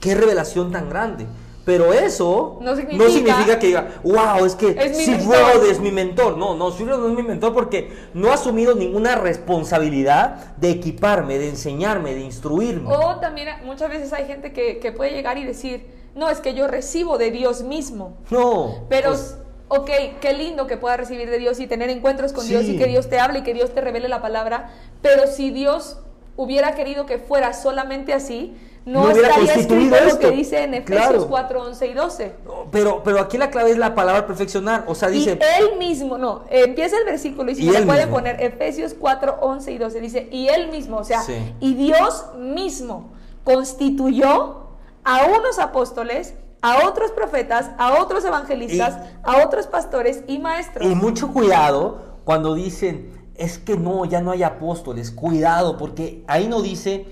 qué 0.00 0.14
revelación 0.14 0.72
tan 0.72 0.88
grande. 0.88 1.26
Pero 1.64 1.92
eso 1.92 2.58
No 2.60 2.74
significa- 2.74 3.10
significa 3.10 3.58
que 3.60 3.66
diga, 3.68 4.00
wow, 4.02 4.44
es 4.44 4.56
que 4.56 4.70
Es 4.70 5.06
mentor". 5.08 5.54
Roth 5.54 5.64
es 5.70 5.78
mi 5.78 5.92
mentor. 5.92 6.36
No, 6.36 6.56
no, 6.56 6.72
Sid 6.72 6.88
Roth 6.88 6.98
no 7.00 7.08
es 7.10 7.14
mi 7.14 7.22
mentor 7.22 7.54
porque 7.54 7.92
no 8.14 8.30
ha 8.30 8.34
asumido 8.34 8.74
ninguna 8.74 9.14
responsabilidad 9.14 10.56
de 10.56 10.70
equiparme, 10.70 11.38
de 11.38 11.48
enseñarme, 11.50 12.14
de 12.14 12.20
instruirme. 12.22 12.90
O 12.92 13.16
también 13.20 13.48
muchas 13.64 13.90
veces 13.90 14.12
hay 14.12 14.26
gente 14.26 14.52
que, 14.52 14.78
que 14.78 14.92
puede 14.92 15.12
llegar 15.12 15.38
y 15.38 15.44
decir, 15.44 15.86
no, 16.14 16.28
es 16.28 16.40
que 16.40 16.54
yo 16.54 16.66
recibo 16.66 17.16
de 17.18 17.30
Dios 17.30 17.62
mismo. 17.62 18.16
No. 18.30 18.84
Pero, 18.88 19.10
pues, 19.10 19.36
ok, 19.68 19.90
qué 20.20 20.32
lindo 20.34 20.66
que 20.66 20.76
puedas 20.76 20.98
recibir 20.98 21.30
de 21.30 21.38
Dios 21.38 21.60
y 21.60 21.66
tener 21.66 21.90
encuentros 21.90 22.32
con 22.32 22.44
Sí. 22.44 22.50
Dios 22.50 22.64
y 22.64 22.76
que 22.76 22.86
Dios 22.86 23.08
te 23.08 23.18
hable 23.20 23.38
y 23.38 23.42
que 23.42 23.54
Dios 23.54 23.72
te 23.72 23.80
revele 23.80 24.08
la 24.08 24.20
palabra. 24.20 24.70
Pero 25.00 25.26
si 25.26 25.50
Dios 25.50 25.98
hubiera 26.36 26.74
querido 26.74 27.06
que 27.06 27.18
fuera 27.18 27.52
solamente 27.52 28.12
así, 28.12 28.56
no, 28.84 29.04
No 29.04 29.10
estaría 29.10 29.54
escrito 29.54 29.74
lo 29.90 29.96
esto. 29.96 30.18
que 30.18 30.30
dice 30.32 30.64
en 30.64 30.74
Efesios 30.74 31.06
Claro. 31.08 31.26
4, 31.28 31.62
11 31.62 31.86
y 31.86 31.94
12. 31.94 32.32
Pero, 32.72 33.02
pero 33.04 33.20
aquí 33.20 33.38
la 33.38 33.50
clave 33.50 33.70
es 33.70 33.78
la 33.78 33.94
palabra 33.94 34.26
perfeccionar. 34.26 34.84
O 34.88 34.94
sea, 34.94 35.08
dice, 35.08 35.38
Y 35.40 35.62
él 35.62 35.78
mismo, 35.78 36.18
no, 36.18 36.42
empieza 36.50 36.96
el 36.98 37.04
versículo 37.04 37.50
y 37.50 37.54
si 37.54 37.62
lo 37.64 37.72
pueden 37.72 37.86
mismo. 38.08 38.10
poner, 38.16 38.42
Efesios 38.42 38.94
4, 38.98 39.38
11 39.40 39.72
y 39.72 39.78
12, 39.78 40.00
dice, 40.00 40.28
y 40.32 40.48
él 40.48 40.68
mismo, 40.70 40.96
o 40.98 41.04
sea, 41.04 41.22
Sí. 41.22 41.34
y 41.60 41.74
Dios 41.74 42.26
mismo 42.38 43.10
constituyó 43.44 44.66
a 45.04 45.24
unos 45.26 45.58
apóstoles, 45.58 46.34
a 46.60 46.86
otros 46.86 47.10
profetas, 47.12 47.70
a 47.78 48.00
otros 48.02 48.24
evangelistas, 48.24 48.98
a 49.24 49.44
otros 49.44 49.66
pastores 49.66 50.22
y 50.28 50.38
maestros. 50.38 50.86
y 50.86 50.94
mucho 50.94 51.32
cuidado 51.32 52.00
cuando 52.24 52.54
dicen, 52.54 53.10
es 53.34 53.58
que 53.58 53.76
no, 53.76 54.04
ya 54.04 54.20
no 54.20 54.30
hay 54.30 54.42
apóstoles. 54.42 55.10
Cuidado, 55.10 55.76
porque 55.78 56.22
ahí 56.28 56.46
no 56.48 56.60
dice 56.62 57.06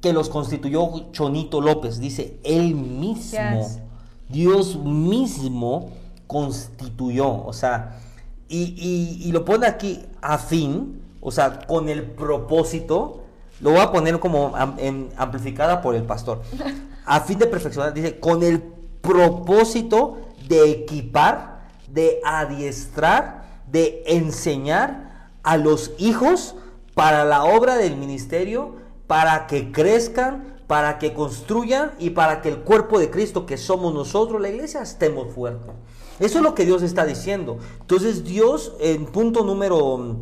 que 0.00 0.12
los 0.12 0.28
constituyó 0.28 1.10
Chonito 1.12 1.60
López, 1.60 1.98
dice 1.98 2.38
él 2.44 2.74
mismo. 2.74 3.60
Yes. 3.62 3.80
Dios 4.28 4.76
mismo 4.76 5.90
constituyó, 6.26 7.44
o 7.44 7.52
sea, 7.52 7.98
y, 8.48 8.74
y- 8.78 9.28
y 9.28 9.32
lo 9.32 9.44
pone 9.44 9.66
aquí 9.66 10.00
a 10.20 10.38
fin, 10.38 11.02
o 11.20 11.30
sea, 11.30 11.60
con 11.66 11.88
el 11.88 12.02
propósito, 12.04 13.22
lo 13.60 13.70
voy 13.70 13.80
a 13.80 13.90
poner 13.90 14.18
como 14.20 14.54
am- 14.56 14.76
en- 14.78 15.08
amplificada 15.16 15.80
por 15.82 15.94
el 15.94 16.04
pastor, 16.04 16.42
a 17.06 17.20
fin 17.20 17.38
de 17.38 17.46
perfeccionar, 17.46 17.92
dice, 17.94 18.20
con 18.20 18.42
el 18.42 18.62
propósito 19.00 20.18
de 20.48 20.70
equipar, 20.70 21.62
de 21.92 22.20
adiestrar, 22.24 23.44
de 23.70 24.02
enseñar 24.06 25.28
a 25.42 25.56
los 25.56 25.92
hijos 25.98 26.54
para 26.94 27.24
la 27.24 27.44
obra 27.44 27.76
del 27.76 27.96
ministerio, 27.96 28.76
para 29.08 29.48
que 29.48 29.72
crezcan, 29.72 30.58
para 30.68 30.98
que 30.98 31.12
construyan 31.14 31.92
y 31.98 32.10
para 32.10 32.40
que 32.42 32.50
el 32.50 32.58
cuerpo 32.58 32.98
de 33.00 33.10
Cristo, 33.10 33.44
que 33.46 33.56
somos 33.56 33.92
nosotros, 33.92 34.40
la 34.40 34.50
iglesia, 34.50 34.82
estemos 34.82 35.34
fuertes. 35.34 35.72
Eso 36.20 36.38
es 36.38 36.44
lo 36.44 36.54
que 36.54 36.64
Dios 36.64 36.82
está 36.82 37.04
diciendo. 37.04 37.58
Entonces 37.80 38.22
Dios, 38.24 38.74
en 38.80 39.06
punto 39.06 39.42
número 39.44 40.16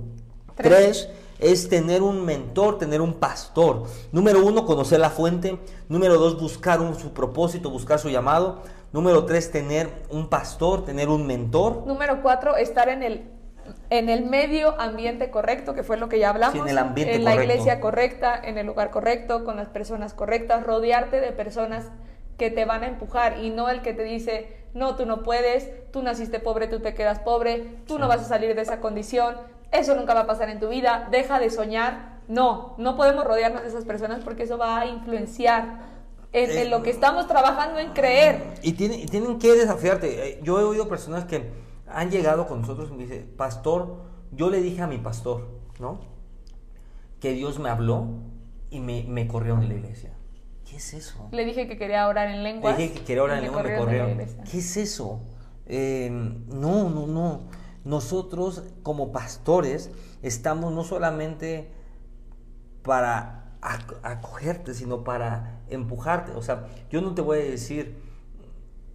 Tres. 0.55 1.09
3, 1.09 1.09
es 1.39 1.68
tener 1.68 2.01
un 2.03 2.24
mentor, 2.24 2.78
tener 2.78 3.01
un 3.03 3.14
pastor. 3.14 3.82
Número 4.12 4.43
uno, 4.45 4.64
conocer 4.64 5.01
la 5.01 5.11
fuente. 5.11 5.59
Número 5.89 6.16
dos, 6.16 6.41
buscar 6.41 6.80
un- 6.80 6.95
su 6.95 7.12
propósito, 7.12 7.68
buscar 7.70 7.99
su 7.99 8.09
llamado. 8.09 8.62
Número 8.93 9.24
tres, 9.26 9.51
tener 9.51 9.91
un 10.11 10.28
pastor, 10.28 10.84
tener 10.84 11.09
un 11.11 11.26
mentor. 11.26 11.82
Número 11.87 12.22
4, 12.22 12.57
estar 12.57 12.89
en 12.89 13.03
el 13.03 13.30
en 13.91 14.09
el 14.09 14.25
medio 14.25 14.79
ambiente 14.81 15.31
correcto, 15.31 15.75
que 15.75 15.83
fue 15.83 15.97
lo 15.97 16.09
que 16.09 16.19
ya 16.19 16.31
hablamos, 16.31 16.55
Sí, 16.55 16.61
en 16.61 16.69
el 16.69 16.79
ambiente 16.79 17.14
en 17.14 17.25
la 17.25 17.33
correcto. 17.33 17.53
iglesia 17.53 17.81
correcta, 17.81 18.41
en 18.43 18.59
el 18.59 18.67
lugar 18.67 18.91
correcto, 18.91 19.45
con 19.45 19.57
las 19.57 19.69
personas 19.69 20.14
correctas, 20.14 20.64
rodearte 20.64 21.21
de 21.21 21.33
personas 21.33 21.91
que 22.39 22.51
te 22.51 22.64
van 22.64 22.83
a 22.83 22.89
empujar 22.89 23.39
y 23.39 23.51
no 23.51 23.69
el 23.71 23.81
que 23.83 23.95
te 23.95 24.03
dice, 24.05 24.57
no, 24.75 24.97
tú 24.97 25.07
no 25.07 25.23
puedes, 25.23 25.71
tú 25.91 26.03
naciste 26.03 26.39
pobre, 26.41 26.69
tú 26.69 26.81
te 26.81 26.95
quedas 26.95 27.19
pobre, 27.21 27.79
tú 27.87 27.99
no 27.99 28.09
vas 28.09 28.21
a 28.21 28.25
salir 28.25 28.55
de 28.55 28.61
esa 28.62 28.81
condición, 28.81 29.37
eso 29.73 29.95
nunca 29.95 30.12
va 30.14 30.21
a 30.21 30.27
pasar 30.27 30.51
en 30.51 30.61
tu 30.61 30.69
vida, 30.69 31.09
deja 31.11 31.39
de 31.41 31.51
soñar. 31.51 32.17
No, 32.29 32.75
no 32.77 32.97
podemos 32.97 33.25
rodearnos 33.25 33.62
de 33.62 33.69
esas 33.69 33.85
personas 33.85 34.21
porque 34.25 34.43
eso 34.43 34.59
va 34.59 34.81
a 34.81 34.87
influenciar 34.87 35.79
en, 36.33 36.51
en 36.51 36.71
lo 36.71 36.83
que 36.83 36.91
estamos 36.91 37.27
trabajando 37.29 37.79
en 37.79 37.93
creer. 37.93 38.43
Y 38.62 38.73
tienen, 38.73 39.01
y 39.01 39.07
tienen 39.07 39.39
que 39.39 39.53
desafiarte. 39.55 40.29
Eh, 40.31 40.41
Yo 40.43 40.59
he 40.61 40.64
oído 40.64 40.89
personas 40.89 41.25
que 41.25 41.49
han 41.89 42.11
llegado 42.11 42.47
con 42.47 42.61
nosotros 42.61 42.91
y 42.91 42.95
me 42.95 43.03
dice, 43.05 43.20
pastor, 43.37 44.05
yo 44.32 44.51
le 44.51 44.61
dije 44.61 44.82
a 44.82 44.87
mi 44.87 44.99
pastor, 44.99 45.49
¿no? 45.78 46.01
Que 47.20 47.32
Dios 47.32 47.59
me 47.59 47.68
habló 47.68 48.07
y 48.70 48.80
me, 48.80 49.05
me 49.09 49.26
corrió 49.26 49.57
de 49.57 49.68
la 49.68 49.74
iglesia. 49.74 50.12
¿Qué 50.68 50.76
es 50.76 50.95
eso? 50.95 51.28
Le 51.30 51.45
dije 51.45 51.68
que 51.68 51.78
quería 51.78 52.09
orar 52.09 52.28
en 52.28 52.43
lengua. 52.43 52.72
Le 52.72 52.76
dije 52.76 52.95
que 52.95 53.05
quería 53.05 53.22
orar 53.22 53.39
en 53.39 53.45
lengua 53.45 53.61
y 53.62 53.64
me 53.64 53.78
corrieron. 53.78 54.18
¿Qué 54.51 54.59
es 54.59 54.76
eso? 54.76 55.22
Eh, 55.66 56.11
no, 56.11 56.91
no, 56.91 57.07
no. 57.07 57.43
Nosotros 57.84 58.64
como 58.82 59.12
pastores 59.12 59.91
estamos 60.22 60.72
no 60.72 60.82
solamente 60.82 61.70
para 62.82 63.57
acogerte, 63.61 64.74
sino 64.74 65.05
para 65.05 65.61
empujarte. 65.68 66.32
O 66.32 66.43
sea, 66.43 66.66
yo 66.91 67.01
no 67.01 67.14
te 67.14 67.22
voy 67.22 67.39
a 67.39 67.45
decir, 67.45 67.97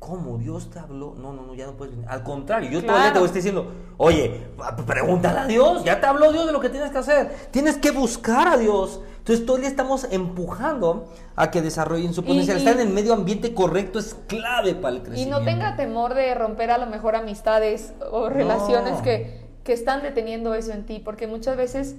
¿cómo? 0.01 0.39
¿Dios 0.39 0.71
te 0.71 0.79
habló? 0.79 1.13
No, 1.15 1.31
no, 1.31 1.43
no, 1.45 1.53
ya 1.53 1.67
no 1.67 1.73
puedes 1.73 1.93
venir. 1.93 2.09
Al 2.09 2.23
contrario, 2.23 2.71
yo 2.71 2.83
todavía 2.83 3.13
te 3.13 3.19
voy 3.19 3.25
a 3.25 3.27
estar 3.27 3.35
diciendo, 3.35 3.71
oye, 3.97 4.47
pregúntale 4.87 5.39
a 5.41 5.45
Dios, 5.45 5.83
ya 5.83 6.01
te 6.01 6.07
habló 6.07 6.31
Dios 6.31 6.47
de 6.47 6.51
lo 6.51 6.59
que 6.59 6.69
tienes 6.69 6.89
que 6.89 6.97
hacer. 6.97 7.31
Tienes 7.51 7.77
que 7.77 7.91
buscar 7.91 8.47
a 8.47 8.57
Dios. 8.57 8.99
Entonces 9.19 9.45
día 9.45 9.67
estamos 9.67 10.07
empujando 10.09 11.07
a 11.35 11.51
que 11.51 11.61
desarrollen 11.61 12.15
su 12.15 12.23
potencial. 12.23 12.57
Estar 12.57 12.73
en 12.79 12.87
el 12.87 12.89
medio 12.89 13.13
ambiente 13.13 13.53
correcto 13.53 13.99
es 13.99 14.15
clave 14.25 14.73
para 14.73 14.95
el 14.95 15.03
crecimiento. 15.03 15.37
Y 15.37 15.39
no 15.39 15.45
tenga 15.45 15.75
temor 15.75 16.15
de 16.15 16.33
romper 16.33 16.71
a 16.71 16.79
lo 16.79 16.87
mejor 16.87 17.15
amistades 17.15 17.93
o 18.11 18.27
relaciones 18.27 18.99
que, 19.03 19.45
que 19.63 19.73
están 19.73 20.01
deteniendo 20.01 20.55
eso 20.55 20.71
en 20.71 20.87
ti, 20.87 20.99
porque 20.99 21.27
muchas 21.27 21.55
veces 21.55 21.95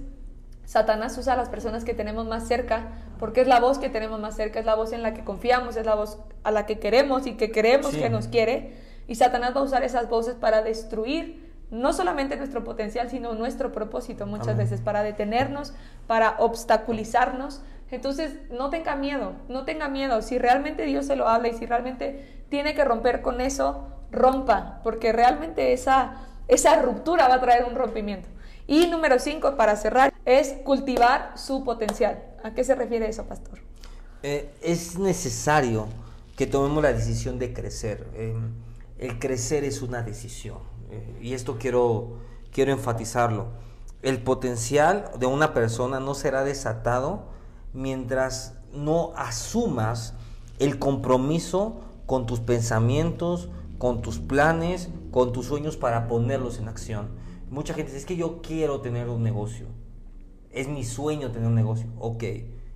Satanás 0.65 1.17
usa 1.19 1.35
a 1.35 1.37
las 1.37 1.49
personas 1.49 1.85
que 1.85 1.95
tenemos 1.95 2.27
más 2.27 2.47
cerca, 2.47 2.89
porque 3.19 3.43
es 3.43 3.47
la 3.47 3.61
voz 3.61 3.79
que 3.79 3.89
tenemos 3.89 4.21
más 4.21 4.37
cerca, 4.37 4.61
es 4.61 4.67
la 4.67 4.75
voz 4.75 4.93
en 4.93 5.03
la 5.03 5.15
que 5.15 5.25
confiamos, 5.25 5.77
es 5.77 5.87
la 5.87 5.95
voz 5.95 6.19
a 6.45 6.51
la 6.51 6.67
que 6.67 6.79
queremos 6.79 7.27
y 7.27 7.35
que 7.35 7.51
queremos 7.51 7.95
que 7.95 8.11
nos 8.11 8.29
quiere. 8.29 8.75
Y 9.09 9.17
Satanás 9.17 9.55
va 9.55 9.61
a 9.61 9.65
usar 9.65 9.83
esas 9.83 10.09
voces 10.09 10.35
para 10.35 10.63
destruir 10.63 11.53
no 11.71 11.95
solamente 11.95 12.37
nuestro 12.37 12.65
potencial, 12.65 13.09
sino 13.09 13.35
nuestro 13.35 13.73
propósito 13.73 14.27
muchas 14.27 14.57
veces, 14.57 14.81
para 14.83 15.03
detenernos, 15.03 15.73
para 16.07 16.37
obstaculizarnos. 16.39 17.63
Entonces, 17.91 18.37
no 18.51 18.71
tenga 18.71 18.95
miedo, 18.95 19.33
no 19.49 19.65
tenga 19.65 19.89
miedo. 19.89 20.21
Si 20.21 20.39
realmente 20.39 20.85
Dios 20.85 21.07
se 21.07 21.17
lo 21.17 21.29
habla 21.29 21.49
y 21.49 21.55
si 21.55 21.65
realmente 21.65 22.45
tiene 22.51 22.75
que 22.75 22.85
romper 22.85 23.23
con 23.23 23.41
eso, 23.41 23.89
rompa, 24.11 24.81
porque 24.83 25.13
realmente 25.13 25.73
esa, 25.73 26.17
esa 26.47 26.81
ruptura 26.83 27.27
va 27.27 27.37
a 27.37 27.41
traer 27.41 27.65
un 27.65 27.75
rompimiento. 27.75 28.29
Y 28.73 28.87
número 28.87 29.19
cinco, 29.19 29.55
para 29.59 29.77
cerrar, 29.77 30.15
es 30.25 30.55
cultivar 30.65 31.35
su 31.37 31.63
potencial. 31.63 32.23
¿A 32.43 32.55
qué 32.55 32.65
se 32.65 32.75
refiere 32.75 33.07
eso, 33.07 33.25
pastor? 33.25 33.59
Eh, 34.23 34.51
es 34.63 34.99
necesario 34.99 35.89
que 36.37 36.47
tomemos 36.47 36.83
la 36.83 36.91
decisión 36.95 37.39
de 37.39 37.53
crecer. 37.53 38.09
Eh, 38.15 38.35
el 38.97 39.19
crecer 39.19 39.65
es 39.65 39.83
una 39.83 40.01
decisión. 40.01 40.57
Eh, 40.91 41.19
y 41.21 41.35
esto 41.35 41.59
quiero, 41.59 42.17
quiero 42.51 42.73
enfatizarlo, 42.73 43.49
el 44.01 44.23
potencial 44.23 45.11
de 45.19 45.27
una 45.27 45.53
persona 45.53 46.01
no 46.01 46.15
será 46.15 46.43
desatado 46.43 47.25
mientras 47.75 48.55
no 48.73 49.13
asumas 49.17 50.15
el 50.59 50.79
compromiso 50.79 51.83
con 52.07 52.25
tus 52.25 52.41
pensamientos, 52.41 53.51
con 53.77 54.01
tus 54.01 54.19
planes, 54.19 54.89
con 55.11 55.35
tus 55.35 55.45
sueños 55.45 55.77
para 55.77 56.09
ponerlos 56.09 56.59
en 56.59 56.69
acción. 56.69 57.22
Mucha 57.53 57.75
gente 57.75 57.91
dice, 57.93 57.99
es 57.99 58.07
que 58.07 58.17
yo 58.17 58.41
quiero 58.41 58.81
tener 58.81 59.11
un 59.11 59.23
negocio. 59.23 59.67
Es 60.53 60.69
mi 60.69 60.85
sueño 60.85 61.33
tener 61.33 61.47
un 61.47 61.55
negocio. 61.55 61.87
Ok. 61.99 62.25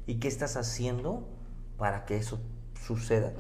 ¿Y 0.06 0.16
qué 0.16 0.28
estás 0.28 0.58
haciendo 0.58 1.26
para 1.78 2.04
que 2.04 2.18
eso 2.18 2.40
suceda? 2.86 3.32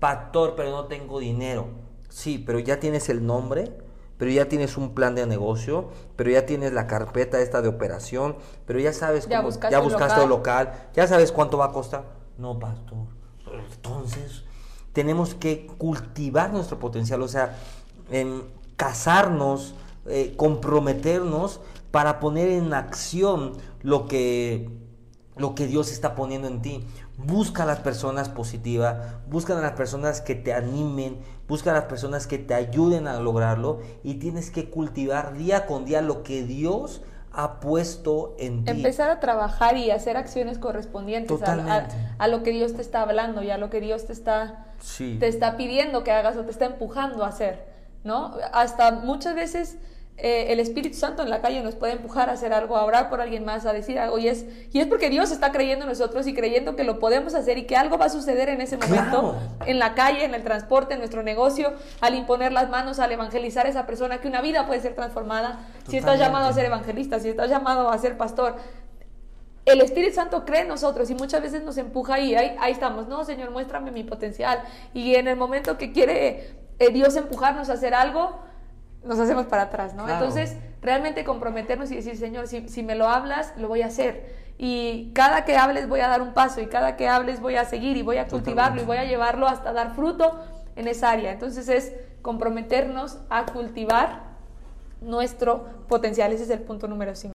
Pastor, 0.00 0.52
pero 0.54 0.70
no 0.70 0.84
tengo 0.84 1.18
dinero. 1.18 1.68
Sí, 2.10 2.36
pero 2.36 2.58
ya 2.58 2.78
tienes 2.78 3.08
el 3.08 3.24
nombre, 3.24 3.72
pero 4.18 4.30
ya 4.30 4.48
tienes 4.48 4.76
un 4.76 4.94
plan 4.94 5.14
de 5.14 5.26
negocio, 5.26 5.88
pero 6.14 6.30
ya 6.30 6.44
tienes 6.44 6.74
la 6.74 6.86
carpeta 6.86 7.40
esta 7.40 7.62
de 7.62 7.68
operación, 7.68 8.36
pero 8.66 8.78
ya 8.78 8.92
sabes 8.92 9.24
cómo, 9.24 9.32
ya 9.32 9.40
buscaste, 9.40 9.72
ya 9.72 9.80
buscaste 9.80 10.26
local. 10.26 10.90
ya 10.92 11.06
sabes 11.06 11.32
cuánto 11.32 11.56
va 11.56 11.66
a 11.66 11.72
costar. 11.72 12.04
No, 12.36 12.58
pastor. 12.58 13.06
Entonces, 13.74 14.44
tenemos 14.92 15.34
que 15.34 15.66
cultivar 15.66 16.52
nuestro 16.52 16.78
potencial, 16.78 17.22
o 17.22 17.28
sea, 17.28 17.56
en 18.10 18.42
casarnos, 18.76 19.74
eh, 20.06 20.34
comprometernos 20.36 21.60
para 21.92 22.18
poner 22.18 22.48
en 22.48 22.74
acción 22.74 23.52
lo 23.82 24.08
que, 24.08 24.68
lo 25.36 25.54
que 25.54 25.66
Dios 25.66 25.92
está 25.92 26.14
poniendo 26.14 26.48
en 26.48 26.62
ti. 26.62 26.84
Busca 27.18 27.62
a 27.62 27.66
las 27.66 27.80
personas 27.80 28.28
positivas, 28.28 28.96
busca 29.28 29.56
a 29.56 29.60
las 29.60 29.72
personas 29.72 30.20
que 30.20 30.34
te 30.34 30.54
animen, 30.54 31.18
busca 31.46 31.70
a 31.70 31.74
las 31.74 31.84
personas 31.84 32.26
que 32.26 32.38
te 32.38 32.54
ayuden 32.54 33.06
a 33.06 33.20
lograrlo 33.20 33.80
y 34.02 34.14
tienes 34.14 34.50
que 34.50 34.70
cultivar 34.70 35.36
día 35.36 35.66
con 35.66 35.84
día 35.84 36.00
lo 36.00 36.22
que 36.22 36.42
Dios 36.42 37.02
ha 37.32 37.60
puesto 37.60 38.34
en 38.38 38.64
ti. 38.64 38.70
Empezar 38.70 39.10
a 39.10 39.20
trabajar 39.20 39.76
y 39.76 39.90
hacer 39.90 40.16
acciones 40.16 40.58
correspondientes 40.58 41.40
a, 41.42 42.28
lo 42.28 42.42
que 42.42 42.50
Dios 42.50 42.74
te 42.74 42.82
está 42.82 43.02
hablando 43.02 43.42
y 43.42 43.50
a 43.50 43.58
lo 43.58 43.70
que 43.70 43.80
Dios 43.80 44.06
te 44.06 44.12
está, 44.12 44.66
te 44.98 45.28
está 45.28 45.56
pidiendo 45.56 46.04
que 46.04 46.10
hagas 46.10 46.36
o 46.36 46.44
te 46.44 46.50
está 46.50 46.66
empujando 46.66 47.24
a 47.24 47.28
hacer, 47.28 47.66
¿no? 48.04 48.34
Hasta 48.52 48.90
muchas 48.92 49.34
veces 49.34 49.78
eh, 50.18 50.52
el 50.52 50.60
Espíritu 50.60 50.96
Santo 50.96 51.22
en 51.22 51.30
la 51.30 51.40
calle 51.40 51.62
nos 51.62 51.74
puede 51.74 51.94
empujar 51.94 52.28
a 52.28 52.32
hacer 52.32 52.52
algo, 52.52 52.76
a 52.76 52.84
orar 52.84 53.08
por 53.08 53.20
alguien 53.20 53.44
más, 53.44 53.66
a 53.66 53.72
decir 53.72 53.98
algo. 53.98 54.18
Y 54.18 54.28
es, 54.28 54.44
y 54.70 54.80
es 54.80 54.86
porque 54.86 55.10
Dios 55.10 55.32
está 55.32 55.52
creyendo 55.52 55.84
en 55.84 55.88
nosotros 55.88 56.26
y 56.26 56.34
creyendo 56.34 56.76
que 56.76 56.84
lo 56.84 56.98
podemos 56.98 57.34
hacer 57.34 57.58
y 57.58 57.64
que 57.64 57.76
algo 57.76 57.98
va 57.98 58.06
a 58.06 58.10
suceder 58.10 58.48
en 58.48 58.60
ese 58.60 58.76
momento, 58.76 59.36
en 59.66 59.78
la 59.78 59.94
calle, 59.94 60.24
en 60.24 60.34
el 60.34 60.44
transporte, 60.44 60.94
en 60.94 61.00
nuestro 61.00 61.22
negocio, 61.22 61.72
al 62.00 62.14
imponer 62.14 62.52
las 62.52 62.68
manos, 62.68 62.98
al 62.98 63.10
evangelizar 63.10 63.66
a 63.66 63.70
esa 63.70 63.86
persona, 63.86 64.20
que 64.20 64.28
una 64.28 64.42
vida 64.42 64.66
puede 64.66 64.80
ser 64.80 64.94
transformada. 64.94 65.66
Si 65.88 65.96
estás 65.96 66.18
llamado 66.18 66.46
a 66.46 66.52
ser 66.52 66.66
evangelista, 66.66 67.18
si 67.18 67.30
estás 67.30 67.48
llamado 67.48 67.90
a 67.90 67.98
ser 67.98 68.16
pastor, 68.16 68.56
el 69.64 69.80
Espíritu 69.80 70.14
Santo 70.14 70.44
cree 70.44 70.62
en 70.62 70.68
nosotros 70.68 71.08
y 71.10 71.14
muchas 71.14 71.40
veces 71.40 71.62
nos 71.62 71.78
empuja 71.78 72.18
y 72.20 72.34
ahí, 72.34 72.56
ahí 72.60 72.72
estamos, 72.72 73.08
no, 73.08 73.24
Señor, 73.24 73.50
muéstrame 73.50 73.90
mi 73.92 74.04
potencial. 74.04 74.62
Y 74.92 75.14
en 75.14 75.28
el 75.28 75.36
momento 75.36 75.78
que 75.78 75.92
quiere 75.92 76.56
eh, 76.78 76.90
Dios 76.92 77.16
empujarnos 77.16 77.70
a 77.70 77.74
hacer 77.74 77.94
algo, 77.94 78.40
nos 79.04 79.18
hacemos 79.18 79.46
para 79.46 79.62
atrás, 79.62 79.94
¿no? 79.94 80.08
Entonces, 80.08 80.56
realmente 80.80 81.24
comprometernos 81.24 81.90
y 81.90 81.96
decir, 81.96 82.16
Señor, 82.16 82.46
si, 82.46 82.68
si, 82.68 82.82
me 82.82 82.94
lo 82.94 83.08
hablas, 83.08 83.54
lo 83.56 83.68
voy 83.68 83.82
a 83.82 83.86
hacer. 83.86 84.42
Y 84.58 85.12
cada 85.14 85.44
que 85.44 85.56
hables 85.56 85.88
voy 85.88 86.00
a 86.00 86.08
dar 86.08 86.22
un 86.22 86.34
paso 86.34 86.60
y 86.60 86.66
cada 86.66 86.96
que 86.96 87.08
hables 87.08 87.40
voy 87.40 87.56
a 87.56 87.64
seguir 87.64 87.96
y 87.96 88.02
voy 88.02 88.18
a 88.18 88.28
cultivarlo 88.28 88.82
y 88.82 88.84
voy 88.84 88.98
a 88.98 89.04
llevarlo 89.04 89.48
hasta 89.48 89.72
dar 89.72 89.94
fruto 89.94 90.38
en 90.76 90.88
esa 90.88 91.10
área. 91.10 91.32
Entonces 91.32 91.68
es 91.68 91.92
comprometernos 92.22 93.18
a 93.28 93.46
cultivar 93.46 94.22
nuestro 95.00 95.64
potencial. 95.88 96.32
Ese 96.32 96.44
es 96.44 96.50
el 96.50 96.60
punto 96.60 96.86
número 96.86 97.14
5. 97.14 97.32